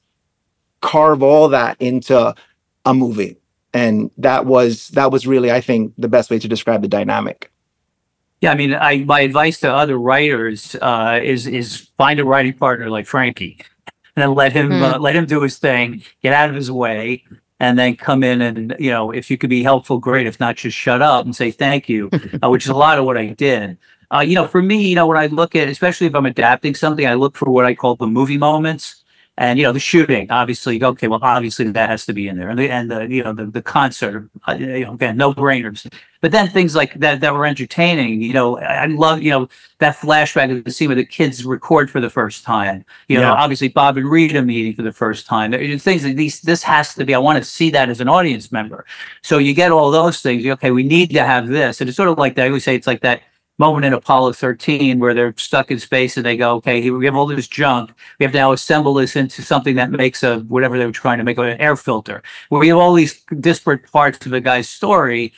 carve 0.82 1.24
all 1.24 1.48
that 1.50 1.78
into 1.80 2.34
a 2.86 2.94
movie. 2.94 3.38
And 3.74 4.12
that 4.18 4.46
was 4.46 4.90
that 4.90 5.12
was 5.12 5.28
really 5.28 5.52
i 5.52 5.60
think 5.62 5.94
the 5.98 6.08
best 6.08 6.30
way 6.30 6.40
to 6.40 6.48
describe 6.48 6.82
the 6.82 6.88
dynamic. 6.88 7.52
Yeah, 8.42 8.52
I 8.52 8.56
mean, 8.56 8.74
I 8.74 8.98
my 9.06 9.22
advice 9.22 9.60
to 9.62 9.74
other 9.74 9.98
writers 9.98 10.76
uh, 10.82 11.20
is 11.24 11.48
is 11.48 11.90
find 11.98 12.20
a 12.20 12.26
writing 12.26 12.54
partner 12.54 12.90
like 12.90 13.08
Frankie, 13.08 13.58
and 14.16 14.22
then 14.22 14.36
let 14.36 14.52
him 14.54 14.68
Hmm. 14.68 14.84
uh, 14.84 15.00
let 15.00 15.16
him 15.16 15.26
do 15.26 15.42
his 15.42 15.58
thing, 15.58 16.04
get 16.22 16.34
out 16.34 16.50
of 16.50 16.56
his 16.56 16.70
way, 16.70 17.24
and 17.60 17.80
then 17.80 17.96
come 17.96 18.24
in 18.24 18.42
and 18.42 18.76
you 18.80 18.92
know 18.92 19.12
if 19.12 19.32
you 19.32 19.38
could 19.38 19.50
be 19.50 19.64
helpful, 19.64 19.98
great. 19.98 20.28
If 20.28 20.40
not, 20.40 20.56
just 20.58 20.78
shut 20.78 21.02
up 21.02 21.26
and 21.26 21.36
say 21.36 21.52
thank 21.52 21.90
you, 21.90 22.10
uh, 22.44 22.50
which 22.50 22.66
is 22.66 22.70
a 22.70 22.76
lot 22.76 23.00
of 23.00 23.06
what 23.06 23.18
I 23.18 23.28
did. 23.28 23.78
Uh, 24.14 24.20
you 24.20 24.36
know, 24.36 24.48
for 24.48 24.62
me, 24.62 24.88
you 24.88 24.96
know, 24.96 25.08
when 25.08 25.18
I 25.18 25.28
look 25.28 25.56
at, 25.56 25.68
especially 25.68 26.08
if 26.08 26.16
I'm 26.16 26.26
adapting 26.26 26.76
something, 26.76 27.08
I 27.08 27.16
look 27.16 27.36
for 27.36 27.50
what 27.50 27.66
I 27.66 27.74
call 27.74 27.96
the 27.96 28.08
movie 28.08 28.38
moments. 28.38 29.04
And 29.38 29.60
you 29.60 29.66
know 29.66 29.74
the 29.74 29.82
shooting, 29.82 30.32
obviously. 30.32 30.82
Okay, 30.82 31.10
well, 31.10 31.20
obviously 31.22 31.66
that 31.70 31.90
has 31.90 32.06
to 32.06 32.14
be 32.14 32.30
in 32.30 32.38
there, 32.38 32.50
and 32.50 32.58
the 32.58 32.70
and 32.70 32.90
the 32.90 33.06
you 33.10 33.22
know 33.22 33.34
the 33.34 33.46
the 33.46 33.62
concert, 33.62 34.30
uh, 34.48 34.54
you 34.54 34.86
know, 34.86 34.94
again, 34.94 35.18
no 35.18 35.34
brainers. 35.34 35.92
But 36.22 36.32
then 36.32 36.48
things 36.48 36.74
like 36.74 36.94
that 37.02 37.20
that 37.20 37.34
were 37.34 37.46
entertaining. 37.46 38.22
You 38.22 38.32
know, 38.32 38.58
I, 38.60 38.84
I 38.84 38.86
love 38.86 39.22
you 39.22 39.32
know 39.32 39.50
that 39.80 39.98
flashback 39.98 40.58
of 40.58 40.64
the 40.64 40.72
scene 40.72 40.88
where 40.88 40.96
the 40.96 41.04
kids 41.06 41.44
record 41.44 41.92
for 41.92 42.00
the 42.00 42.10
first 42.10 42.46
time. 42.46 42.86
You 43.10 43.18
know, 43.18 43.24
Yeah. 43.24 43.34
obviously 43.34 43.68
Bob 43.68 43.98
and 43.98 44.10
Rita 44.10 44.42
meeting 44.42 44.74
for 44.74 44.84
the 44.84 44.94
first 44.94 45.26
time. 45.28 45.52
There 45.52 45.60
are 45.62 45.78
things 45.80 46.04
that 46.04 46.16
these 46.16 46.40
this 46.40 46.64
has 46.64 46.96
to 46.96 47.04
be. 47.04 47.14
I 47.14 47.18
want 47.20 47.38
to 47.38 47.44
see 47.44 47.70
that 47.72 47.90
as 47.90 48.00
an 48.00 48.08
audience 48.08 48.54
member. 48.54 48.86
So 49.22 49.38
you 49.38 49.54
get 49.54 49.70
all 49.70 49.92
those 49.92 50.22
things. 50.22 50.46
Okay, 50.46 50.72
we 50.72 50.84
need 50.84 51.10
to 51.10 51.26
have 51.26 51.50
this, 51.50 51.82
and 51.82 51.90
it's 51.90 51.98
sort 51.98 52.08
of 52.08 52.18
like 52.18 52.36
that. 52.36 52.46
I 52.46 52.48
always 52.48 52.64
say 52.64 52.74
it's 52.76 52.88
like 52.88 53.02
that 53.02 53.22
moment 53.58 53.86
in 53.86 53.94
Apollo 53.94 54.34
13 54.34 55.00
where 55.00 55.14
they're 55.14 55.34
stuck 55.38 55.72
in 55.72 55.80
space 55.80 56.18
and 56.18 56.26
they 56.26 56.38
go, 56.38 56.56
okay, 56.56 56.90
we 56.90 57.06
have 57.06 57.16
all 57.16 57.26
this 57.26 57.48
junk. 57.48 57.92
We 58.20 58.26
have 58.26 58.34
to 58.34 58.38
now 58.38 58.52
assemble 58.52 58.94
this 58.94 59.16
into 59.16 59.42
something 59.42 59.76
that 59.76 59.92
makes 59.92 60.24
a 60.24 60.40
whatever 60.42 60.78
they 60.78 60.86
were 60.86 60.92
trying 60.92 61.18
to 61.20 61.24
make 61.24 61.38
an 61.38 61.60
air 61.62 61.76
filter. 61.76 62.22
Where 62.50 62.60
we 62.60 62.68
have 62.70 62.78
all 62.78 62.94
these 62.94 63.22
disparate 63.40 63.90
parts 63.92 64.26
of 64.26 64.32
the 64.32 64.42
guy's 64.42 64.70
story. 64.70 65.34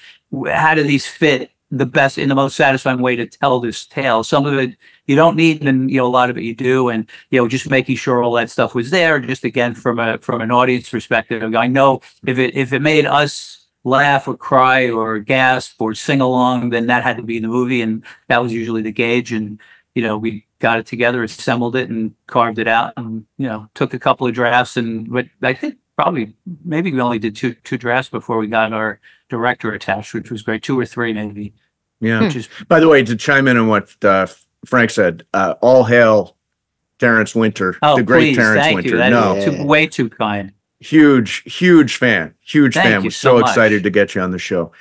How 0.47 0.75
do 0.75 0.83
these 0.83 1.05
fit 1.05 1.51
the 1.69 1.85
best 1.85 2.17
in 2.17 2.29
the 2.29 2.35
most 2.35 2.55
satisfying 2.55 3.01
way 3.01 3.15
to 3.15 3.25
tell 3.25 3.59
this 3.59 3.85
tale? 3.85 4.23
Some 4.23 4.45
of 4.45 4.53
it 4.55 4.75
you 5.05 5.15
don't 5.15 5.37
need, 5.37 5.65
and 5.65 5.89
you 5.89 5.97
know 5.97 6.05
a 6.05 6.09
lot 6.09 6.29
of 6.29 6.37
it 6.37 6.43
you 6.43 6.55
do, 6.55 6.89
and 6.89 7.09
you 7.29 7.39
know 7.39 7.47
just 7.47 7.69
making 7.69 7.95
sure 7.95 8.21
all 8.23 8.33
that 8.33 8.49
stuff 8.49 8.75
was 8.75 8.89
there. 8.89 9.19
Just 9.19 9.43
again 9.43 9.73
from 9.73 9.99
a 9.99 10.17
from 10.17 10.41
an 10.41 10.51
audience 10.51 10.89
perspective, 10.89 11.55
I 11.55 11.67
know 11.67 12.01
if 12.25 12.37
it 12.37 12.55
if 12.55 12.73
it 12.73 12.81
made 12.81 13.05
us 13.05 13.66
laugh 13.83 14.27
or 14.27 14.35
cry 14.35 14.89
or 14.89 15.19
gasp 15.19 15.81
or 15.81 15.93
sing 15.93 16.21
along, 16.21 16.69
then 16.71 16.87
that 16.87 17.03
had 17.03 17.17
to 17.17 17.23
be 17.23 17.37
in 17.37 17.43
the 17.43 17.49
movie, 17.49 17.81
and 17.81 18.03
that 18.27 18.41
was 18.41 18.51
usually 18.53 18.81
the 18.81 18.91
gauge. 18.91 19.31
And 19.31 19.59
you 19.95 20.03
know, 20.03 20.17
we 20.17 20.45
got 20.59 20.79
it 20.79 20.85
together, 20.85 21.23
assembled 21.23 21.75
it, 21.75 21.89
and 21.89 22.13
carved 22.27 22.59
it 22.59 22.67
out, 22.67 22.93
and 22.97 23.25
you 23.37 23.47
know, 23.47 23.69
took 23.73 23.93
a 23.93 23.99
couple 23.99 24.27
of 24.27 24.33
drafts, 24.33 24.77
and 24.77 25.09
but 25.11 25.27
I 25.41 25.53
think 25.53 25.77
probably 25.95 26.35
maybe 26.63 26.91
we 26.91 27.01
only 27.01 27.19
did 27.19 27.35
two 27.35 27.53
two 27.63 27.77
drafts 27.77 28.09
before 28.09 28.37
we 28.37 28.47
got 28.47 28.73
our 28.73 28.99
director 29.29 29.71
attached, 29.73 30.13
which 30.13 30.29
was 30.31 30.41
great, 30.41 30.63
two 30.63 30.79
or 30.79 30.85
three 30.85 31.13
maybe, 31.13 31.53
Yeah. 31.99 32.21
which 32.21 32.35
is 32.35 32.47
By 32.67 32.79
the 32.79 32.87
way, 32.87 33.03
to 33.03 33.15
chime 33.15 33.47
in 33.47 33.57
on 33.57 33.67
what 33.67 33.93
uh, 34.03 34.27
Frank 34.65 34.89
said, 34.91 35.25
uh, 35.33 35.55
all 35.61 35.83
hail 35.83 36.35
Terence 36.99 37.35
Winter, 37.35 37.75
oh 37.81 37.97
the 37.97 38.03
great 38.03 38.29
please, 38.29 38.37
Terence 38.37 38.61
thank 38.61 38.75
Winter. 38.75 38.89
you, 38.91 38.97
that 38.97 39.09
no, 39.09 39.43
too, 39.43 39.65
way 39.65 39.85
too 39.87 40.09
kind. 40.09 40.51
Huge, 40.79 41.43
huge 41.51 41.97
fan, 41.97 42.33
huge 42.39 42.73
Thank 42.73 42.85
fan. 42.85 43.01
you 43.01 43.07
Was 43.07 43.15
so, 43.15 43.39
so 43.39 43.45
excited 43.45 43.83
to 43.83 43.89
get 43.89 44.15
you 44.15 44.21
on 44.21 44.31
the 44.31 44.39
show. 44.39 44.71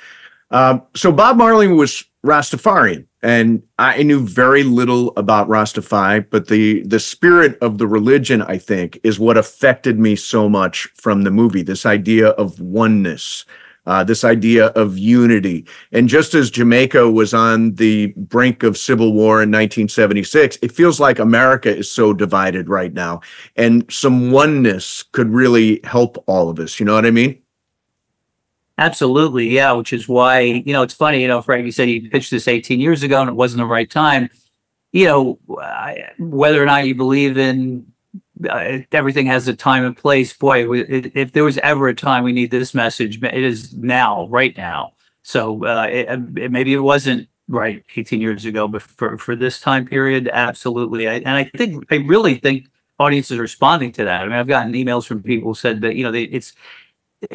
Um, 0.51 0.83
so 0.95 1.11
Bob 1.11 1.37
Marley 1.37 1.67
was 1.67 2.05
Rastafarian, 2.25 3.05
and 3.21 3.61
I 3.79 4.03
knew 4.03 4.25
very 4.25 4.63
little 4.63 5.13
about 5.17 5.49
Rastafari, 5.49 6.29
but 6.29 6.47
the 6.47 6.83
the 6.83 6.99
spirit 6.99 7.57
of 7.61 7.77
the 7.77 7.87
religion, 7.87 8.41
I 8.41 8.57
think, 8.57 8.99
is 9.03 9.19
what 9.19 9.37
affected 9.37 9.99
me 9.99 10.15
so 10.15 10.47
much 10.47 10.87
from 10.95 11.23
the 11.23 11.31
movie. 11.31 11.63
This 11.63 11.85
idea 11.85 12.29
of 12.29 12.59
oneness. 12.59 13.45
Uh, 13.87 14.03
this 14.03 14.25
idea 14.25 14.65
of 14.67 14.97
unity. 14.97 15.65
And 15.93 16.09
just 16.09 16.33
as 16.33 16.51
Jamaica 16.51 17.09
was 17.09 17.33
on 17.33 17.73
the 17.75 18.07
brink 18.17 18.63
of 18.63 18.77
civil 18.77 19.13
war 19.13 19.41
in 19.41 19.49
1976, 19.49 20.57
it 20.61 20.73
feels 20.73 20.99
like 20.99 21.19
America 21.19 21.73
is 21.73 21.89
so 21.89 22.13
divided 22.13 22.67
right 22.67 22.93
now. 22.93 23.21
And 23.55 23.89
some 23.89 24.31
oneness 24.31 25.03
could 25.13 25.29
really 25.29 25.79
help 25.85 26.21
all 26.27 26.49
of 26.49 26.59
us. 26.59 26.81
You 26.81 26.85
know 26.85 26.95
what 26.95 27.05
I 27.05 27.11
mean? 27.11 27.41
Absolutely, 28.77 29.47
yeah. 29.47 29.71
Which 29.71 29.93
is 29.93 30.07
why 30.07 30.41
you 30.41 30.73
know 30.73 30.83
it's 30.83 30.93
funny. 30.93 31.21
You 31.21 31.29
know, 31.29 31.41
Frank, 31.41 31.65
you 31.65 31.71
said 31.71 31.87
he 31.87 32.01
pitched 32.09 32.29
this 32.29 32.47
18 32.47 32.81
years 32.81 33.03
ago 33.03 33.21
and 33.21 33.29
it 33.29 33.33
wasn't 33.33 33.59
the 33.59 33.65
right 33.65 33.89
time. 33.89 34.29
You 34.91 35.05
know, 35.05 35.39
I, 35.61 36.11
whether 36.19 36.61
or 36.61 36.65
not 36.65 36.85
you 36.85 36.93
believe 36.93 37.37
in 37.37 37.91
uh, 38.49 38.79
everything 38.91 39.25
has 39.27 39.47
a 39.47 39.55
time 39.55 39.85
and 39.85 39.95
place. 39.97 40.33
Boy, 40.33 40.69
it, 40.83 41.11
if 41.15 41.31
there 41.31 41.43
was 41.43 41.57
ever 41.59 41.87
a 41.87 41.95
time 41.95 42.23
we 42.23 42.31
need 42.33 42.51
this 42.51 42.73
message, 42.73 43.21
it 43.23 43.43
is 43.43 43.73
now, 43.73 44.27
right 44.27 44.55
now. 44.57 44.93
So 45.23 45.65
uh, 45.65 45.87
it, 45.89 46.07
it- 46.37 46.51
maybe 46.51 46.73
it 46.73 46.79
wasn't 46.79 47.27
right 47.49 47.83
18 47.95 48.21
years 48.21 48.45
ago, 48.45 48.67
but 48.67 48.81
for 48.81 49.17
for 49.17 49.35
this 49.35 49.59
time 49.59 49.85
period, 49.85 50.29
absolutely. 50.31 51.07
I, 51.07 51.15
and 51.15 51.29
I 51.29 51.45
think 51.55 51.85
I 51.91 51.95
really 51.97 52.35
think 52.35 52.67
audiences 52.99 53.37
are 53.37 53.41
responding 53.41 53.91
to 53.93 54.03
that. 54.05 54.21
I 54.21 54.25
mean, 54.25 54.33
I've 54.33 54.47
gotten 54.47 54.73
emails 54.73 55.05
from 55.05 55.23
people 55.23 55.55
said 55.55 55.81
that 55.81 55.95
you 55.95 56.03
know 56.03 56.11
they, 56.11 56.23
it's 56.23 56.53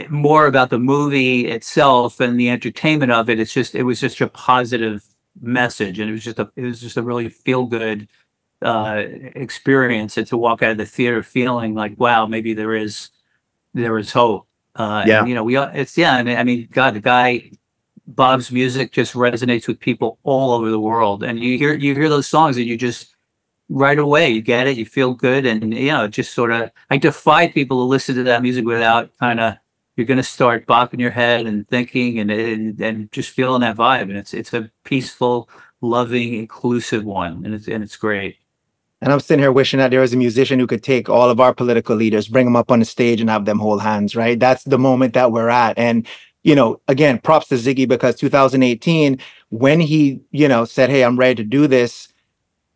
more 0.08 0.46
about 0.46 0.70
the 0.70 0.78
movie 0.78 1.46
itself 1.48 2.20
and 2.20 2.38
the 2.38 2.48
entertainment 2.50 3.12
of 3.12 3.28
it. 3.28 3.40
It's 3.40 3.52
just 3.52 3.74
it 3.74 3.82
was 3.82 4.00
just 4.00 4.20
a 4.20 4.28
positive 4.28 5.04
message, 5.40 5.98
and 5.98 6.08
it 6.08 6.12
was 6.12 6.24
just 6.24 6.38
a 6.38 6.50
it 6.56 6.62
was 6.62 6.80
just 6.80 6.96
a 6.96 7.02
really 7.02 7.28
feel 7.28 7.66
good 7.66 8.08
uh, 8.62 9.02
experience, 9.34 10.16
and 10.16 10.26
to 10.28 10.36
walk 10.36 10.62
out 10.62 10.72
of 10.72 10.78
the 10.78 10.86
theater 10.86 11.22
feeling 11.22 11.74
like, 11.74 11.98
wow, 11.98 12.26
maybe 12.26 12.54
there 12.54 12.74
is 12.74 13.10
there 13.74 13.98
is 13.98 14.12
hope. 14.12 14.46
Uh, 14.76 15.04
Yeah. 15.06 15.20
and, 15.20 15.28
you 15.28 15.34
know, 15.34 15.44
we 15.44 15.56
are- 15.56 15.70
it's 15.74 15.96
yeah, 15.98 16.18
and 16.18 16.28
I 16.30 16.42
mean, 16.44 16.68
God, 16.70 16.94
the 16.94 17.00
guy. 17.00 17.50
Bob's 18.06 18.50
music 18.50 18.90
just 18.92 19.14
resonates 19.14 19.68
with 19.68 19.78
people 19.78 20.18
all 20.24 20.52
over 20.52 20.68
the 20.70 20.80
world, 20.80 21.22
and 21.22 21.38
you 21.38 21.56
hear 21.56 21.72
you 21.74 21.94
hear 21.94 22.08
those 22.08 22.26
songs, 22.26 22.56
and 22.56 22.66
you 22.66 22.76
just 22.76 23.14
right 23.68 23.98
away 23.98 24.28
you 24.28 24.42
get 24.42 24.66
it, 24.66 24.76
you 24.76 24.84
feel 24.84 25.14
good, 25.14 25.46
and 25.46 25.72
you 25.72 25.86
know, 25.92 26.08
just 26.08 26.34
sort 26.34 26.50
of 26.52 26.70
I 26.90 26.96
defy 26.98 27.46
people 27.48 27.78
to 27.78 27.84
listen 27.84 28.16
to 28.16 28.24
that 28.24 28.42
music 28.42 28.64
without 28.66 29.10
kind 29.18 29.38
of 29.40 29.54
you're 29.96 30.06
going 30.06 30.18
to 30.18 30.22
start 30.24 30.66
bopping 30.66 30.98
your 31.00 31.12
head 31.12 31.46
and 31.46 31.66
thinking 31.68 32.18
and, 32.18 32.30
and 32.30 32.80
and 32.80 33.12
just 33.12 33.30
feeling 33.30 33.60
that 33.60 33.76
vibe 33.76 34.02
and 34.10 34.16
it's 34.16 34.34
it's 34.34 34.52
a 34.52 34.70
peaceful 34.84 35.48
loving 35.80 36.34
inclusive 36.34 37.04
one 37.04 37.44
and 37.44 37.54
it's 37.54 37.68
and 37.68 37.84
it's 37.84 37.96
great 37.96 38.36
And 39.02 39.12
I'm 39.12 39.18
sitting 39.18 39.42
here 39.42 39.50
wishing 39.50 39.78
that 39.78 39.90
there 39.90 40.00
was 40.00 40.14
a 40.14 40.16
musician 40.16 40.60
who 40.60 40.66
could 40.68 40.84
take 40.84 41.08
all 41.08 41.28
of 41.28 41.40
our 41.40 41.52
political 41.52 41.96
leaders, 41.96 42.28
bring 42.28 42.46
them 42.46 42.54
up 42.54 42.70
on 42.70 42.78
the 42.78 42.84
stage 42.84 43.20
and 43.20 43.28
have 43.28 43.44
them 43.44 43.58
hold 43.58 43.82
hands, 43.82 44.14
right? 44.14 44.38
That's 44.38 44.62
the 44.62 44.78
moment 44.78 45.14
that 45.14 45.32
we're 45.32 45.48
at. 45.48 45.76
And, 45.76 46.06
you 46.44 46.54
know, 46.54 46.80
again, 46.86 47.18
props 47.18 47.48
to 47.48 47.56
Ziggy 47.56 47.88
because 47.88 48.14
2018, 48.14 49.18
when 49.48 49.80
he, 49.80 50.20
you 50.30 50.46
know, 50.46 50.64
said, 50.64 50.88
Hey, 50.88 51.02
I'm 51.02 51.18
ready 51.18 51.34
to 51.34 51.44
do 51.44 51.66
this, 51.66 52.12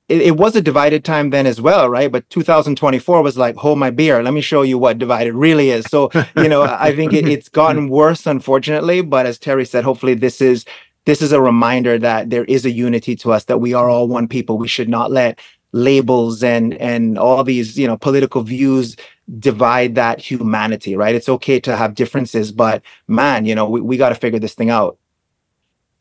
it, 0.09 0.20
it 0.20 0.37
was 0.37 0.57
a 0.57 0.61
divided 0.61 1.05
time 1.05 1.31
then 1.31 1.47
as 1.47 1.61
well, 1.61 1.89
right? 1.89 2.11
But 2.11 2.29
2024 2.31 3.22
was 3.22 3.39
like, 3.39 3.57
hold 3.57 3.79
my 3.79 3.91
beer. 3.91 4.22
Let 4.22 4.35
me 4.35 4.41
show 4.41 4.62
you 4.62 4.79
what 4.79 4.99
divided 4.99 5.35
really 5.35 5.70
is. 5.70 5.87
So, 5.87 6.11
you 6.37 6.49
know, 6.49 6.62
I 6.62 6.95
think 6.95 7.12
it, 7.12 7.29
it's 7.29 7.49
gotten 7.49 7.89
worse, 7.89 8.27
unfortunately. 8.27 9.01
But 9.01 9.27
as 9.27 9.39
Terry 9.39 9.64
said, 9.64 9.85
hopefully 9.85 10.14
this 10.14 10.41
is 10.41 10.64
this 11.07 11.22
is 11.22 11.31
a 11.31 11.41
reminder 11.41 11.99
that 11.99 12.31
there 12.31 12.45
is 12.45 12.64
a 12.66 12.70
unity 12.70 13.14
to 13.14 13.33
us, 13.33 13.45
that 13.45 13.59
we 13.59 13.74
are 13.74 13.89
all 13.89 14.09
one 14.09 14.27
people. 14.27 14.59
We 14.59 14.66
should 14.66 14.89
not 14.89 15.12
let 15.12 15.39
labels 15.72 16.42
and 16.42 16.74
and 16.74 17.18
all 17.18 17.42
these 17.44 17.78
you 17.78 17.86
know 17.86 17.96
political 17.96 18.42
views 18.42 18.96
divide 19.38 19.94
that 19.94 20.20
humanity 20.20 20.96
right? 20.96 21.14
It's 21.14 21.28
okay 21.28 21.60
to 21.60 21.76
have 21.76 21.94
differences 21.94 22.52
but 22.52 22.82
man 23.08 23.44
you 23.44 23.54
know 23.54 23.68
we, 23.68 23.80
we 23.80 23.96
got 23.96 24.10
to 24.10 24.14
figure 24.14 24.38
this 24.38 24.54
thing 24.54 24.70
out. 24.70 24.98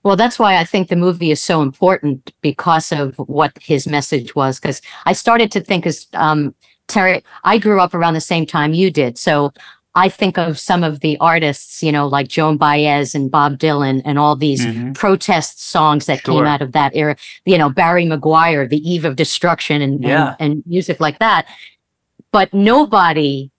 Well, 0.05 0.15
that's 0.15 0.37
why 0.37 0.57
I 0.57 0.63
think 0.65 0.89
the 0.89 0.95
movie 0.95 1.31
is 1.31 1.41
so 1.41 1.63
important 1.63 2.31
because 2.41 2.91
of 2.91 3.15
what 3.17 3.57
his 3.59 3.87
message 3.87 4.35
was. 4.35 4.59
Because 4.59 4.79
I 5.07 5.13
started 5.13 5.51
to 5.53 5.61
think, 5.61 5.87
as 5.87 6.05
um, 6.13 6.53
Terry, 6.87 7.23
I 7.43 7.57
grew 7.57 7.81
up 7.81 7.95
around 7.95 8.13
the 8.13 8.21
same 8.21 8.45
time 8.45 8.75
you 8.75 8.91
did, 8.91 9.17
so 9.17 9.51
I 9.97 10.09
think 10.09 10.37
of 10.37 10.59
some 10.59 10.83
of 10.83 10.99
the 10.99 11.17
artists, 11.19 11.81
you 11.81 11.91
know, 11.91 12.05
like 12.05 12.27
Joan 12.27 12.57
Baez 12.57 13.15
and 13.15 13.31
Bob 13.31 13.57
Dylan, 13.57 14.01
and 14.03 14.19
all 14.19 14.35
these 14.35 14.65
Mhm. 14.65 14.93
protest 14.93 15.61
songs 15.63 16.05
that 16.07 16.23
came 16.23 16.45
out 16.45 16.61
of 16.61 16.73
that 16.73 16.91
era. 16.95 17.15
You 17.45 17.57
know, 17.57 17.69
Barry 17.69 18.05
McGuire, 18.05 18.67
"The 18.69 18.87
Eve 18.89 19.05
of 19.05 19.15
Destruction," 19.15 19.81
and 19.81 20.03
Yeah. 20.03 20.35
and, 20.39 20.51
and 20.55 20.63
music 20.65 20.99
like 20.99 21.19
that. 21.19 21.45
But 22.31 22.53
nobody 22.53 23.51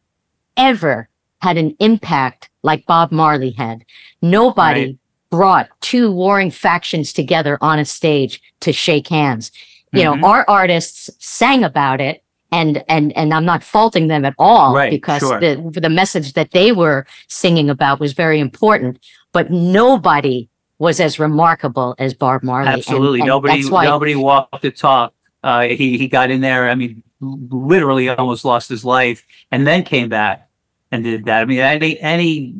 ever 0.59 1.09
had 1.41 1.57
an 1.57 1.75
impact 1.81 2.51
like 2.63 2.85
Bob 2.87 3.13
Marley 3.13 3.53
had. 3.53 3.85
Nobody 4.21 4.85
Right. 4.87 4.97
brought 5.31 5.69
two 5.81 6.11
warring 6.11 6.51
factions 6.51 7.13
together 7.13 7.57
on 7.63 7.79
a 7.79 7.85
stage 7.85 8.43
to 8.61 8.73
shake 8.73 9.09
hands. 9.09 9.53
You 9.93 10.03
Mhm. 10.03 10.21
know, 10.21 10.29
our 10.29 10.45
artists 10.49 11.09
sang 11.19 11.65
about 11.65 12.01
it 12.01 12.23
and 12.53 12.83
and 12.89 13.17
and 13.17 13.33
I'm 13.35 13.45
not 13.45 13.63
faulting 13.63 14.09
them 14.09 14.25
at 14.25 14.35
all 14.39 14.75
Right, 14.75 14.91
because 14.91 15.21
sure. 15.21 15.41
the 15.41 15.57
the 15.81 15.89
message 15.89 16.33
that 16.35 16.51
they 16.53 16.73
were 16.73 17.07
singing 17.29 17.69
about 17.71 18.01
was 18.01 18.13
very 18.13 18.39
important, 18.41 18.99
but 19.33 19.51
nobody 19.51 20.49
was 20.79 21.01
as 21.01 21.19
remarkable 21.19 21.95
as 21.99 22.13
Bob 22.15 22.43
Marley. 22.43 22.69
absolutely 22.69 23.21
and 23.21 23.29
nobody 23.29 23.65
why- 23.69 23.85
nobody 23.85 24.15
walked 24.15 24.61
the 24.63 24.71
talk 24.71 25.13
uh 25.43 25.63
he 25.63 25.97
he 25.99 26.07
got 26.09 26.31
in 26.31 26.41
there 26.43 26.69
i 26.69 26.75
mean 26.75 27.03
literally 27.21 28.09
almost 28.11 28.45
lost 28.45 28.69
his 28.69 28.85
life 28.85 29.25
and 29.51 29.67
then 29.67 29.83
came 29.83 30.09
back 30.11 30.49
and 30.93 31.03
did 31.05 31.25
that 31.25 31.41
i 31.41 31.45
mean 31.47 31.61
any 31.61 31.99
any 32.01 32.55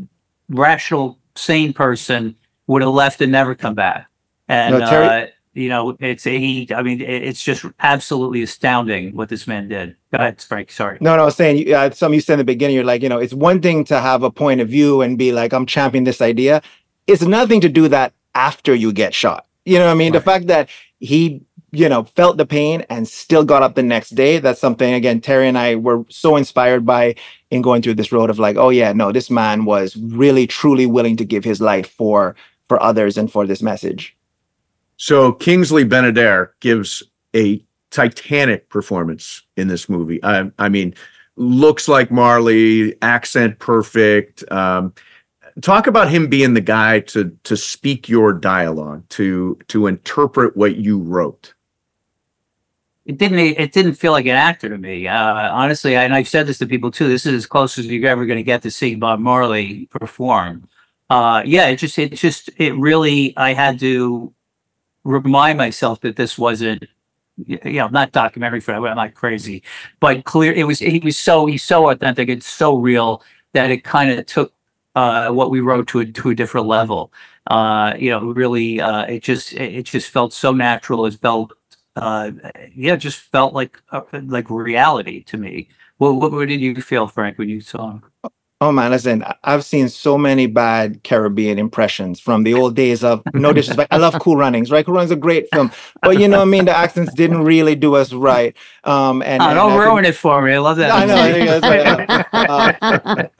rational 0.49 1.19
sane 1.35 1.73
person 1.73 2.35
would 2.67 2.81
have 2.83 2.91
left 2.93 3.21
and 3.21 3.31
never 3.33 3.55
come 3.55 3.75
back 3.75 4.07
and 4.49 4.79
No, 4.79 4.87
Terry- 4.89 5.25
uh 5.25 5.27
you 5.57 5.69
know 5.69 5.97
it's 6.01 6.25
he 6.25 6.69
i 6.75 6.83
mean 6.83 7.01
it's 7.01 7.43
just 7.43 7.65
absolutely 7.81 8.43
astounding 8.43 9.15
what 9.15 9.29
this 9.29 9.47
man 9.47 9.69
did. 9.69 9.97
Go 10.13 10.19
ahead 10.19 10.41
frank 10.41 10.71
sorry. 10.71 10.99
No 11.01 11.17
no 11.17 11.23
i 11.23 11.25
was 11.25 11.37
saying 11.37 11.73
uh, 11.73 11.91
some 11.91 12.15
you 12.15 12.21
said 12.21 12.35
in 12.35 12.39
the 12.39 12.45
beginning 12.45 12.77
you're 12.77 12.85
like 12.85 13.03
you 13.03 13.09
know 13.09 13.19
it's 13.19 13.35
one 13.35 13.61
thing 13.61 13.85
to 13.85 14.01
have 14.01 14.23
a 14.23 14.31
point 14.31 14.61
of 14.61 14.69
view 14.69 15.03
and 15.03 15.19
be 15.19 15.33
like 15.33 15.53
i'm 15.53 15.67
championing 15.67 16.05
this 16.05 16.21
idea. 16.21 16.63
It's 17.07 17.23
nothing 17.23 17.61
to 17.61 17.69
do 17.69 17.89
that 17.89 18.13
after 18.35 18.75
you 18.75 18.93
get 18.93 19.15
shot. 19.15 19.47
You 19.65 19.79
know 19.79 19.87
what 19.87 19.93
i 19.93 19.95
mean? 19.95 20.13
The 20.13 20.21
fact 20.21 20.49
that 20.49 20.69
he 20.99 21.43
you 21.73 21.89
know, 21.91 22.05
felt 22.05 22.39
the 22.39 22.47
pain 22.47 22.87
and 22.89 23.07
still 23.07 23.45
got 23.45 23.63
up 23.63 23.75
the 23.75 23.83
next 23.83 24.11
day. 24.11 24.39
That's 24.39 24.61
something 24.61 24.95
again, 24.95 25.21
Terry 25.21 25.47
and 25.47 25.59
I 25.59 25.75
were 25.75 26.05
so 26.09 26.37
inspired 26.37 26.87
by 26.87 27.17
in 27.51 27.61
going 27.61 27.83
through 27.83 27.95
this 27.95 28.13
road 28.13 28.31
of 28.31 28.39
like, 28.39 28.57
oh 28.57 28.71
yeah, 28.71 28.95
no, 28.95 29.13
this 29.13 29.31
man 29.31 29.67
was 29.67 29.95
really 29.97 30.47
truly 30.47 30.87
willing 30.87 31.17
to 31.19 31.25
give 31.25 31.45
his 31.45 31.61
life 31.61 31.91
for 31.91 32.35
for 32.69 32.83
others 32.83 33.19
and 33.19 33.31
for 33.31 33.47
this 33.47 33.63
message. 33.63 34.16
So 34.97 35.33
Kingsley 35.33 35.85
Ben-Adir 35.85 36.51
gives 36.61 37.03
a 37.35 37.63
titanic 37.91 38.69
performance 38.69 39.43
in 39.57 39.69
this 39.69 39.89
movie. 39.89 40.23
I, 40.23 40.51
I 40.59 40.69
mean, 40.69 40.95
looks 41.37 41.87
like 41.87 42.11
Marley, 42.11 43.01
accent 43.03 43.59
perfect. 43.59 44.43
Um, 44.51 44.95
talk 45.61 45.87
about 45.87 46.09
him 46.09 46.29
being 46.29 46.55
the 46.55 46.61
guy 46.61 47.01
to 47.01 47.37
to 47.45 47.57
speak 47.57 48.09
your 48.09 48.33
dialogue, 48.33 49.07
to 49.11 49.59
to 49.69 49.87
interpret 49.87 50.57
what 50.57 50.77
you 50.77 50.99
wrote. 50.99 51.55
it 53.07 53.19
didn't 53.19 53.39
it 53.39 53.73
didn't 53.73 53.95
feel 53.95 54.13
like 54.13 54.27
an 54.27 54.37
actor 54.37 54.69
to 54.69 54.77
me. 54.77 55.07
Uh, 55.07 55.53
honestly, 55.53 55.95
and 55.95 56.13
I've 56.13 56.29
said 56.29 56.47
this 56.47 56.59
to 56.59 56.67
people 56.67 56.91
too. 56.91 57.09
This 57.09 57.25
is 57.25 57.35
as 57.35 57.47
close 57.47 57.79
as 57.79 57.87
you're 57.87 58.09
ever 58.09 58.27
going 58.27 58.39
to 58.39 58.43
get 58.43 58.63
to 58.63 58.71
seeing 58.71 58.99
Bob 58.99 59.21
Marley 59.21 59.87
perform. 59.91 60.69
Uh, 61.09 61.43
yeah, 61.47 61.69
it 61.69 61.77
just 61.77 61.99
it 61.99 62.15
just 62.15 62.51
it 62.57 62.75
really 62.75 63.37
I 63.37 63.55
had 63.55 63.79
to 63.81 64.33
remind 65.07 65.59
myself 65.59 66.01
that 66.01 66.17
this 66.17 66.39
wasn't 66.39 66.85
you 67.47 67.59
know 67.65 67.89
not 67.89 68.13
documentary 68.13 68.61
for 68.61 68.75
I'm 68.75 68.83
not 68.97 69.15
crazy, 69.15 69.63
but 70.01 70.25
clear 70.25 70.53
it 70.53 70.65
was 70.65 70.79
he 70.81 71.01
was 71.01 71.19
so 71.19 71.47
he's 71.47 71.63
so 71.63 71.91
authentic 71.91 72.29
and 72.29 72.43
so 72.43 72.77
real 72.77 73.23
that 73.53 73.71
it 73.71 73.85
kind 73.85 74.11
of 74.11 74.27
took 74.27 74.53
uh, 74.95 75.31
what 75.31 75.51
we 75.51 75.61
wrote 75.61 75.89
to 75.89 76.01
a 76.01 76.07
to 76.07 76.31
a 76.31 76.35
different 76.35 76.67
level. 76.67 77.13
Uh, 77.49 77.95
you 77.99 78.11
know, 78.11 78.21
really, 78.33 78.81
uh, 78.81 79.05
it 79.05 79.23
just 79.23 79.53
it 79.53 79.75
it 79.75 79.83
just 79.85 80.11
felt 80.11 80.33
so 80.33 80.53
natural. 80.53 81.07
It 81.07 81.15
felt 81.15 81.53
uh, 81.97 82.33
yeah, 82.75 82.95
it 82.95 82.99
just 82.99 83.19
felt 83.19 83.55
like 83.55 83.81
uh, 83.91 84.03
like 84.13 84.51
reality 84.51 85.23
to 85.25 85.37
me. 85.39 85.69
What, 85.99 86.15
what 86.17 86.33
what 86.33 86.49
did 86.49 86.61
you 86.61 86.81
feel, 86.83 87.09
Frank, 87.09 87.39
when 87.39 87.49
you 87.49 87.61
saw 87.61 87.93
him? 87.93 88.03
Oh 88.63 88.73
man, 88.73 88.91
listen, 88.91 89.23
I- 89.23 89.35
I've 89.45 89.65
seen 89.67 89.89
so 89.91 90.17
many 90.17 90.47
bad 90.47 91.03
Caribbean 91.05 91.59
impressions 91.59 92.19
from 92.21 92.43
the 92.43 92.55
old 92.55 92.75
days 92.75 93.05
of 93.05 93.23
no 93.35 93.53
disrespect. 93.53 93.93
I 93.93 93.99
love 93.99 94.19
Cool 94.19 94.37
Runnings, 94.37 94.71
right? 94.71 94.85
Cool 94.85 94.95
Runnings 94.95 95.11
is 95.11 95.17
a 95.19 95.21
great 95.21 95.47
film, 95.53 95.71
but 96.01 96.19
you 96.19 96.27
know 96.27 96.39
what 96.39 96.45
I 96.49 96.51
mean. 96.51 96.65
The 96.65 96.75
accents 96.77 97.13
didn't 97.13 97.45
really 97.45 97.75
do 97.75 97.97
us 97.97 98.15
right. 98.15 98.57
Um, 98.85 99.21
and, 99.23 99.43
Oh, 99.43 99.47
and 99.49 99.57
don't 99.57 99.73
I 99.73 99.85
ruin 99.85 100.05
it 100.07 100.17
for 100.17 100.41
me. 100.41 100.55
I 100.55 100.59
love 100.59 100.79
that. 100.79 100.91
I 100.91 101.05
know, 101.05 101.27
yeah, 101.37 101.59
that's 102.41 103.31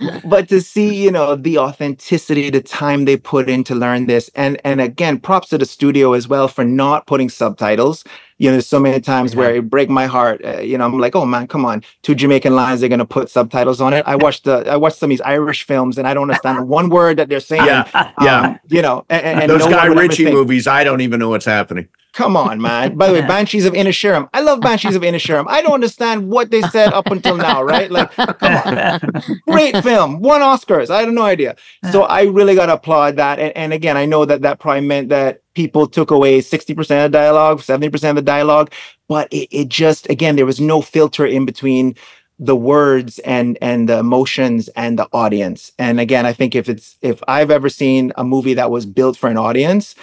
but 0.24 0.48
to 0.48 0.60
see 0.60 0.94
you 1.02 1.10
know 1.10 1.34
the 1.36 1.58
authenticity 1.58 2.50
the 2.50 2.60
time 2.60 3.04
they 3.06 3.16
put 3.16 3.48
in 3.48 3.64
to 3.64 3.74
learn 3.74 4.06
this 4.06 4.30
and 4.34 4.60
and 4.62 4.80
again 4.80 5.18
props 5.18 5.48
to 5.48 5.56
the 5.58 5.64
studio 5.64 6.12
as 6.12 6.28
well 6.28 6.48
for 6.48 6.64
not 6.64 7.06
putting 7.06 7.30
subtitles 7.30 8.04
you 8.38 8.48
know 8.48 8.52
there's 8.52 8.66
so 8.66 8.78
many 8.80 9.00
times 9.00 9.34
where 9.34 9.54
it 9.54 9.70
break 9.70 9.88
my 9.88 10.06
heart 10.06 10.44
uh, 10.44 10.58
you 10.60 10.76
know 10.76 10.84
i'm 10.84 10.98
like 10.98 11.14
oh 11.16 11.24
man 11.24 11.46
come 11.46 11.64
on 11.64 11.82
two 12.02 12.14
jamaican 12.14 12.54
lines 12.54 12.80
they're 12.80 12.88
going 12.88 12.98
to 12.98 13.04
put 13.04 13.30
subtitles 13.30 13.80
on 13.80 13.92
it 13.94 14.04
i 14.06 14.14
watched 14.14 14.44
the 14.44 14.70
i 14.70 14.76
watched 14.76 14.96
some 14.98 15.08
of 15.08 15.10
these 15.10 15.20
irish 15.22 15.64
films 15.64 15.96
and 15.98 16.06
i 16.06 16.12
don't 16.14 16.24
understand 16.30 16.68
one 16.78 16.88
word 16.90 17.16
that 17.16 17.28
they're 17.28 17.40
saying 17.40 17.64
Yeah, 17.64 18.12
yeah. 18.20 18.40
um, 18.40 18.60
you 18.68 18.82
know 18.82 19.04
and, 19.08 19.24
and- 19.24 19.40
and 19.42 19.50
Those 19.50 19.60
no 19.60 19.70
Guy 19.70 19.88
one 19.88 19.98
Ritchie 19.98 20.30
movies, 20.30 20.66
I 20.66 20.84
don't 20.84 21.00
even 21.00 21.18
know 21.20 21.28
what's 21.30 21.44
happening. 21.46 21.88
Come 22.12 22.34
on, 22.36 22.60
man. 22.62 22.96
By 22.96 23.08
the 23.08 23.12
way, 23.12 23.20
Banshees 23.34 23.66
of 23.66 23.74
Inisherin. 23.74 24.28
I 24.32 24.40
love 24.40 24.60
Banshees 24.62 24.96
of 24.96 25.02
Inisherin. 25.02 25.44
I 25.48 25.60
don't 25.60 25.74
understand 25.74 26.30
what 26.30 26.50
they 26.50 26.62
said 26.62 26.92
up 26.94 27.06
until 27.08 27.36
now, 27.36 27.62
right? 27.62 27.90
Like, 27.90 28.10
come 28.12 28.56
on. 28.56 29.00
Great 29.46 29.76
film. 29.82 30.20
Won 30.20 30.40
Oscars. 30.40 30.88
I 30.88 31.00
had 31.00 31.10
no 31.12 31.22
idea. 31.22 31.56
So 31.92 32.04
I 32.04 32.22
really 32.22 32.54
got 32.54 32.66
to 32.66 32.74
applaud 32.74 33.16
that. 33.16 33.38
And, 33.38 33.54
and 33.54 33.72
again, 33.74 33.98
I 33.98 34.06
know 34.06 34.24
that 34.24 34.40
that 34.42 34.58
probably 34.60 34.80
meant 34.88 35.10
that 35.10 35.42
people 35.56 35.88
took 35.88 36.12
away 36.12 36.40
60% 36.40 37.06
of 37.06 37.10
dialogue, 37.10 37.58
70% 37.58 38.10
of 38.10 38.16
the 38.16 38.22
dialogue, 38.22 38.70
but 39.08 39.32
it, 39.32 39.48
it 39.50 39.68
just, 39.68 40.08
again, 40.08 40.36
there 40.36 40.46
was 40.46 40.60
no 40.60 40.80
filter 40.80 41.26
in 41.26 41.44
between 41.44 41.96
the 42.38 42.54
words 42.54 43.18
and 43.20 43.56
and 43.62 43.88
the 43.88 43.98
emotions 43.98 44.68
and 44.76 44.98
the 44.98 45.08
audience 45.14 45.72
and 45.78 45.98
again 45.98 46.26
i 46.26 46.34
think 46.34 46.54
if 46.54 46.68
it's 46.68 46.98
if 47.00 47.22
i've 47.28 47.50
ever 47.50 47.70
seen 47.70 48.12
a 48.18 48.24
movie 48.24 48.52
that 48.52 48.70
was 48.70 48.84
built 48.84 49.16
for 49.16 49.30
an 49.30 49.38
audience 49.38 49.94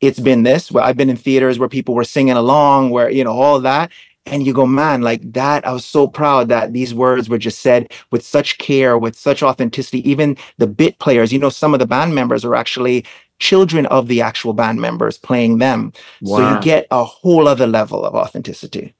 it's 0.00 0.20
been 0.20 0.42
this 0.42 0.70
where 0.70 0.84
I've 0.84 0.96
been 0.96 1.10
in 1.10 1.16
theaters 1.16 1.58
where 1.58 1.68
people 1.68 1.94
were 1.94 2.04
singing 2.04 2.36
along, 2.36 2.90
where 2.90 3.10
you 3.10 3.24
know 3.24 3.32
all 3.32 3.60
that, 3.60 3.90
and 4.26 4.46
you 4.46 4.52
go, 4.52 4.66
man, 4.66 5.02
like 5.02 5.32
that. 5.32 5.66
I 5.66 5.72
was 5.72 5.84
so 5.84 6.06
proud 6.06 6.48
that 6.48 6.72
these 6.72 6.92
words 6.94 7.28
were 7.28 7.38
just 7.38 7.60
said 7.60 7.92
with 8.10 8.24
such 8.24 8.58
care, 8.58 8.98
with 8.98 9.16
such 9.16 9.42
authenticity. 9.42 10.08
Even 10.08 10.36
the 10.58 10.66
bit 10.66 10.98
players, 10.98 11.32
you 11.32 11.38
know, 11.38 11.48
some 11.48 11.72
of 11.74 11.80
the 11.80 11.86
band 11.86 12.14
members 12.14 12.44
are 12.44 12.54
actually 12.54 13.04
children 13.38 13.86
of 13.86 14.08
the 14.08 14.20
actual 14.22 14.52
band 14.52 14.80
members 14.80 15.18
playing 15.18 15.58
them, 15.58 15.92
so 16.24 16.54
you 16.54 16.60
get 16.60 16.86
a 16.90 17.04
whole 17.04 17.46
other 17.48 17.66
level 17.66 18.04
of 18.04 18.14
authenticity. 18.14 18.94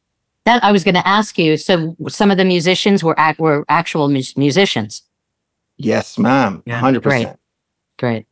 That 0.45 0.62
I 0.62 0.70
was 0.72 0.84
going 0.84 0.95
to 0.95 1.07
ask 1.07 1.39
you. 1.39 1.57
So 1.57 1.97
some 2.09 2.30
of 2.30 2.37
the 2.37 2.45
musicians 2.45 3.03
were 3.03 3.18
act, 3.18 3.41
were 3.41 3.64
actual 3.68 4.09
mus- 4.09 4.37
musicians. 4.37 5.03
Yes, 5.76 6.18
ma'am, 6.18 6.62
Yeah, 6.66 6.78
hundred 6.78 7.03
great. 7.03 7.24
percent. 7.24 7.41
Great. 7.99 8.26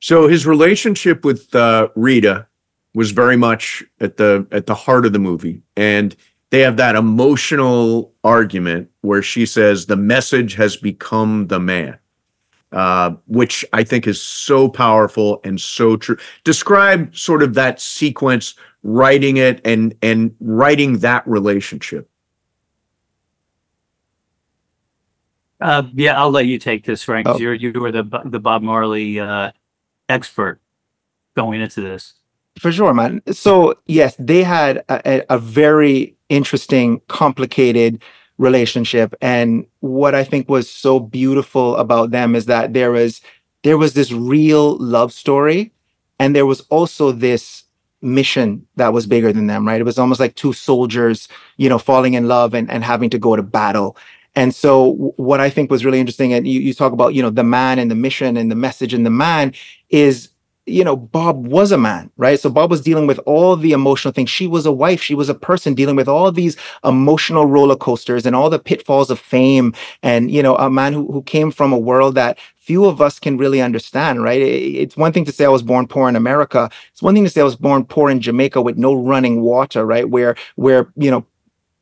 So 0.00 0.28
his 0.28 0.46
relationship 0.46 1.24
with 1.24 1.54
uh, 1.54 1.88
Rita 1.94 2.46
was 2.94 3.10
very 3.10 3.36
much 3.36 3.84
at 4.00 4.16
the 4.16 4.46
at 4.50 4.66
the 4.66 4.74
heart 4.74 5.06
of 5.06 5.12
the 5.12 5.18
movie, 5.18 5.62
and 5.76 6.16
they 6.50 6.60
have 6.60 6.76
that 6.78 6.96
emotional 6.96 8.12
argument 8.24 8.90
where 9.02 9.22
she 9.22 9.46
says 9.46 9.86
the 9.86 9.96
message 9.96 10.54
has 10.54 10.76
become 10.76 11.46
the 11.48 11.60
man, 11.60 11.98
uh, 12.72 13.10
which 13.26 13.64
I 13.72 13.82
think 13.84 14.06
is 14.06 14.20
so 14.20 14.68
powerful 14.68 15.40
and 15.44 15.60
so 15.60 15.96
true. 15.96 16.16
Describe 16.44 17.14
sort 17.16 17.42
of 17.42 17.54
that 17.54 17.80
sequence, 17.80 18.54
writing 18.82 19.36
it, 19.36 19.60
and 19.64 19.94
and 20.02 20.34
writing 20.40 20.98
that 20.98 21.26
relationship. 21.26 22.08
Uh, 25.60 25.82
yeah, 25.94 26.18
I'll 26.18 26.30
let 26.30 26.46
you 26.46 26.58
take 26.58 26.84
this, 26.84 27.02
Frank. 27.02 27.26
Oh. 27.28 27.36
You're 27.38 27.54
you 27.54 27.72
were 27.72 27.92
the 27.92 28.04
the 28.24 28.40
Bob 28.40 28.62
Marley 28.62 29.20
uh, 29.20 29.52
expert 30.08 30.60
going 31.36 31.60
into 31.60 31.80
this. 31.82 32.14
For 32.58 32.72
sure, 32.72 32.94
man. 32.94 33.22
So 33.32 33.74
yes, 33.86 34.16
they 34.18 34.42
had 34.42 34.78
a, 34.88 35.00
a- 35.20 35.24
a 35.30 35.38
very 35.38 36.16
interesting, 36.28 37.00
complicated 37.08 38.02
relationship, 38.40 39.14
and 39.20 39.66
what 39.80 40.14
I 40.14 40.24
think 40.24 40.48
was 40.48 40.68
so 40.68 40.98
beautiful 40.98 41.76
about 41.76 42.10
them 42.10 42.34
is 42.34 42.46
that 42.46 42.72
there 42.72 42.90
was 42.90 43.20
there 43.62 43.76
was 43.76 43.92
this 43.92 44.10
real 44.10 44.78
love 44.78 45.12
story, 45.12 45.72
and 46.18 46.34
there 46.34 46.46
was 46.46 46.62
also 46.70 47.12
this 47.12 47.64
mission 48.02 48.66
that 48.76 48.94
was 48.94 49.06
bigger 49.06 49.30
than 49.30 49.46
them. 49.46 49.68
Right? 49.68 49.80
It 49.80 49.84
was 49.84 49.98
almost 49.98 50.20
like 50.20 50.34
two 50.34 50.54
soldiers, 50.54 51.28
you 51.58 51.68
know, 51.68 51.78
falling 51.78 52.14
in 52.14 52.26
love 52.28 52.54
and 52.54 52.70
and 52.70 52.82
having 52.82 53.10
to 53.10 53.18
go 53.18 53.36
to 53.36 53.42
battle. 53.42 53.96
And 54.34 54.54
so, 54.54 55.12
what 55.16 55.40
I 55.40 55.50
think 55.50 55.70
was 55.70 55.84
really 55.84 56.00
interesting, 56.00 56.32
and 56.32 56.46
you, 56.46 56.60
you 56.60 56.72
talk 56.72 56.92
about, 56.92 57.14
you 57.14 57.22
know, 57.22 57.30
the 57.30 57.44
man 57.44 57.78
and 57.78 57.90
the 57.90 57.96
mission 57.96 58.36
and 58.36 58.50
the 58.50 58.54
message 58.54 58.94
and 58.94 59.04
the 59.04 59.10
man 59.10 59.52
is 59.90 60.29
you 60.70 60.84
know, 60.84 60.96
Bob 60.96 61.46
was 61.46 61.72
a 61.72 61.78
man, 61.78 62.10
right? 62.16 62.38
So 62.38 62.48
Bob 62.48 62.70
was 62.70 62.80
dealing 62.80 63.06
with 63.06 63.18
all 63.26 63.56
the 63.56 63.72
emotional 63.72 64.12
things. 64.12 64.30
She 64.30 64.46
was 64.46 64.66
a 64.66 64.72
wife. 64.72 65.02
She 65.02 65.14
was 65.14 65.28
a 65.28 65.34
person 65.34 65.74
dealing 65.74 65.96
with 65.96 66.08
all 66.08 66.30
these 66.30 66.56
emotional 66.84 67.46
roller 67.46 67.76
coasters 67.76 68.24
and 68.24 68.36
all 68.36 68.50
the 68.50 68.58
pitfalls 68.58 69.10
of 69.10 69.18
fame. 69.18 69.74
And, 70.02 70.30
you 70.30 70.42
know, 70.42 70.56
a 70.56 70.70
man 70.70 70.92
who, 70.92 71.10
who 71.12 71.22
came 71.22 71.50
from 71.50 71.72
a 71.72 71.78
world 71.78 72.14
that 72.14 72.38
few 72.56 72.84
of 72.84 73.00
us 73.00 73.18
can 73.18 73.36
really 73.36 73.60
understand, 73.60 74.22
right? 74.22 74.40
It's 74.40 74.96
one 74.96 75.12
thing 75.12 75.24
to 75.24 75.32
say 75.32 75.44
I 75.44 75.48
was 75.48 75.62
born 75.62 75.88
poor 75.88 76.08
in 76.08 76.16
America. 76.16 76.70
It's 76.92 77.02
one 77.02 77.14
thing 77.14 77.24
to 77.24 77.30
say 77.30 77.40
I 77.40 77.44
was 77.44 77.56
born 77.56 77.84
poor 77.84 78.10
in 78.10 78.20
Jamaica 78.20 78.62
with 78.62 78.78
no 78.78 78.94
running 78.94 79.40
water, 79.40 79.84
right? 79.84 80.08
Where, 80.08 80.36
where, 80.56 80.92
you 80.96 81.10
know, 81.10 81.26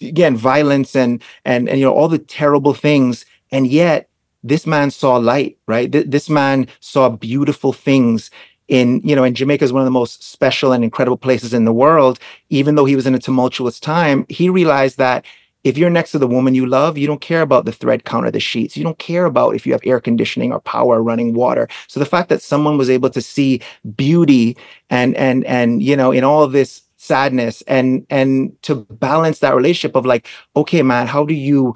again, 0.00 0.36
violence 0.36 0.96
and, 0.96 1.22
and, 1.44 1.68
and, 1.68 1.78
you 1.78 1.84
know, 1.84 1.92
all 1.92 2.08
the 2.08 2.18
terrible 2.18 2.74
things. 2.74 3.26
And 3.50 3.66
yet 3.66 4.08
this 4.42 4.66
man 4.66 4.90
saw 4.90 5.16
light, 5.16 5.58
right? 5.66 5.90
Th- 5.90 6.06
this 6.06 6.30
man 6.30 6.68
saw 6.80 7.08
beautiful 7.08 7.72
things 7.72 8.30
in 8.68 9.00
you 9.02 9.16
know 9.16 9.24
and 9.24 9.36
jamaica 9.36 9.64
is 9.64 9.72
one 9.72 9.82
of 9.82 9.86
the 9.86 9.90
most 9.90 10.22
special 10.22 10.72
and 10.72 10.84
incredible 10.84 11.16
places 11.16 11.54
in 11.54 11.64
the 11.64 11.72
world. 11.72 12.18
Even 12.50 12.74
though 12.74 12.84
he 12.84 12.96
was 12.96 13.06
in 13.06 13.14
a 13.14 13.18
tumultuous 13.18 13.80
time 13.80 14.26
he 14.28 14.48
realized 14.48 14.98
that 14.98 15.24
if 15.64 15.76
you're 15.76 15.90
next 15.90 16.12
to 16.12 16.18
the 16.18 16.26
woman 16.26 16.54
you 16.54 16.66
love 16.66 16.96
you 16.98 17.06
don't 17.06 17.20
care 17.20 17.42
about 17.42 17.64
the 17.64 17.72
thread 17.72 18.04
count 18.04 18.26
or 18.26 18.30
the 18.30 18.40
sheets. 18.40 18.76
You 18.76 18.84
don't 18.84 18.98
care 18.98 19.24
about 19.24 19.54
if 19.54 19.66
you 19.66 19.72
have 19.72 19.80
air 19.84 20.00
conditioning 20.00 20.52
or 20.52 20.60
power 20.60 20.96
or 20.98 21.02
running 21.02 21.34
water. 21.34 21.68
So 21.88 21.98
the 22.00 22.06
fact 22.06 22.28
that 22.28 22.42
someone 22.42 22.78
was 22.78 22.90
able 22.90 23.10
to 23.10 23.22
see 23.22 23.60
beauty 23.96 24.56
and 24.90 25.16
and 25.16 25.44
and 25.44 25.82
you 25.82 25.96
know 25.96 26.12
in 26.12 26.24
all 26.24 26.42
of 26.42 26.52
this 26.52 26.82
sadness 26.98 27.62
and 27.62 28.04
and 28.10 28.60
to 28.62 28.74
balance 28.90 29.38
that 29.38 29.54
relationship 29.54 29.94
of 29.96 30.04
like 30.04 30.26
okay 30.56 30.82
man 30.82 31.06
how 31.06 31.24
do 31.24 31.32
you 31.32 31.74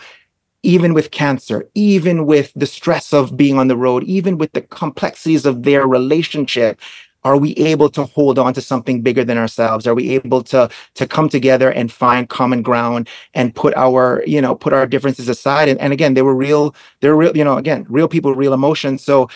even 0.63 0.95
with 0.95 1.11
cancer, 1.11 1.69
even 1.75 2.27
with 2.27 2.53
the 2.55 2.67
stress 2.67 3.13
of 3.13 3.37
being 3.37 3.59
on 3.59 3.69
the 3.69 3.77
road, 3.77 4.05
even 4.05 4.39
with 4.39 4.53
the 4.53 4.63
complexities 4.63 5.45
of 5.45 5.65
their 5.65 5.87
relationship, 5.87 6.81
are 7.25 7.37
we 7.37 7.53
able 7.53 7.89
to 7.91 8.05
hold 8.05 8.39
on 8.39 8.53
to 8.55 8.61
something 8.61 9.01
bigger 9.03 9.25
than 9.25 9.39
ourselves? 9.39 9.87
Are 9.87 9.95
we 9.95 10.11
able 10.11 10.43
to 10.45 10.69
to 10.95 11.07
come 11.07 11.29
together 11.29 11.71
and 11.71 11.93
find 11.93 12.29
common 12.29 12.63
ground 12.63 13.09
and 13.35 13.55
put 13.55 13.75
our, 13.77 14.25
you 14.27 14.41
know, 14.41 14.55
put 14.55 14.73
our 14.73 14.87
differences 14.87 15.29
aside? 15.29 15.69
And, 15.69 15.81
and 15.81 15.93
again, 15.93 16.15
they 16.15 16.23
were 16.23 16.35
real, 16.35 16.75
they're 17.01 17.17
real, 17.17 17.37
you 17.37 17.45
know, 17.45 17.59
again, 17.59 17.87
real 17.89 18.09
people, 18.09 18.35
real 18.35 18.53
emotions. 18.53 19.05
So 19.05 19.29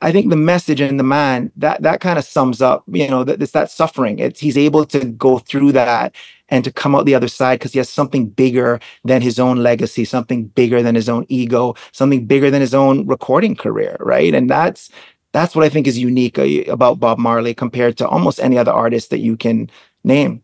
I 0.00 0.12
think 0.12 0.30
the 0.30 0.36
message 0.36 0.80
and 0.80 0.98
the 0.98 1.04
man 1.04 1.50
that 1.56 1.82
that 1.82 2.00
kind 2.00 2.18
of 2.18 2.24
sums 2.24 2.62
up, 2.62 2.84
you 2.86 3.08
know, 3.08 3.24
that 3.24 3.42
it's 3.42 3.52
that 3.52 3.70
suffering. 3.70 4.20
It's 4.20 4.38
he's 4.38 4.56
able 4.56 4.84
to 4.86 5.04
go 5.04 5.38
through 5.38 5.72
that 5.72 6.14
and 6.48 6.64
to 6.64 6.72
come 6.72 6.94
out 6.94 7.06
the 7.06 7.14
other 7.14 7.28
side 7.28 7.58
because 7.58 7.72
he 7.72 7.78
has 7.78 7.88
something 7.88 8.28
bigger 8.28 8.80
than 9.04 9.22
his 9.22 9.38
own 9.38 9.58
legacy, 9.58 10.04
something 10.04 10.46
bigger 10.46 10.82
than 10.82 10.94
his 10.94 11.08
own 11.08 11.26
ego, 11.28 11.74
something 11.92 12.26
bigger 12.26 12.50
than 12.50 12.60
his 12.60 12.74
own 12.74 13.06
recording 13.06 13.54
career, 13.54 13.96
right? 14.00 14.34
And 14.34 14.48
that's 14.48 14.90
that's 15.32 15.54
what 15.54 15.64
I 15.64 15.68
think 15.68 15.86
is 15.86 15.98
unique 15.98 16.38
uh, 16.38 16.72
about 16.72 17.00
Bob 17.00 17.18
Marley 17.18 17.54
compared 17.54 17.96
to 17.98 18.08
almost 18.08 18.40
any 18.40 18.56
other 18.56 18.72
artist 18.72 19.10
that 19.10 19.18
you 19.18 19.36
can 19.36 19.70
name. 20.04 20.42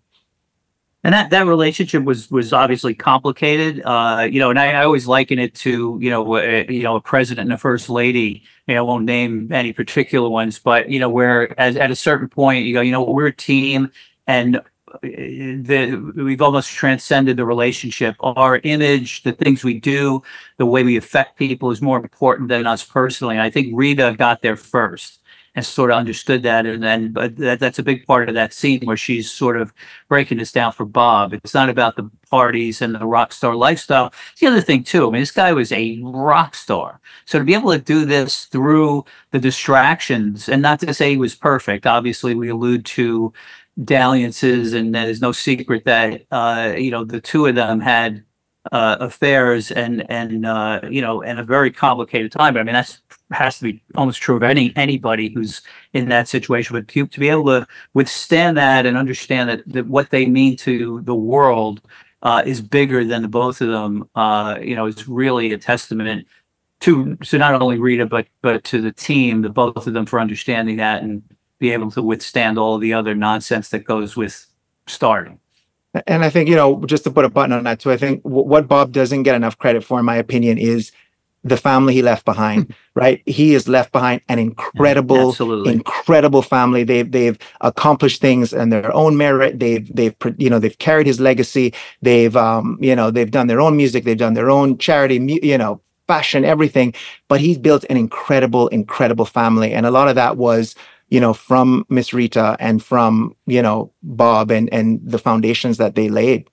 And 1.03 1.13
that, 1.13 1.29
that 1.31 1.47
relationship 1.47 2.03
was 2.05 2.31
was 2.31 2.55
obviously 2.55 2.95
complicated, 2.95 3.83
uh, 3.85 4.27
you 4.31 4.41
know. 4.41 4.49
And 4.49 4.59
I, 4.59 4.73
I 4.73 4.85
always 4.85 5.07
liken 5.07 5.39
it 5.39 5.55
to 5.57 5.99
you 6.01 6.09
know 6.09 6.37
uh, 6.37 6.65
you 6.67 6.83
know 6.83 6.97
a 6.97 7.01
president 7.01 7.47
and 7.47 7.53
a 7.53 7.59
first 7.59 7.91
lady. 7.91 8.43
You 8.67 8.75
know, 8.75 8.81
I 8.81 8.83
won't 8.87 9.05
name 9.05 9.53
any 9.53 9.75
particular 9.75 10.31
ones, 10.31 10.59
but 10.59 10.89
you 10.89 10.99
know 10.99 11.11
where 11.11 11.59
as, 11.61 11.77
at 11.77 11.91
a 11.91 11.97
certain 11.97 12.29
point 12.29 12.65
you 12.65 12.73
go, 12.73 12.81
you 12.81 12.91
know, 12.91 13.03
we're 13.03 13.27
a 13.27 13.37
team, 13.37 13.91
and 14.27 14.63
the 15.03 16.13
we've 16.17 16.43
almost 16.43 16.71
transcended 16.71 17.37
the 17.37 17.45
relationship. 17.45 18.17
Our 18.21 18.61
image, 18.65 19.23
the 19.23 19.33
things 19.33 19.65
we 19.65 19.81
do, 19.81 20.23
the 20.57 20.67
way 20.67 20.83
we 20.83 20.97
affect 20.97 21.39
people 21.39 21.71
is 21.71 21.83
more 21.83 21.99
important 21.99 22.49
than 22.49 22.67
us 22.67 22.85
personally. 22.85 23.37
And 23.37 23.43
I 23.43 23.51
think 23.51 23.73
Rita 23.73 24.15
got 24.19 24.43
there 24.43 24.57
first 24.57 25.21
and 25.55 25.65
sort 25.65 25.91
of 25.91 25.97
understood 25.97 26.43
that. 26.43 26.67
And 26.67 26.83
then, 26.83 27.13
but 27.13 27.37
that, 27.37 27.61
that's 27.61 27.79
a 27.79 27.83
big 27.83 28.07
part 28.07 28.29
of 28.29 28.35
that 28.35 28.53
scene 28.53 28.81
where 28.85 28.97
she's 28.97 29.31
sort 29.31 29.57
of 29.57 29.73
breaking 30.09 30.39
this 30.39 30.51
down 30.51 30.73
for 30.73 30.85
Bob. 30.85 31.33
It's 31.33 31.55
not 31.55 31.69
about 31.69 31.97
the 31.97 32.11
parties 32.29 32.83
and 32.83 32.95
the 32.95 33.07
rock 33.07 33.33
star 33.33 33.55
lifestyle. 33.55 34.13
It's 34.33 34.41
the 34.41 34.49
other 34.49 34.61
thing 34.61 34.83
too. 34.83 35.07
I 35.07 35.13
mean, 35.13 35.23
this 35.23 35.31
guy 35.31 35.53
was 35.53 35.71
a 35.71 36.01
rock 36.03 36.55
star. 36.57 37.01
So 37.25 37.39
to 37.39 37.45
be 37.45 37.55
able 37.55 37.73
to 37.73 37.79
do 37.79 38.05
this 38.05 38.47
through 38.47 39.05
the 39.31 39.39
distractions 39.39 40.49
and 40.49 40.61
not 40.61 40.81
to 40.81 40.93
say 40.93 41.11
he 41.11 41.17
was 41.17 41.37
perfect, 41.37 41.87
obviously 41.87 42.35
we 42.35 42.49
allude 42.49 42.85
to 42.87 43.33
dalliances 43.83 44.73
and 44.73 44.95
there's 44.95 45.21
no 45.21 45.33
secret 45.33 45.85
that, 45.85 46.23
uh, 46.31 46.75
you 46.77 46.91
know, 46.91 47.05
the 47.05 47.21
two 47.21 47.47
of 47.47 47.55
them 47.55 47.81
had 47.81 48.25
uh, 48.73 48.97
affairs 49.01 49.71
and 49.71 50.11
and 50.11 50.47
uh, 50.47 50.81
you 50.89 51.01
know 51.01 51.23
and 51.23 51.39
a 51.39 51.45
very 51.45 51.71
complicated 51.71 52.33
time. 52.33 52.55
But 52.55 52.61
I 52.61 52.63
mean 52.63 52.75
that's 52.75 53.01
has 53.31 53.59
to 53.59 53.65
be 53.65 53.83
almost 53.95 54.23
true 54.23 54.37
of 54.37 54.43
any 54.43 54.73
anybody 54.77 55.33
who's 55.33 55.63
in 55.93 56.09
that 56.09 56.29
situation. 56.29 56.75
But 56.75 56.89
to, 56.89 57.07
to 57.07 57.21
be 57.21 57.29
able 57.29 57.45
to 57.47 57.67
withstand 57.95 58.57
that 58.57 58.87
and 58.87 58.97
understand 58.97 59.49
that, 59.51 59.63
that 59.69 59.87
what 59.87 60.11
they 60.11 60.27
mean 60.27 60.57
to 60.59 61.03
the 61.03 61.15
world 61.15 61.83
uh, 62.23 62.43
is 62.47 62.61
bigger 62.61 63.05
than 63.05 63.23
the 63.23 63.29
both 63.29 63.61
of 63.61 63.69
them, 63.69 64.09
uh, 64.15 64.59
you 64.63 64.75
know, 64.75 64.87
is 64.87 65.07
really 65.09 65.53
a 65.53 65.59
testament 65.59 66.27
to 66.81 67.17
to 67.17 67.39
not 67.39 67.61
only 67.61 67.79
Rita 67.79 68.07
but 68.07 68.27
but 68.41 68.65
to 68.65 68.81
the 68.81 68.93
team, 68.93 69.43
the 69.43 69.51
both 69.51 69.87
of 69.87 69.93
them 69.93 70.07
for 70.07 70.21
understanding 70.21 70.77
that 70.79 71.03
and 71.03 71.23
be 71.65 71.73
able 71.73 71.91
to 71.91 72.03
withstand 72.03 72.59
all 72.59 72.77
the 72.77 72.93
other 72.93 73.15
nonsense 73.15 73.71
that 73.71 73.85
goes 73.85 74.17
with 74.17 74.47
starting. 74.87 75.41
And 76.07 76.23
I 76.23 76.29
think, 76.29 76.49
you 76.49 76.57
know, 76.57 76.85
just 76.85 77.05
to 77.05 77.11
put 77.11 77.25
a 77.25 77.31
button 77.31 77.53
on 77.53 77.65
that 77.65 77.81
too, 77.81 77.91
I 77.91 77.97
think 77.97 78.23
w- 78.23 78.45
what 78.45 78.69
Bob 78.69 78.93
doesn't 78.93 79.23
get 79.23 79.35
enough 79.35 79.57
credit 79.57 79.83
for, 79.83 79.99
in 79.99 80.05
my 80.05 80.17
opinion, 80.17 80.59
is 80.59 80.93
the 81.43 81.57
family 81.57 81.95
he 81.95 82.03
left 82.03 82.27
behind, 82.27 82.75
right? 82.95 83.23
He 83.25 83.53
has 83.55 83.67
left 83.67 83.93
behind 83.93 84.21
an 84.29 84.39
incredible, 84.39 85.31
Absolutely. 85.31 85.73
incredible 85.73 86.43
family. 86.43 86.85
They've, 86.85 87.11
they've 87.11 87.39
accomplished 87.63 88.21
things 88.21 88.53
in 88.53 88.69
their 88.69 88.93
own 88.93 89.17
merit. 89.17 89.59
They've, 89.59 89.89
they've, 89.95 90.15
you 90.37 90.51
know, 90.51 90.59
they've 90.59 90.79
carried 90.79 91.07
his 91.07 91.21
legacy. 91.21 91.73
They've, 92.03 92.37
um, 92.37 92.77
you 92.83 92.95
know, 92.95 93.11
they've 93.11 93.31
done 93.31 93.47
their 93.47 93.61
own 93.61 93.75
music. 93.77 94.05
They've 94.05 94.19
done 94.19 94.35
their 94.35 94.51
own 94.51 94.77
charity, 94.77 95.17
you 95.43 95.57
know, 95.57 95.81
fashion, 96.09 96.45
everything. 96.45 96.93
But 97.29 97.41
he's 97.41 97.57
built 97.57 97.85
an 97.89 97.97
incredible, 97.97 98.69
incredible 98.69 99.25
family. 99.25 99.73
And 99.73 99.87
a 99.87 99.91
lot 99.91 100.09
of 100.09 100.17
that 100.17 100.37
was, 100.37 100.75
you 101.15 101.21
know, 101.21 101.33
from 101.33 101.87
Miss 101.89 102.13
Rita 102.13 102.57
and 102.59 102.83
from, 102.83 103.37
you 103.47 103.63
know, 103.63 103.93
Bob 104.03 104.51
and, 104.51 104.69
and 104.75 105.01
the 105.01 105.21
foundations 105.21 105.77
that 105.77 105.95
they 105.95 106.09
laid. 106.09 106.51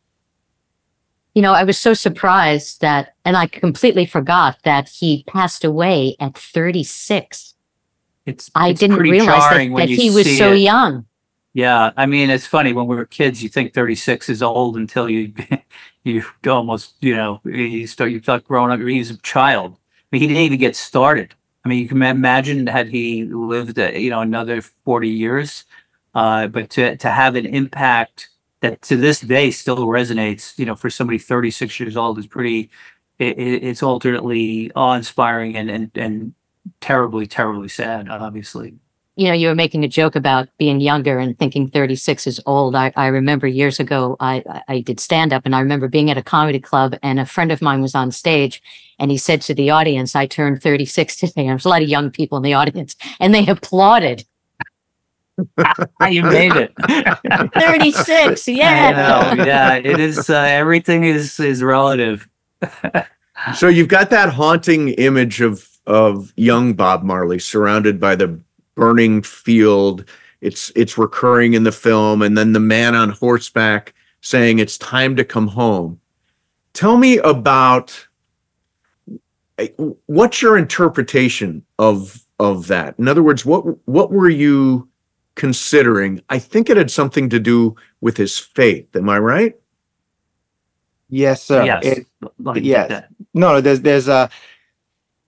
You 1.33 1.41
know, 1.41 1.53
I 1.53 1.63
was 1.63 1.79
so 1.79 1.95
surprised 1.95 2.79
that, 2.81 3.15
and 3.25 3.35
I 3.35 3.47
completely 3.47 4.05
forgot 4.05 4.59
that 4.63 4.87
he 4.87 5.23
passed 5.23 5.63
away 5.63 6.15
at 6.19 6.37
36. 6.37 7.55
It's 8.27 8.51
I 8.53 8.69
it's 8.69 8.79
didn't 8.79 8.97
pretty 8.97 9.09
realize 9.09 9.49
that, 9.49 9.71
when 9.71 9.73
that 9.77 9.89
you 9.89 9.95
he 9.97 10.11
was 10.11 10.37
so 10.37 10.51
it. 10.51 10.57
young. 10.57 11.07
Yeah, 11.53 11.89
I 11.97 12.05
mean, 12.05 12.29
it's 12.29 12.45
funny 12.45 12.71
when 12.71 12.85
we 12.85 12.95
were 12.95 13.07
kids. 13.07 13.41
You 13.41 13.49
think 13.49 13.73
36 13.73 14.29
is 14.29 14.43
old 14.43 14.77
until 14.77 15.09
you 15.09 15.33
you 16.03 16.23
almost 16.45 16.97
you 17.01 17.15
know 17.15 17.41
you 17.45 17.87
start 17.87 18.11
you 18.11 18.21
start 18.21 18.47
growing 18.47 18.69
up. 18.69 18.79
He's 18.79 19.09
a 19.09 19.17
child. 19.17 19.73
I 19.73 20.05
mean, 20.11 20.21
he 20.21 20.27
didn't 20.27 20.43
even 20.43 20.59
get 20.59 20.75
started. 20.75 21.33
I 21.63 21.69
mean, 21.69 21.79
you 21.79 21.87
can 21.87 22.01
imagine 22.01 22.67
had 22.67 22.87
he 22.89 23.25
lived 23.25 23.77
uh, 23.79 23.89
you 23.91 24.09
know 24.09 24.21
another 24.21 24.61
40 24.61 25.09
years, 25.09 25.65
uh, 26.15 26.47
but 26.47 26.69
to 26.71 26.97
to 26.97 27.09
have 27.09 27.35
an 27.35 27.45
impact 27.45 28.29
that 28.61 28.81
to 28.83 28.95
this 28.97 29.21
day 29.21 29.51
still 29.51 29.77
resonates. 29.87 30.57
You 30.57 30.65
know, 30.65 30.75
for 30.75 30.89
somebody 30.89 31.17
36 31.19 31.79
years 31.79 31.97
old 31.97 32.17
is 32.19 32.27
pretty. 32.27 32.69
It, 33.19 33.37
it, 33.37 33.63
it's 33.63 33.83
alternately 33.83 34.71
awe-inspiring 34.75 35.55
and 35.55 35.69
and 35.69 35.91
and 35.95 36.33
terribly 36.81 37.27
terribly 37.27 37.69
sad. 37.69 38.09
Obviously. 38.09 38.80
You 39.17 39.27
know, 39.27 39.33
you 39.33 39.47
were 39.49 39.55
making 39.55 39.83
a 39.83 39.87
joke 39.89 40.15
about 40.15 40.47
being 40.57 40.79
younger 40.79 41.19
and 41.19 41.37
thinking 41.37 41.69
36 41.69 42.27
is 42.27 42.39
old. 42.45 42.75
I, 42.75 42.93
I 42.95 43.07
remember 43.07 43.45
years 43.45 43.79
ago, 43.79 44.15
I, 44.19 44.43
I- 44.49 44.61
I 44.75 44.79
did 44.81 44.99
stand 44.99 45.33
up 45.33 45.45
and 45.45 45.53
I 45.55 45.59
remember 45.59 45.87
being 45.89 46.09
at 46.09 46.17
a 46.17 46.23
comedy 46.23 46.59
club 46.59 46.95
and 47.03 47.19
a 47.19 47.25
friend 47.25 47.51
of 47.51 47.61
mine 47.61 47.81
was 47.81 47.93
on 47.93 48.11
stage 48.11 48.61
and 48.99 49.11
he 49.11 49.17
said 49.17 49.41
to 49.43 49.53
the 49.53 49.69
audience, 49.69 50.15
I 50.15 50.25
turned 50.27 50.61
36 50.63 51.17
today. 51.17 51.33
And 51.41 51.47
there 51.49 51.55
was 51.55 51.65
a 51.65 51.69
lot 51.69 51.81
of 51.81 51.89
young 51.89 52.09
people 52.09 52.37
in 52.37 52.43
the 52.43 52.53
audience 52.53 52.95
and 53.19 53.33
they 53.35 53.45
applauded. 53.47 54.23
you 56.09 56.23
made 56.23 56.53
it. 56.55 56.73
36. 57.53 58.47
I 58.47 58.51
Yeah. 58.51 58.91
know, 59.35 59.43
yeah, 59.43 59.75
it 59.75 59.99
is. 59.99 60.29
Uh, 60.29 60.35
everything 60.39 61.03
is 61.03 61.39
is 61.39 61.63
relative. 61.63 62.27
So 63.55 63.67
you've 63.67 63.87
got 63.87 64.09
that 64.11 64.29
haunting 64.29 64.89
image 64.89 65.41
of 65.41 65.67
of 65.87 66.31
young 66.35 66.73
Bob 66.73 67.01
Marley 67.03 67.39
surrounded 67.39 67.99
by 67.99 68.15
the 68.15 68.39
burning 68.75 69.21
field. 69.21 70.05
It's 70.41 70.71
it's 70.75 70.97
recurring 70.97 71.53
in 71.53 71.63
the 71.63 71.71
film, 71.71 72.21
and 72.21 72.37
then 72.37 72.53
the 72.53 72.59
man 72.59 72.95
on 72.95 73.09
horseback 73.09 73.93
saying 74.21 74.59
it's 74.59 74.77
time 74.77 75.15
to 75.15 75.23
come 75.23 75.47
home. 75.47 75.99
Tell 76.73 76.97
me 76.97 77.17
about 77.19 78.07
eh, 79.57 79.67
what's 80.07 80.41
your 80.41 80.57
interpretation 80.57 81.63
of 81.79 82.23
of 82.39 82.67
that? 82.67 82.97
In 82.97 83.07
other 83.07 83.23
words, 83.23 83.45
what 83.45 83.61
what 83.87 84.11
were 84.11 84.29
you 84.29 84.87
considering? 85.35 86.21
I 86.29 86.39
think 86.39 86.69
it 86.69 86.77
had 86.77 86.89
something 86.91 87.29
to 87.29 87.39
do 87.39 87.75
with 88.01 88.17
his 88.17 88.37
faith. 88.39 88.95
Am 88.95 89.09
I 89.09 89.19
right? 89.19 89.55
Yes, 91.09 91.43
sir. 91.43 91.65
yes, 91.65 91.83
It- 91.85 92.07
let 92.39 92.63
yes. 92.63 92.89
that. 92.89 93.09
no, 93.33 93.53
no, 93.53 93.61
there's 93.61 93.81
there's 93.81 94.07
a 94.07 94.29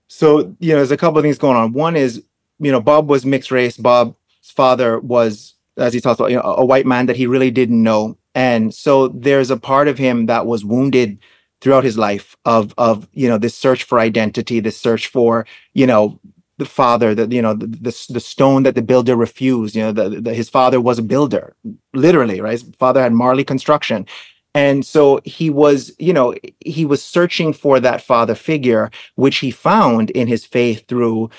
so 0.07 0.55
you 0.59 0.69
know 0.71 0.77
there's 0.77 0.91
a 0.91 0.97
couple 0.97 1.19
of 1.19 1.23
things 1.23 1.37
going 1.37 1.57
on. 1.57 1.73
One 1.73 1.95
is 1.95 2.23
you 2.63 2.71
know 2.71 2.81
Bob 2.81 3.09
was 3.09 3.25
mixed 3.25 3.51
race. 3.51 3.77
Bob's 3.77 4.15
father 4.43 4.99
was, 4.99 5.55
as 5.77 5.93
he 5.93 6.01
talks 6.01 6.19
about, 6.19 6.31
you 6.31 6.37
know, 6.37 6.55
a 6.57 6.65
white 6.65 6.85
man 6.85 7.05
that 7.07 7.15
he 7.15 7.27
really 7.27 7.51
didn't 7.51 7.81
know, 7.81 8.17
and 8.35 8.73
so 8.73 9.07
there's 9.09 9.51
a 9.51 9.57
part 9.57 9.87
of 9.87 9.97
him 9.97 10.25
that 10.27 10.45
was 10.45 10.65
wounded 10.65 11.19
throughout 11.61 11.83
his 11.83 11.97
life 11.97 12.35
of 12.45 12.73
of 12.77 13.07
you 13.13 13.27
know 13.27 13.37
this 13.37 13.55
search 13.55 13.83
for 13.83 13.99
identity, 13.99 14.59
this 14.59 14.79
search 14.79 15.07
for 15.07 15.45
you 15.73 15.87
know 15.87 16.19
the 16.57 16.65
father 16.65 17.15
that 17.15 17.31
you 17.31 17.41
know 17.41 17.53
the, 17.53 17.67
the 17.67 18.05
the 18.09 18.19
stone 18.19 18.63
that 18.63 18.75
the 18.75 18.81
builder 18.81 19.15
refused. 19.15 19.75
You 19.75 19.83
know, 19.83 19.91
the, 19.91 20.21
the, 20.21 20.33
his 20.33 20.49
father 20.49 20.79
was 20.81 20.99
a 20.99 21.03
builder, 21.03 21.55
literally, 21.93 22.41
right? 22.41 22.51
His 22.51 22.63
father 22.77 23.01
had 23.01 23.13
Marley 23.13 23.43
Construction, 23.43 24.05
and 24.53 24.85
so 24.85 25.19
he 25.25 25.49
was, 25.49 25.91
you 25.97 26.13
know, 26.13 26.35
he 26.59 26.85
was 26.85 27.03
searching 27.03 27.53
for 27.53 27.79
that 27.79 28.01
father 28.01 28.35
figure, 28.35 28.91
which 29.15 29.37
he 29.37 29.49
found 29.49 30.11
in 30.11 30.27
his 30.27 30.45
faith 30.45 30.87
through 30.87 31.29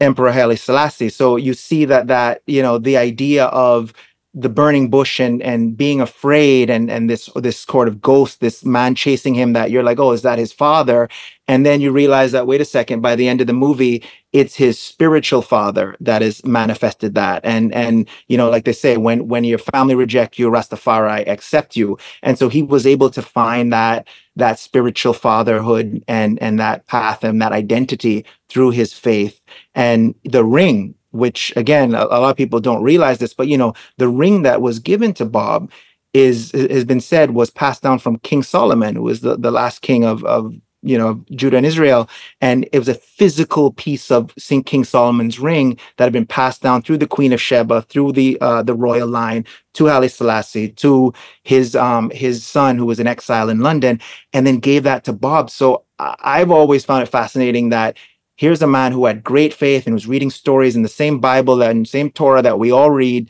Emperor 0.00 0.32
Haile 0.32 0.56
Selassie. 0.56 1.08
So 1.08 1.36
you 1.36 1.54
see 1.54 1.84
that 1.86 2.06
that 2.06 2.42
you 2.46 2.62
know 2.62 2.78
the 2.78 2.96
idea 2.96 3.46
of 3.46 3.92
the 4.34 4.48
burning 4.48 4.90
bush 4.90 5.18
and 5.20 5.42
and 5.42 5.76
being 5.76 6.00
afraid 6.00 6.68
and 6.68 6.90
and 6.90 7.08
this 7.08 7.30
this 7.34 7.60
sort 7.60 7.88
of 7.88 8.00
ghost, 8.00 8.40
this 8.40 8.64
man 8.64 8.94
chasing 8.94 9.34
him. 9.34 9.54
That 9.54 9.70
you're 9.70 9.82
like, 9.82 9.98
oh, 9.98 10.12
is 10.12 10.22
that 10.22 10.38
his 10.38 10.52
father? 10.52 11.08
And 11.46 11.64
then 11.64 11.80
you 11.80 11.90
realize 11.90 12.32
that 12.32 12.46
wait 12.46 12.60
a 12.60 12.64
second. 12.64 13.00
By 13.00 13.16
the 13.16 13.26
end 13.26 13.40
of 13.40 13.46
the 13.46 13.54
movie, 13.54 14.04
it's 14.32 14.54
his 14.54 14.78
spiritual 14.78 15.40
father 15.40 15.96
that 16.00 16.20
has 16.20 16.44
manifested 16.44 17.14
that. 17.14 17.44
And 17.44 17.72
and 17.74 18.06
you 18.28 18.36
know, 18.36 18.50
like 18.50 18.64
they 18.64 18.74
say, 18.74 18.98
when 18.98 19.28
when 19.28 19.44
your 19.44 19.58
family 19.58 19.94
reject 19.94 20.38
you, 20.38 20.50
Rastafari 20.50 21.26
accept 21.26 21.74
you. 21.74 21.98
And 22.22 22.38
so 22.38 22.50
he 22.50 22.62
was 22.62 22.86
able 22.86 23.08
to 23.10 23.22
find 23.22 23.72
that 23.72 24.06
that 24.36 24.58
spiritual 24.58 25.14
fatherhood 25.14 26.04
and 26.06 26.40
and 26.42 26.60
that 26.60 26.86
path 26.86 27.24
and 27.24 27.40
that 27.40 27.52
identity 27.52 28.26
through 28.48 28.70
his 28.70 28.92
faith 28.92 29.40
and 29.74 30.14
the 30.24 30.44
ring 30.44 30.94
which 31.18 31.52
again 31.56 31.94
a, 31.94 32.04
a 32.04 32.18
lot 32.20 32.30
of 32.30 32.36
people 32.36 32.60
don't 32.60 32.82
realize 32.82 33.18
this 33.18 33.34
but 33.34 33.48
you 33.48 33.58
know 33.58 33.74
the 33.98 34.08
ring 34.08 34.42
that 34.42 34.62
was 34.62 34.78
given 34.78 35.12
to 35.12 35.24
bob 35.24 35.70
is 36.14 36.52
has 36.52 36.84
been 36.84 37.00
said 37.00 37.32
was 37.32 37.50
passed 37.50 37.82
down 37.82 37.98
from 37.98 38.18
king 38.20 38.42
solomon 38.42 38.96
who 38.96 39.02
was 39.02 39.20
the, 39.20 39.36
the 39.36 39.50
last 39.50 39.82
king 39.82 40.04
of 40.04 40.24
of 40.24 40.54
you 40.82 40.96
know, 40.96 41.24
Judah 41.30 41.56
and 41.56 41.66
Israel. 41.66 42.08
And 42.40 42.68
it 42.72 42.78
was 42.78 42.88
a 42.88 42.94
physical 42.94 43.72
piece 43.72 44.10
of 44.10 44.32
St. 44.38 44.64
King 44.64 44.84
Solomon's 44.84 45.38
ring 45.38 45.76
that 45.96 46.04
had 46.04 46.12
been 46.12 46.26
passed 46.26 46.62
down 46.62 46.82
through 46.82 46.98
the 46.98 47.06
Queen 47.06 47.32
of 47.32 47.40
Sheba, 47.40 47.82
through 47.82 48.12
the 48.12 48.38
uh, 48.40 48.62
the 48.62 48.74
royal 48.74 49.08
line 49.08 49.44
to 49.74 49.86
Haile 49.86 50.08
Selassie, 50.08 50.70
to 50.70 51.12
his 51.42 51.74
um 51.74 52.10
his 52.10 52.44
son 52.46 52.78
who 52.78 52.86
was 52.86 53.00
in 53.00 53.06
exile 53.06 53.48
in 53.48 53.60
London, 53.60 54.00
and 54.32 54.46
then 54.46 54.58
gave 54.58 54.84
that 54.84 55.04
to 55.04 55.12
Bob. 55.12 55.50
So 55.50 55.84
I've 55.98 56.50
always 56.50 56.84
found 56.84 57.02
it 57.02 57.06
fascinating 57.06 57.70
that 57.70 57.96
here's 58.38 58.62
a 58.62 58.66
man 58.68 58.92
who 58.92 59.04
had 59.04 59.24
great 59.24 59.52
faith 59.52 59.84
and 59.84 59.92
was 59.92 60.06
reading 60.06 60.30
stories 60.30 60.76
in 60.76 60.82
the 60.82 60.88
same 60.88 61.18
Bible 61.18 61.60
and 61.60 61.86
same 61.86 62.08
Torah 62.08 62.40
that 62.40 62.58
we 62.58 62.70
all 62.70 62.90
read. 62.90 63.28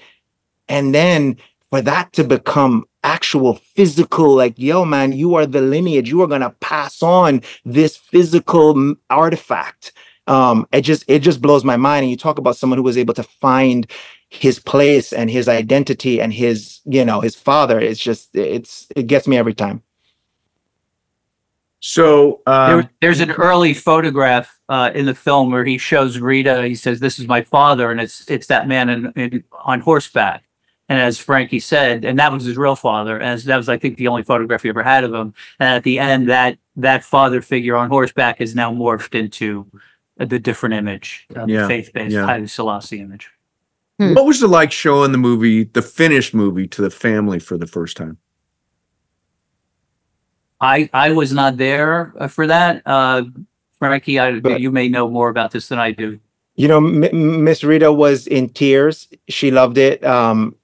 And 0.68 0.94
then 0.94 1.38
for 1.70 1.80
that 1.80 2.12
to 2.12 2.24
become 2.24 2.84
actual 3.02 3.54
physical, 3.54 4.34
like, 4.34 4.58
yo, 4.58 4.84
man, 4.84 5.12
you 5.12 5.34
are 5.34 5.46
the 5.46 5.62
lineage, 5.62 6.10
you 6.10 6.20
are 6.20 6.26
going 6.26 6.42
to 6.42 6.54
pass 6.60 7.02
on 7.02 7.40
this 7.64 7.96
physical 7.96 8.94
artifact. 9.08 9.92
Um, 10.26 10.68
it 10.72 10.82
just, 10.82 11.04
it 11.08 11.20
just 11.20 11.40
blows 11.40 11.64
my 11.64 11.78
mind. 11.78 12.02
And 12.04 12.10
you 12.10 12.16
talk 12.18 12.38
about 12.38 12.58
someone 12.58 12.76
who 12.76 12.82
was 12.82 12.98
able 12.98 13.14
to 13.14 13.22
find 13.22 13.90
his 14.28 14.58
place 14.58 15.10
and 15.10 15.30
his 15.30 15.48
identity 15.48 16.20
and 16.20 16.34
his, 16.34 16.80
you 16.84 17.02
know, 17.02 17.22
his 17.22 17.34
father. 17.34 17.80
It's 17.80 17.98
just, 17.98 18.36
it's, 18.36 18.86
it 18.94 19.06
gets 19.06 19.26
me 19.26 19.38
every 19.38 19.54
time. 19.54 19.82
So, 21.80 22.42
uh, 22.46 22.68
There, 22.68 22.90
there's 23.00 23.20
an 23.20 23.30
early 23.30 23.72
photograph 23.72 24.58
uh, 24.68 24.90
in 24.94 25.06
the 25.06 25.14
film 25.14 25.50
where 25.52 25.64
he 25.64 25.78
shows 25.78 26.18
Rita. 26.18 26.66
He 26.66 26.74
says, 26.74 27.00
"This 27.00 27.18
is 27.18 27.28
my 27.28 27.42
father," 27.42 27.90
and 27.90 28.00
it's 28.00 28.28
it's 28.28 28.48
that 28.48 28.66
man 28.66 28.88
in, 28.88 29.12
in 29.14 29.44
on 29.64 29.80
horseback. 29.80 30.44
And 30.88 30.98
as 30.98 31.18
Frankie 31.18 31.60
said, 31.60 32.04
and 32.04 32.18
that 32.18 32.32
was 32.32 32.44
his 32.44 32.56
real 32.56 32.74
father. 32.74 33.20
As 33.20 33.44
that 33.44 33.58
was, 33.58 33.68
I 33.68 33.76
think, 33.76 33.98
the 33.98 34.08
only 34.08 34.22
photograph 34.22 34.62
he 34.62 34.70
ever 34.70 34.82
had 34.82 35.04
of 35.04 35.12
him. 35.12 35.34
And 35.60 35.68
at 35.68 35.84
the 35.84 35.98
end, 35.98 36.28
that 36.30 36.58
that 36.76 37.04
father 37.04 37.42
figure 37.42 37.76
on 37.76 37.90
horseback 37.90 38.40
is 38.40 38.54
now 38.54 38.72
morphed 38.72 39.14
into 39.14 39.66
the 40.16 40.38
different 40.38 40.74
image, 40.74 41.26
uh, 41.36 41.44
Yeah, 41.46 41.62
the 41.62 41.68
faith-based 41.68 42.14
yeah. 42.14 42.26
Haile 42.26 42.48
Selassie 42.48 43.00
image. 43.00 43.30
what 43.98 44.24
was 44.24 44.42
it 44.42 44.48
like 44.48 44.72
showing 44.72 45.12
the 45.12 45.18
movie, 45.18 45.64
the 45.64 45.82
finished 45.82 46.34
movie, 46.34 46.66
to 46.68 46.82
the 46.82 46.90
family 46.90 47.38
for 47.38 47.58
the 47.58 47.66
first 47.66 47.96
time? 47.96 48.18
I 50.60 50.88
I 50.92 51.12
was 51.12 51.32
not 51.32 51.56
there 51.56 52.12
uh, 52.18 52.28
for 52.28 52.46
that. 52.46 52.82
Uh, 52.86 53.24
Frankie, 53.78 54.18
I, 54.18 54.40
But- 54.40 54.60
you 54.60 54.70
may 54.70 54.88
know 54.88 55.08
more 55.08 55.28
about 55.28 55.52
this 55.52 55.68
than 55.68 55.78
I 55.78 55.92
do. 55.92 56.18
You 56.56 56.66
know, 56.66 56.78
M- 56.78 57.04
M- 57.04 57.44
Miss 57.44 57.62
Rita 57.62 57.92
was 57.92 58.26
in 58.26 58.48
tears. 58.48 59.06
She 59.28 59.52
loved 59.52 59.78
it. 59.78 60.02
Um, 60.04 60.56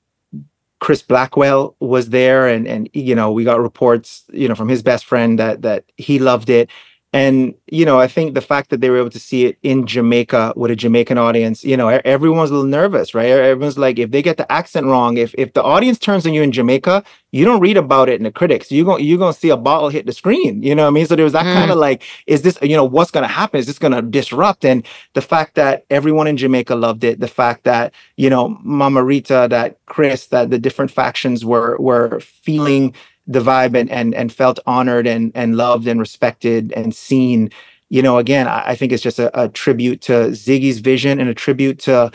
Chris 0.81 1.03
Blackwell 1.03 1.77
was 1.79 2.11
there, 2.11 2.49
and 2.49 2.67
and 2.67 2.91
you 2.93 3.15
know, 3.15 3.31
we 3.31 3.45
got 3.45 3.61
reports, 3.61 4.25
you 4.33 4.49
know, 4.49 4.55
from 4.57 4.69
his 4.69 4.83
best 4.83 5.05
friend 5.05 5.39
that 5.39 5.63
that 5.63 5.85
he 5.97 6.19
loved 6.19 6.51
it. 6.51 6.69
And 7.15 7.55
you 7.71 7.85
know, 7.87 8.01
I 8.01 8.09
think 8.09 8.35
the 8.35 8.41
fact 8.41 8.71
that 8.71 8.81
they 8.81 8.91
were 8.91 8.99
able 8.99 9.11
to 9.11 9.21
see 9.21 9.45
it 9.47 9.57
in 9.63 9.87
Jamaica 9.87 10.53
with 10.57 10.73
a 10.73 10.77
Jamaican 10.77 11.17
audience, 11.17 11.65
you 11.65 11.77
know, 11.77 11.89
everyone's 12.05 12.51
a 12.51 12.55
little 12.55 12.69
nervous, 12.69 13.15
right? 13.15 13.29
Everyone's 13.29 13.79
like, 13.79 14.01
if 14.01 14.11
they 14.11 14.21
get 14.21 14.37
the 14.37 14.51
accent 14.51 14.87
wrong, 14.87 15.17
if 15.17 15.33
if 15.39 15.53
the 15.53 15.63
audience 15.63 15.97
turns 16.01 16.27
on 16.27 16.35
you 16.35 16.43
in 16.43 16.51
Jamaica, 16.51 17.05
you 17.31 17.45
don't 17.45 17.61
read 17.61 17.77
about 17.77 18.09
it 18.09 18.17
in 18.19 18.25
the 18.25 18.33
critics. 18.33 18.73
You 18.73 18.85
go 18.85 18.99
you're 18.99 19.17
gonna 19.19 19.33
see 19.33 19.51
a 19.51 19.57
bottle 19.57 19.91
hit 19.91 20.07
the 20.07 20.13
screen. 20.13 20.61
You 20.61 20.75
know 20.75 20.83
what 20.83 20.89
I 20.89 20.91
mean? 20.91 21.07
So 21.07 21.15
there 21.15 21.25
was 21.25 21.35
that 21.35 21.47
Mm. 21.47 21.53
kind 21.53 21.71
of 21.71 21.79
like, 21.79 22.03
is 22.27 22.43
this 22.43 22.59
you 22.63 22.75
know 22.77 22.85
what's 22.85 23.13
gonna 23.13 23.29
happen? 23.29 23.61
Is 23.61 23.67
this 23.67 23.79
gonna 23.79 24.03
disrupt? 24.03 24.65
And 24.65 24.85
the 25.13 25.23
fact 25.23 25.55
that 25.55 25.85
everyone 25.91 26.27
in 26.27 26.37
Jamaica 26.37 26.75
loved 26.75 27.05
it, 27.05 27.21
the 27.21 27.29
fact 27.29 27.63
that 27.63 27.95
you 28.17 28.29
know 28.29 28.59
Mama 28.65 29.05
Rita, 29.05 29.47
that 29.51 29.79
Chris, 29.87 30.27
that 30.35 30.51
the 30.51 30.59
different 30.59 30.91
factions 30.91 31.45
were 31.45 31.77
were 31.79 32.19
feeling 32.19 32.93
the 33.27 33.41
vibe 33.41 33.79
and 33.79 33.91
and 33.91 34.15
and 34.15 34.33
felt 34.33 34.59
honored 34.67 35.07
and 35.07 35.33
and 35.35 35.57
loved 35.57 35.87
and 35.87 36.01
respected 36.01 36.73
and 36.73 36.95
seen. 36.95 37.51
You 37.91 38.03
know, 38.03 38.19
again, 38.19 38.49
I, 38.49 38.71
I 38.71 38.75
think 38.75 38.93
it's 38.93 39.03
just 39.03 39.19
a, 39.19 39.41
a 39.41 39.49
tribute 39.49 40.01
to 40.03 40.31
Ziggy's 40.31 40.81
vision 40.81 41.21
and 41.21 41.29
a 41.29 41.35
tribute 41.35 41.79
to 41.81 42.11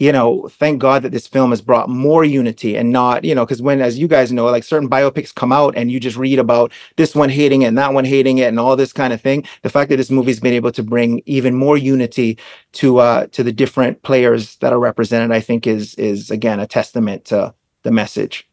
you 0.00 0.10
know, 0.10 0.48
thank 0.48 0.80
God 0.80 1.02
that 1.02 1.12
this 1.12 1.26
film 1.26 1.50
has 1.50 1.60
brought 1.60 1.88
more 1.88 2.24
unity 2.24 2.76
and 2.76 2.90
not, 2.90 3.24
you 3.24 3.34
know, 3.34 3.44
because 3.44 3.62
when, 3.62 3.80
as 3.80 3.96
you 3.96 4.08
guys 4.08 4.32
know, 4.32 4.46
like 4.46 4.64
certain 4.64 4.90
biopics 4.90 5.32
come 5.32 5.52
out 5.52 5.76
and 5.76 5.90
you 5.90 6.00
just 6.00 6.16
read 6.16 6.40
about 6.40 6.72
this 6.96 7.14
one 7.14 7.28
hating 7.28 7.62
it 7.62 7.66
and 7.66 7.78
that 7.78 7.94
one 7.94 8.04
hating 8.04 8.38
it 8.38 8.48
and 8.48 8.58
all 8.58 8.74
this 8.74 8.92
kind 8.92 9.12
of 9.12 9.20
thing. 9.20 9.44
The 9.62 9.70
fact 9.70 9.90
that 9.90 9.96
this 9.96 10.10
movie's 10.10 10.40
been 10.40 10.52
able 10.52 10.72
to 10.72 10.82
bring 10.82 11.22
even 11.26 11.54
more 11.54 11.76
unity 11.76 12.38
to 12.72 12.98
uh 12.98 13.26
to 13.28 13.44
the 13.44 13.52
different 13.52 14.02
players 14.02 14.56
that 14.56 14.72
are 14.72 14.80
represented, 14.80 15.30
I 15.30 15.40
think 15.40 15.66
is 15.66 15.94
is 15.94 16.30
again 16.30 16.58
a 16.58 16.66
testament 16.66 17.26
to 17.26 17.54
the 17.84 17.92
message. 17.92 18.48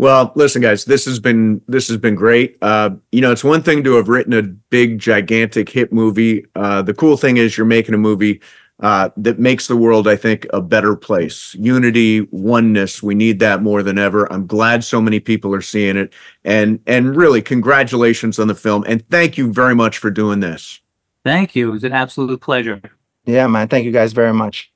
Well, 0.00 0.32
listen, 0.34 0.62
guys, 0.62 0.86
this 0.86 1.04
has 1.04 1.20
been 1.20 1.60
this 1.68 1.86
has 1.88 1.98
been 1.98 2.14
great. 2.14 2.56
Uh, 2.62 2.92
you 3.12 3.20
know, 3.20 3.32
it's 3.32 3.44
one 3.44 3.62
thing 3.62 3.84
to 3.84 3.96
have 3.96 4.08
written 4.08 4.32
a 4.32 4.40
big, 4.40 4.98
gigantic 4.98 5.68
hit 5.68 5.92
movie. 5.92 6.46
Uh, 6.54 6.80
the 6.80 6.94
cool 6.94 7.18
thing 7.18 7.36
is 7.36 7.58
you're 7.58 7.66
making 7.66 7.94
a 7.94 7.98
movie 7.98 8.40
uh, 8.82 9.10
that 9.18 9.38
makes 9.38 9.66
the 9.66 9.76
world, 9.76 10.08
I 10.08 10.16
think, 10.16 10.46
a 10.54 10.62
better 10.62 10.96
place. 10.96 11.54
Unity, 11.56 12.22
oneness. 12.30 13.02
We 13.02 13.14
need 13.14 13.40
that 13.40 13.62
more 13.62 13.82
than 13.82 13.98
ever. 13.98 14.24
I'm 14.32 14.46
glad 14.46 14.84
so 14.84 15.02
many 15.02 15.20
people 15.20 15.54
are 15.54 15.60
seeing 15.60 15.98
it, 15.98 16.14
and 16.46 16.80
and 16.86 17.14
really, 17.14 17.42
congratulations 17.42 18.38
on 18.38 18.48
the 18.48 18.54
film, 18.54 18.84
and 18.86 19.06
thank 19.10 19.36
you 19.36 19.52
very 19.52 19.74
much 19.74 19.98
for 19.98 20.10
doing 20.10 20.40
this. 20.40 20.80
Thank 21.26 21.54
you. 21.54 21.68
It 21.68 21.72
was 21.72 21.84
an 21.84 21.92
absolute 21.92 22.40
pleasure. 22.40 22.80
Yeah, 23.26 23.48
man. 23.48 23.68
Thank 23.68 23.84
you 23.84 23.92
guys 23.92 24.14
very 24.14 24.32
much. 24.32 24.72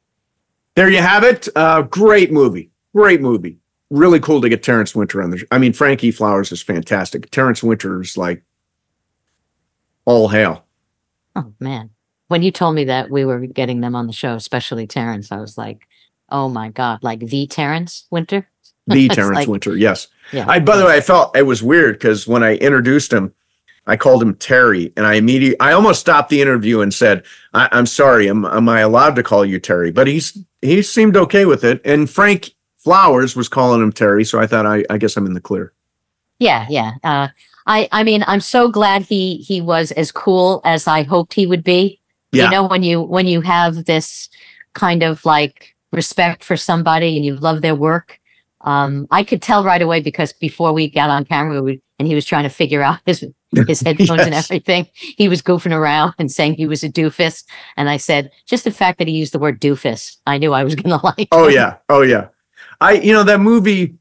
There 0.75 0.91
you 0.91 1.01
have 1.01 1.25
it. 1.25 1.49
Uh, 1.57 1.81
great 1.81 2.31
movie. 2.31 2.73
Great 2.95 3.23
movie. 3.23 3.57
Really 3.95 4.19
cool 4.19 4.41
to 4.41 4.49
get 4.49 4.65
Terence 4.65 4.93
Winter 4.93 5.23
on 5.23 5.31
the. 5.31 5.47
I 5.53 5.59
mean, 5.59 5.73
Frankie 5.73 6.11
Flowers 6.11 6.51
is 6.51 6.61
fantastic. 6.61 7.31
Terence 7.31 7.63
Winter 7.63 8.01
is 8.01 8.17
like 8.17 8.43
all 10.05 10.27
hail. 10.27 10.65
Oh 11.37 11.53
man. 11.61 11.91
When 12.27 12.43
you 12.43 12.51
told 12.51 12.75
me 12.75 12.85
that 12.85 13.09
we 13.09 13.25
were 13.25 13.47
getting 13.47 13.83
them 13.83 13.95
on 13.95 14.09
the 14.09 14.13
show, 14.13 14.35
especially 14.35 14.89
Terence, 14.89 15.31
I 15.31 15.37
was 15.37 15.57
like, 15.57 15.87
oh 16.29 16.49
my 16.49 16.71
God, 16.71 17.05
like 17.05 17.21
the 17.21 17.47
Terence 17.47 18.07
Winter? 18.11 18.49
The 18.87 19.09
Terence 19.09 19.37
like- 19.37 19.49
Winter. 19.49 19.77
Yes. 19.77 20.09
Yeah. 20.33 20.45
I. 20.49 20.59
By 20.59 20.77
the 20.77 20.85
way, 20.85 20.97
I 20.97 21.01
felt 21.01 21.37
it 21.37 21.43
was 21.45 21.63
weird 21.63 21.95
because 21.95 22.27
when 22.27 22.43
I 22.43 22.57
introduced 22.57 23.13
him, 23.13 23.33
I 23.87 23.97
called 23.97 24.23
him 24.23 24.35
Terry, 24.35 24.93
and 24.97 25.07
I 25.07 25.15
immediately, 25.15 25.59
I 25.59 25.73
almost 25.73 26.01
stopped 26.01 26.31
the 26.31 26.43
interview 26.43 26.81
and 26.81 26.93
said, 26.93 27.25
I, 27.55 27.69
"I'm 27.73 27.87
sorry. 27.87 28.29
Am, 28.29 28.45
am 28.45 28.69
I 28.69 28.81
allowed 28.81 29.17
to 29.17 29.23
call 29.23 29.45
you 29.45 29.59
Terry?" 29.59 29.91
But 29.91 30.07
he's 30.07 30.37
he 30.61 30.83
seemed 30.83 31.17
okay 31.17 31.47
with 31.47 31.65
it, 31.65 31.81
and 31.87 32.11
Frank 32.11 32.55
Flowers 32.85 33.35
was 33.35 33.49
calling 33.49 33.83
him 33.83 33.93
Terry, 33.93 34.25
so 34.25 34.39
I 34.39 34.47
thought 34.47 34.67
I, 34.67 34.85
I 34.91 34.99
guess 34.99 35.17
I'm 35.17 35.25
in 35.25 35.33
the 35.33 35.41
clear. 35.41 35.73
Yeah, 36.39 36.67
yeah. 36.69 36.93
Uh, 37.03 37.29
I, 37.67 37.89
I 37.93 38.05
mean, 38.05 38.23
I'm 38.27 38.41
so 38.41 38.69
glad 38.69 39.03
he 39.03 39.39
he 39.39 39.63
was 39.63 39.91
as 39.93 40.13
cool 40.13 40.61
as 40.65 40.87
I 40.87 41.03
hoped 41.03 41.33
he 41.33 41.47
would 41.47 41.65
be. 41.65 41.99
Yeah. 42.33 42.45
You 42.45 42.51
know, 42.51 42.67
when 42.67 42.83
you 42.83 43.01
when 43.01 43.27
you 43.27 43.41
have 43.41 43.87
this 43.87 44.29
kind 44.75 45.03
of 45.03 45.25
like 45.25 45.75
respect 45.93 46.45
for 46.45 46.59
somebody 46.59 47.17
and 47.17 47.25
you 47.25 47.37
love 47.37 47.63
their 47.63 47.75
work, 47.75 48.21
um, 48.61 49.07
I 49.11 49.25
could 49.25 49.41
tell 49.41 49.65
right 49.65 49.81
away 49.81 50.01
because 50.01 50.35
before 50.35 50.75
we 50.75 50.91
got 50.91 51.09
on 51.09 51.25
camera 51.25 51.63
we, 51.63 51.81
and 51.99 52.07
he 52.07 52.15
was 52.15 52.27
trying 52.27 52.43
to 52.43 52.51
figure 52.51 52.83
out 52.83 53.01
his 53.07 53.25
his 53.67 53.81
headphones 53.87 54.23
and 54.23 54.35
everything, 54.35 54.89
he 54.93 55.29
was 55.29 55.41
goofing 55.41 55.75
around 55.75 56.13
and 56.19 56.31
saying 56.31 56.55
he 56.55 56.67
was 56.67 56.85
a 56.85 56.91
doofus. 56.91 57.45
And 57.79 57.89
I 57.89 57.97
said, 57.97 58.31
just 58.47 58.65
the 58.65 58.71
fact 58.71 58.99
that 58.99 59.09
he 59.09 59.15
used 59.15 59.33
the 59.33 59.39
word 59.39 59.59
doofus, 59.59 60.19
I 60.27 60.37
knew 60.37 60.53
I 60.53 60.65
was 60.65 60.75
gonna 60.75 61.01
like. 61.05 61.29
Oh 61.33 61.47
him. 61.47 61.55
yeah. 61.55 61.77
Oh 61.89 62.03
yeah. 62.03 62.29
I 62.81 62.93
you 62.95 63.13
know 63.13 63.25
that 63.25 63.41
movie 63.41 63.95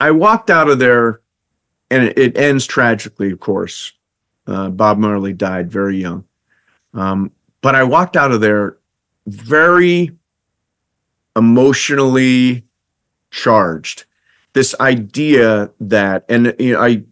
I 0.00 0.10
walked 0.10 0.50
out 0.50 0.68
of 0.68 0.78
there 0.78 1.20
and 1.90 2.04
it, 2.04 2.18
it 2.18 2.36
ends 2.36 2.66
tragically, 2.66 3.30
of 3.30 3.40
course. 3.40 3.92
Uh, 4.46 4.68
Bob 4.68 4.98
Marley 4.98 5.32
died 5.32 5.70
very 5.70 5.96
young. 5.96 6.24
Um, 6.92 7.32
but 7.62 7.74
I 7.74 7.84
walked 7.84 8.16
out 8.16 8.30
of 8.30 8.40
there 8.40 8.78
very 9.26 10.12
emotionally 11.36 12.64
charged. 13.30 14.04
This 14.52 14.74
idea 14.80 15.70
that 15.80 16.24
and 16.28 16.54
you 16.58 16.74
know 16.74 16.82
I 16.82 17.02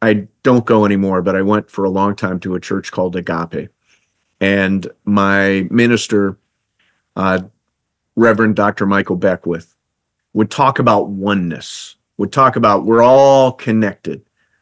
I 0.00 0.28
don't 0.42 0.64
go 0.64 0.84
anymore, 0.84 1.22
but 1.22 1.36
I 1.36 1.42
went 1.42 1.70
for 1.70 1.84
a 1.84 1.90
long 1.90 2.14
time 2.14 2.38
to 2.40 2.54
a 2.54 2.60
church 2.60 2.92
called 2.92 3.16
Agape. 3.16 3.68
And 4.40 4.86
my 5.04 5.66
minister 5.70 6.38
uh 7.16 7.40
Reverend 8.14 8.56
Dr. 8.56 8.86
Michael 8.86 9.16
Beckwith 9.16 9.75
would 10.36 10.50
talk 10.50 10.78
about 10.78 11.08
oneness, 11.08 11.96
would 12.18 12.30
talk 12.30 12.56
about 12.56 12.84
we're 12.84 13.02
all 13.02 13.52
connected, 13.52 14.20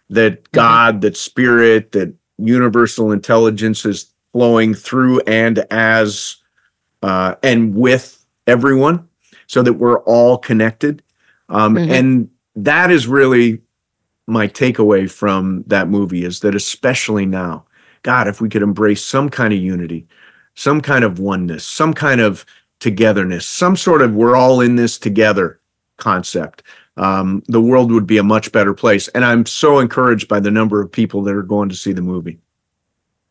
that 0.08 0.48
God, 0.52 1.00
that 1.00 1.16
spirit, 1.16 1.90
that 1.90 2.14
universal 2.38 3.10
intelligence 3.10 3.84
is 3.84 4.12
flowing 4.32 4.72
through 4.72 5.18
and 5.26 5.58
as 5.72 6.36
uh, 7.02 7.34
and 7.42 7.74
with 7.74 8.24
everyone, 8.46 9.08
so 9.48 9.62
that 9.64 9.72
we're 9.72 9.98
all 10.02 10.38
connected. 10.38 11.02
Um, 11.48 11.74
Mhm. 11.74 11.90
And 11.90 12.28
that 12.54 12.92
is 12.92 13.08
really 13.08 13.60
my 14.28 14.46
takeaway 14.46 15.10
from 15.10 15.64
that 15.66 15.88
movie 15.88 16.24
is 16.24 16.38
that 16.40 16.54
especially 16.54 17.26
now, 17.26 17.64
God, 18.04 18.28
if 18.28 18.40
we 18.40 18.48
could 18.48 18.62
embrace 18.62 19.02
some 19.04 19.28
kind 19.28 19.52
of 19.52 19.58
unity, 19.58 20.06
some 20.54 20.80
kind 20.80 21.04
of 21.04 21.18
oneness, 21.18 21.64
some 21.66 21.92
kind 21.92 22.20
of 22.20 22.46
togetherness, 22.78 23.44
some 23.44 23.76
sort 23.76 24.02
of 24.02 24.14
we're 24.14 24.36
all 24.36 24.60
in 24.60 24.76
this 24.76 24.98
together 24.98 25.58
concept, 25.96 26.62
um, 26.96 27.42
the 27.48 27.60
world 27.60 27.90
would 27.92 28.06
be 28.06 28.18
a 28.18 28.22
much 28.22 28.52
better 28.52 28.74
place. 28.74 29.08
And 29.08 29.24
I'm 29.24 29.46
so 29.46 29.78
encouraged 29.78 30.28
by 30.28 30.40
the 30.40 30.50
number 30.50 30.80
of 30.80 30.90
people 30.90 31.22
that 31.24 31.34
are 31.34 31.42
going 31.42 31.68
to 31.68 31.74
see 31.76 31.92
the 31.92 32.02
movie. 32.02 32.38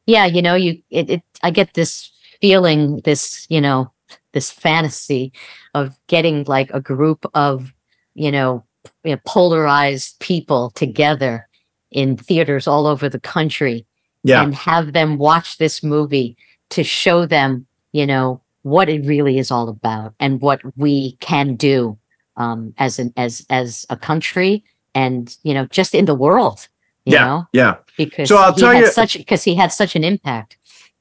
yeah, 0.06 0.26
you 0.26 0.42
know, 0.42 0.56
you 0.56 0.82
it, 0.90 1.10
it 1.10 1.22
I 1.44 1.52
get 1.52 1.74
this 1.74 2.12
feeling, 2.42 3.00
this, 3.06 3.46
you 3.50 3.62
know, 3.62 3.92
this 4.34 4.52
fantasy 4.52 5.32
of 5.74 5.98
getting 6.08 6.44
like 6.46 6.70
a 6.74 6.82
group 6.82 7.26
of, 7.34 7.74
you 8.16 8.32
know, 8.32 8.64
you 9.04 9.12
know, 9.16 9.22
polarized 9.26 10.20
people 10.20 10.72
together 10.72 11.48
in 11.92 12.18
theaters 12.18 12.68
all 12.68 12.86
over 12.86 13.08
the 13.08 13.20
country 13.20 13.86
Yeah. 14.24 14.44
and 14.44 14.54
have 14.56 14.92
them 14.94 15.18
watch 15.18 15.58
this 15.58 15.82
movie 15.84 16.36
to 16.72 16.84
show 16.84 17.26
them, 17.26 17.66
you 17.94 18.06
know, 18.06 18.42
what 18.64 18.90
it 18.90 19.06
really 19.06 19.38
is 19.38 19.52
all 19.52 19.70
about 19.70 20.14
and 20.20 20.42
what 20.42 20.60
we 20.76 21.14
can 21.22 21.56
do 21.56 21.98
um, 22.38 22.74
as 22.78 23.00
an 23.00 23.14
as 23.18 23.46
as 23.50 23.86
a 23.90 23.98
country 23.98 24.64
and 24.96 25.38
you 25.44 25.54
know 25.54 25.66
just 25.68 25.94
in 25.96 26.06
the 26.06 26.16
world, 26.16 26.68
you 27.06 27.14
Yeah. 27.14 27.26
know, 27.26 27.48
Yeah. 27.54 27.76
because 27.98 28.30
So 28.30 28.38
I'll 28.38 28.54
he 28.54 28.62
tell 28.62 28.72
had 28.74 28.82
you- 28.86 28.92
such 28.92 29.18
because 29.18 29.44
he 29.44 29.56
had 29.56 29.72
such 29.72 29.96
an 29.96 30.04
impact. 30.04 30.58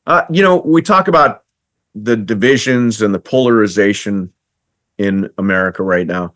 Uh, 0.07 0.22
you 0.30 0.43
know, 0.43 0.57
we 0.64 0.83
talk 0.83 1.09
about 1.09 1.45
the 1.95 2.16
divisions 2.16 3.03
and 3.03 3.14
the 3.14 3.20
polarization 3.20 4.33
in 4.99 5.30
America 5.39 5.83
right 5.83 6.07
now. 6.07 6.33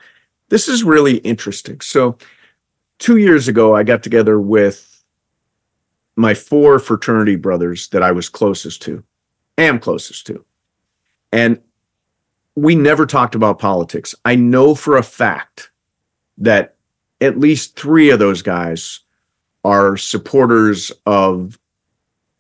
This 0.50 0.68
is 0.68 0.84
really 0.84 1.16
interesting. 1.18 1.80
So, 1.80 2.16
two 2.98 3.16
years 3.16 3.48
ago, 3.48 3.74
I 3.74 3.82
got 3.82 4.02
together 4.02 4.40
with 4.40 5.02
my 6.14 6.32
four 6.34 6.78
fraternity 6.78 7.36
brothers 7.36 7.88
that 7.88 8.02
I 8.02 8.12
was 8.12 8.28
closest 8.28 8.82
to, 8.82 9.02
am 9.58 9.78
closest 9.80 10.26
to. 10.28 10.44
And 11.32 11.60
we 12.56 12.74
never 12.74 13.06
talked 13.06 13.34
about 13.34 13.58
politics. 13.58 14.14
I 14.24 14.34
know 14.34 14.74
for 14.74 14.96
a 14.96 15.02
fact 15.02 15.70
that 16.38 16.76
at 17.20 17.38
least 17.38 17.78
three 17.78 18.10
of 18.10 18.18
those 18.18 18.42
guys 18.42 19.00
are 19.62 19.96
supporters 19.96 20.90
of 21.04 21.58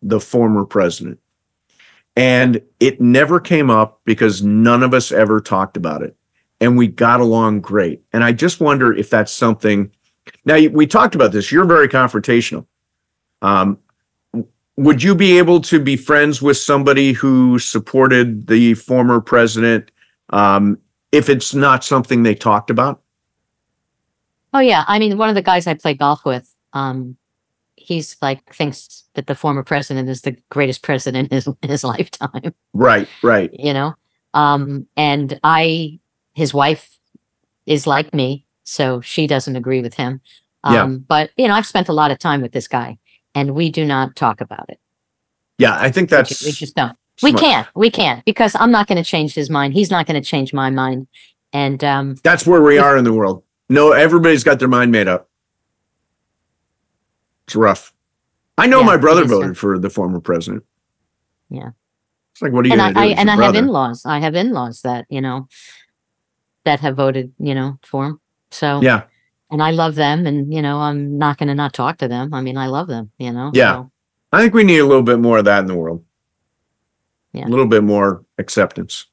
the 0.02 0.20
former 0.20 0.64
president. 0.64 1.18
And 2.16 2.62
it 2.80 3.00
never 3.00 3.40
came 3.40 3.68
up 3.68 4.00
because 4.04 4.42
none 4.42 4.82
of 4.82 4.94
us 4.94 5.12
ever 5.12 5.40
talked 5.40 5.76
about 5.76 6.02
it. 6.02 6.16
And 6.60 6.78
we 6.78 6.86
got 6.86 7.20
along 7.20 7.60
great. 7.60 8.02
And 8.14 8.24
I 8.24 8.32
just 8.32 8.60
wonder 8.60 8.94
if 8.94 9.10
that's 9.10 9.32
something. 9.32 9.90
Now, 10.46 10.58
we 10.68 10.86
talked 10.86 11.14
about 11.14 11.32
this. 11.32 11.52
You're 11.52 11.66
very 11.66 11.88
confrontational. 11.88 12.66
Um, 13.42 13.78
would 14.76 15.02
you 15.02 15.14
be 15.14 15.36
able 15.36 15.60
to 15.62 15.78
be 15.78 15.96
friends 15.96 16.40
with 16.40 16.56
somebody 16.56 17.12
who 17.12 17.58
supported 17.58 18.46
the 18.46 18.74
former 18.74 19.20
president 19.20 19.90
um, 20.30 20.78
if 21.12 21.28
it's 21.28 21.54
not 21.54 21.84
something 21.84 22.22
they 22.22 22.34
talked 22.34 22.70
about? 22.70 23.02
Oh 24.52 24.60
yeah, 24.60 24.84
I 24.86 24.98
mean, 24.98 25.18
one 25.18 25.28
of 25.28 25.34
the 25.34 25.42
guys 25.42 25.66
I 25.66 25.74
play 25.74 25.94
golf 25.94 26.24
with, 26.24 26.54
um, 26.72 27.16
he's 27.76 28.16
like 28.22 28.52
thinks 28.54 29.04
that 29.14 29.26
the 29.26 29.34
former 29.34 29.62
president 29.62 30.08
is 30.08 30.22
the 30.22 30.36
greatest 30.50 30.82
president 30.82 31.30
in 31.30 31.36
his, 31.36 31.46
in 31.62 31.68
his 31.68 31.84
lifetime. 31.92 32.54
Right, 32.72 33.08
right. 33.22 33.50
you 33.52 33.72
know 33.72 33.94
um 34.34 34.86
and 34.98 35.38
i 35.44 35.98
his 36.34 36.52
wife 36.52 36.98
is 37.64 37.86
like 37.86 38.12
me 38.12 38.44
so 38.64 39.00
she 39.00 39.26
doesn't 39.26 39.56
agree 39.56 39.80
with 39.80 39.94
him 39.94 40.20
um 40.64 40.74
Yeah. 40.74 40.86
but 41.08 41.30
you 41.38 41.46
know 41.48 41.54
i've 41.54 41.64
spent 41.64 41.88
a 41.88 41.92
lot 41.94 42.10
of 42.10 42.18
time 42.18 42.42
with 42.42 42.52
this 42.52 42.68
guy 42.68 42.98
and 43.34 43.54
we 43.54 43.70
do 43.70 43.84
not 43.86 44.14
talk 44.16 44.40
about 44.42 44.68
it 44.68 44.78
Yeah, 45.58 45.76
I 45.78 45.90
think 45.90 46.10
we, 46.10 46.16
that's 46.16 46.40
ju- 46.40 46.46
we 46.46 46.52
just 46.52 46.74
don't 46.74 46.98
we 47.22 47.30
smart. 47.30 47.40
can't 47.44 47.68
we 47.74 47.90
can't 47.90 48.24
because 48.24 48.54
i'm 48.60 48.70
not 48.70 48.86
going 48.86 49.02
to 49.02 49.08
change 49.08 49.34
his 49.34 49.48
mind 49.50 49.72
he's 49.74 49.90
not 49.90 50.06
going 50.06 50.20
to 50.20 50.26
change 50.26 50.52
my 50.52 50.70
mind 50.70 51.06
and 51.52 51.82
um 51.84 52.16
That's 52.22 52.46
where 52.46 52.60
we 52.62 52.76
are 52.78 52.96
in 52.96 53.04
the 53.04 53.12
world. 53.12 53.42
No, 53.68 53.92
everybody's 53.92 54.44
got 54.44 54.58
their 54.58 54.68
mind 54.68 54.92
made 54.92 55.08
up. 55.08 55.28
It's 57.46 57.56
rough. 57.56 57.92
I 58.58 58.66
know 58.66 58.80
Yeah, 58.80 58.86
my 58.86 58.96
brother 58.96 59.22
it 59.22 59.26
is 59.26 59.30
rough. 59.30 59.40
voted 59.40 59.58
for 59.58 59.78
the 59.78 59.90
former 59.90 60.20
president. 60.20 60.64
Yeah. 61.50 61.70
It's 62.32 62.42
like, 62.42 62.52
what 62.52 62.64
are 62.64 62.68
you 62.68 62.74
and 62.74 62.80
going 62.80 62.94
to 62.94 63.00
i, 63.00 63.06
do? 63.08 63.14
I 63.14 63.20
and 63.20 63.30
i 63.30 63.36
have 63.44 63.54
in-laws 63.54 64.04
i 64.04 64.18
have 64.18 64.34
in-laws 64.34 64.82
that 64.82 65.06
you 65.08 65.20
know 65.20 65.48
that 66.64 66.80
have 66.80 66.96
voted 66.96 67.32
you 67.38 67.54
know 67.54 67.78
for 67.82 68.04
him 68.06 68.20
so 68.50 68.80
Yeah. 68.82 69.04
and 69.50 69.62
i 69.62 69.70
love 69.70 69.94
them 69.94 70.26
and 70.26 70.52
you 70.52 70.60
know 70.60 70.78
i'm 70.78 71.16
not 71.16 71.38
going 71.38 71.48
to 71.48 71.54
not 71.54 71.72
talk 71.72 71.96
to 71.98 72.08
them 72.08 72.34
i 72.34 72.40
mean 72.42 72.58
i 72.58 72.66
love 72.66 72.88
them 72.88 73.10
you 73.18 73.32
know 73.32 73.50
Yeah. 73.54 73.72
so. 73.74 73.90
I 74.32 74.42
think 74.42 74.52
we 74.54 74.64
need 74.64 74.78
a 74.80 74.84
little 74.84 75.04
bit 75.04 75.18
more 75.20 75.38
of 75.38 75.44
that 75.46 75.60
in 75.60 75.66
the 75.66 75.74
world. 75.76 76.04
Yeah. 77.36 77.46
A 77.46 77.50
little 77.50 77.66
bit 77.66 77.84
more 77.84 78.24
acceptance. 78.38 79.06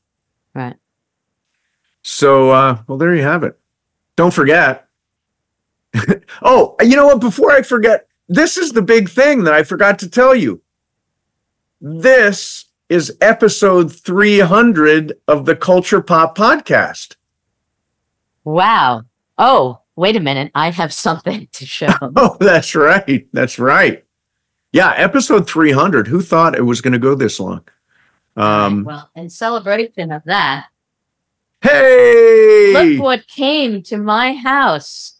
Right. 0.55 0.77
So, 2.03 2.51
uh, 2.51 2.81
well, 2.87 2.97
there 2.97 3.13
you 3.13 3.23
have 3.23 3.43
it. 3.43 3.59
Don't 4.15 4.33
forget. 4.33 4.87
oh, 6.41 6.75
you 6.81 6.95
know 6.95 7.07
what? 7.07 7.19
Before 7.19 7.51
I 7.51 7.61
forget, 7.63 8.07
this 8.29 8.55
is 8.55 8.71
the 8.71 8.81
big 8.81 9.09
thing 9.09 9.43
that 9.43 9.53
I 9.53 9.63
forgot 9.63 9.99
to 9.99 10.09
tell 10.09 10.33
you. 10.33 10.61
This 11.81 12.65
is 12.87 13.17
episode 13.19 13.93
300 13.93 15.19
of 15.27 15.45
the 15.45 15.55
Culture 15.55 16.01
Pop 16.01 16.37
podcast. 16.37 17.17
Wow. 18.45 19.03
Oh, 19.37 19.79
wait 19.97 20.15
a 20.15 20.21
minute. 20.21 20.49
I 20.55 20.71
have 20.71 20.93
something 20.93 21.49
to 21.51 21.65
show. 21.65 21.89
Oh, 22.15 22.37
that's 22.39 22.73
right. 22.73 23.27
That's 23.33 23.59
right. 23.59 24.05
Yeah, 24.71 24.93
episode 24.95 25.45
300. 25.47 26.07
Who 26.07 26.21
thought 26.21 26.55
it 26.55 26.61
was 26.63 26.79
going 26.79 26.93
to 26.93 26.99
go 26.99 27.15
this 27.15 27.39
long? 27.39 27.67
Um, 28.35 28.83
well, 28.83 29.09
in 29.15 29.29
celebration 29.29 30.11
of 30.11 30.23
that, 30.25 30.67
hey, 31.61 32.73
look 32.73 33.01
what 33.03 33.27
came 33.27 33.81
to 33.83 33.97
my 33.97 34.33
house. 34.33 35.19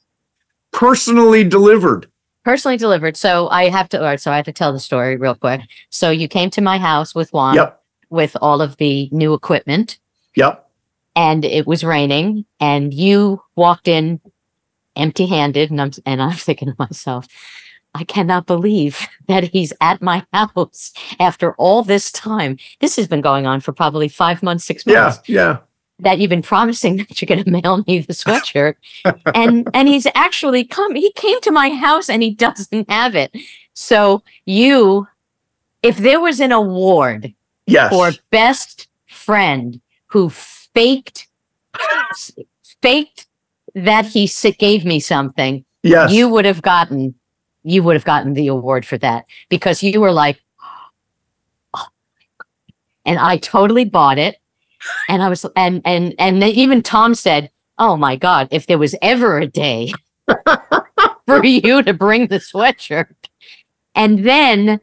personally 0.72 1.44
delivered. 1.44 2.10
Personally 2.44 2.78
delivered. 2.78 3.16
So 3.16 3.48
I 3.50 3.70
have 3.70 3.88
to, 3.90 4.18
so 4.18 4.32
I 4.32 4.36
have 4.36 4.46
to 4.46 4.52
tell 4.52 4.74
the 4.74 4.80
story 4.80 5.16
real 5.16 5.36
quick. 5.36 5.62
So 5.90 6.10
you 6.10 6.28
came 6.28 6.50
to 6.52 6.62
my 6.62 6.78
house 6.78 7.16
with 7.16 7.32
Juan 7.32 7.56
Yep. 7.56 7.82
with 8.10 8.36
all 8.42 8.62
of 8.62 8.78
the 8.78 9.08
new 9.12 9.34
equipment 9.34 10.00
Yep. 10.36 10.68
and 11.16 11.46
it 11.46 11.66
was 11.68 11.84
raining 11.84 12.46
and 12.60 12.94
you 12.94 13.42
walked 13.56 13.88
in 13.88 14.20
empty 14.96 15.26
handed 15.28 15.72
and 15.72 15.82
I'm, 15.82 15.92
and 16.06 16.22
I'm 16.22 16.32
thinking 16.48 16.68
to 16.70 16.76
myself, 16.78 17.28
I 17.96 18.04
cannot 18.04 18.46
believe 18.46 19.08
that 19.28 19.46
he's 19.46 19.74
at 19.82 20.02
my 20.02 20.26
house 20.34 20.94
after 21.20 21.54
all 21.56 21.84
this 21.84 22.12
time. 22.12 22.58
This 22.80 22.96
has 22.96 23.08
been 23.08 23.22
going 23.22 23.46
on 23.46 23.62
for 23.62 23.72
probably 23.72 24.08
five 24.08 24.42
months, 24.44 24.64
six 24.66 24.86
months. 24.86 25.20
Yeah. 25.28 25.36
Yeah. 25.36 25.58
That 26.00 26.18
you've 26.20 26.30
been 26.30 26.42
promising 26.42 26.98
that 27.08 27.22
you're 27.22 27.28
going 27.28 27.44
to 27.44 27.50
mail 27.50 27.84
me 27.88 28.00
the 28.00 28.14
sweatshirt, 28.14 28.76
and 29.36 29.70
and 29.74 29.88
he's 29.88 30.08
actually 30.16 30.66
come. 30.66 30.96
He 30.96 31.12
came 31.14 31.40
to 31.42 31.52
my 31.52 31.70
house 31.70 32.10
and 32.10 32.24
he 32.24 32.32
doesn't 32.32 32.90
have 32.90 33.16
it. 33.16 33.36
So 33.74 34.24
you, 34.46 35.08
if 35.82 35.98
there 35.98 36.20
was 36.20 36.40
an 36.40 36.52
award 36.52 37.34
Yes. 37.66 37.92
for 37.94 38.12
best 38.30 38.88
friend 39.08 39.80
who 40.08 40.30
faked 40.30 41.28
faked 42.82 43.28
that 43.74 44.06
he 44.06 44.30
gave 44.60 44.86
me 44.86 45.00
something, 45.00 45.64
yes. 45.82 46.12
you 46.12 46.28
would 46.28 46.46
have 46.46 46.62
gotten 46.62 47.16
you 47.64 47.84
would 47.84 47.96
have 47.96 48.06
gotten 48.06 48.34
the 48.34 48.48
award 48.48 48.86
for 48.86 48.98
that 49.00 49.26
because 49.50 49.82
you 49.84 50.00
were 50.02 50.12
like 50.12 50.42
"Oh 51.74 51.88
and 53.06 53.20
I 53.20 53.38
totally 53.38 53.86
bought 53.86 54.18
it 54.18 54.38
and 55.10 55.24
I 55.24 55.30
was 55.30 55.46
and 55.56 55.82
and 55.86 56.14
and 56.20 56.42
then 56.42 56.50
even 56.50 56.82
Tom 56.82 57.16
said, 57.16 57.50
"Oh 57.78 57.96
my 57.96 58.16
god, 58.18 58.48
if 58.52 58.68
there 58.68 58.78
was 58.78 58.96
ever 59.02 59.40
a 59.40 59.48
day 59.48 59.94
for 61.26 61.44
you 61.46 61.82
to 61.84 61.94
bring 61.94 62.28
the 62.28 62.40
sweatshirt." 62.40 63.16
And 63.96 64.26
then 64.26 64.82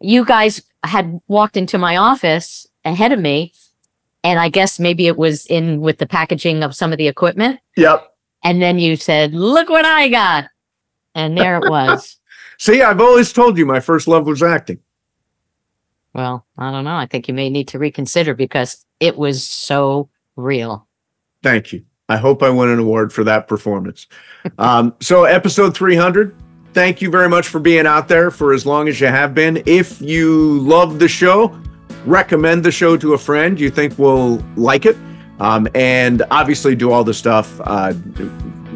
you 0.00 0.24
guys 0.24 0.62
had 0.84 1.20
walked 1.28 1.56
into 1.56 1.78
my 1.78 1.96
office 1.96 2.66
ahead 2.84 3.12
of 3.12 3.18
me 3.20 3.52
and 4.22 4.38
I 4.38 4.48
guess 4.48 4.78
maybe 4.78 5.06
it 5.06 5.16
was 5.16 5.46
in 5.46 5.80
with 5.80 5.98
the 5.98 6.06
packaging 6.06 6.62
of 6.62 6.74
some 6.74 6.92
of 6.92 6.98
the 6.98 7.08
equipment 7.08 7.60
Yep. 7.76 8.12
and 8.44 8.60
then 8.60 8.78
you 8.78 8.96
said, 8.96 9.32
"Look 9.32 9.68
what 9.70 9.84
I 9.86 10.08
got," 10.10 10.44
and 11.14 11.38
there 11.38 11.56
it 11.56 11.70
was. 11.70 12.17
See, 12.58 12.82
I've 12.82 13.00
always 13.00 13.32
told 13.32 13.56
you 13.56 13.64
my 13.64 13.80
first 13.80 14.06
love 14.08 14.26
was 14.26 14.42
acting. 14.42 14.80
well, 16.12 16.44
I 16.58 16.70
don't 16.72 16.84
know. 16.84 16.96
I 16.96 17.06
think 17.06 17.28
you 17.28 17.34
may 17.34 17.48
need 17.48 17.68
to 17.68 17.78
reconsider 17.78 18.34
because 18.34 18.84
it 19.00 19.16
was 19.16 19.44
so 19.46 20.08
real. 20.36 20.86
Thank 21.42 21.72
you. 21.72 21.84
I 22.08 22.16
hope 22.16 22.42
I 22.42 22.50
win 22.50 22.68
an 22.70 22.78
award 22.80 23.12
for 23.12 23.24
that 23.24 23.48
performance. 23.48 24.06
Um, 24.58 24.94
so, 25.00 25.24
episode 25.24 25.76
300, 25.76 26.34
thank 26.72 27.02
you 27.02 27.10
very 27.10 27.28
much 27.28 27.48
for 27.48 27.58
being 27.60 27.86
out 27.86 28.08
there 28.08 28.30
for 28.30 28.54
as 28.54 28.64
long 28.64 28.88
as 28.88 28.98
you 29.00 29.08
have 29.08 29.34
been. 29.34 29.62
If 29.66 30.00
you 30.00 30.60
love 30.60 30.98
the 30.98 31.08
show, 31.08 31.60
recommend 32.06 32.64
the 32.64 32.70
show 32.72 32.96
to 32.96 33.12
a 33.12 33.18
friend 33.18 33.60
you 33.60 33.68
think 33.70 33.98
will 33.98 34.42
like 34.56 34.86
it. 34.86 34.96
Um, 35.38 35.68
and 35.74 36.22
obviously, 36.30 36.74
do 36.74 36.90
all 36.92 37.04
the 37.04 37.12
stuff. 37.12 37.60
Uh, 37.64 37.92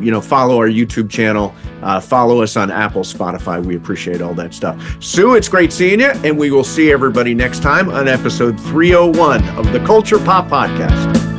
you 0.02 0.10
know, 0.10 0.20
follow 0.20 0.56
our 0.58 0.68
YouTube 0.68 1.10
channel, 1.10 1.54
uh, 1.82 2.00
follow 2.00 2.42
us 2.42 2.56
on 2.56 2.70
Apple, 2.70 3.02
Spotify. 3.02 3.64
We 3.64 3.76
appreciate 3.76 4.20
all 4.20 4.34
that 4.34 4.54
stuff. 4.54 5.02
Sue, 5.02 5.34
it's 5.34 5.48
great 5.48 5.72
seeing 5.72 6.00
you, 6.00 6.10
and 6.24 6.38
we 6.38 6.50
will 6.50 6.64
see 6.64 6.92
everybody 6.92 7.34
next 7.34 7.62
time 7.62 7.88
on 7.88 8.08
episode 8.08 8.58
301 8.60 9.48
of 9.56 9.72
the 9.72 9.80
Culture 9.80 10.18
Pop 10.18 10.48
Podcast. 10.48 11.31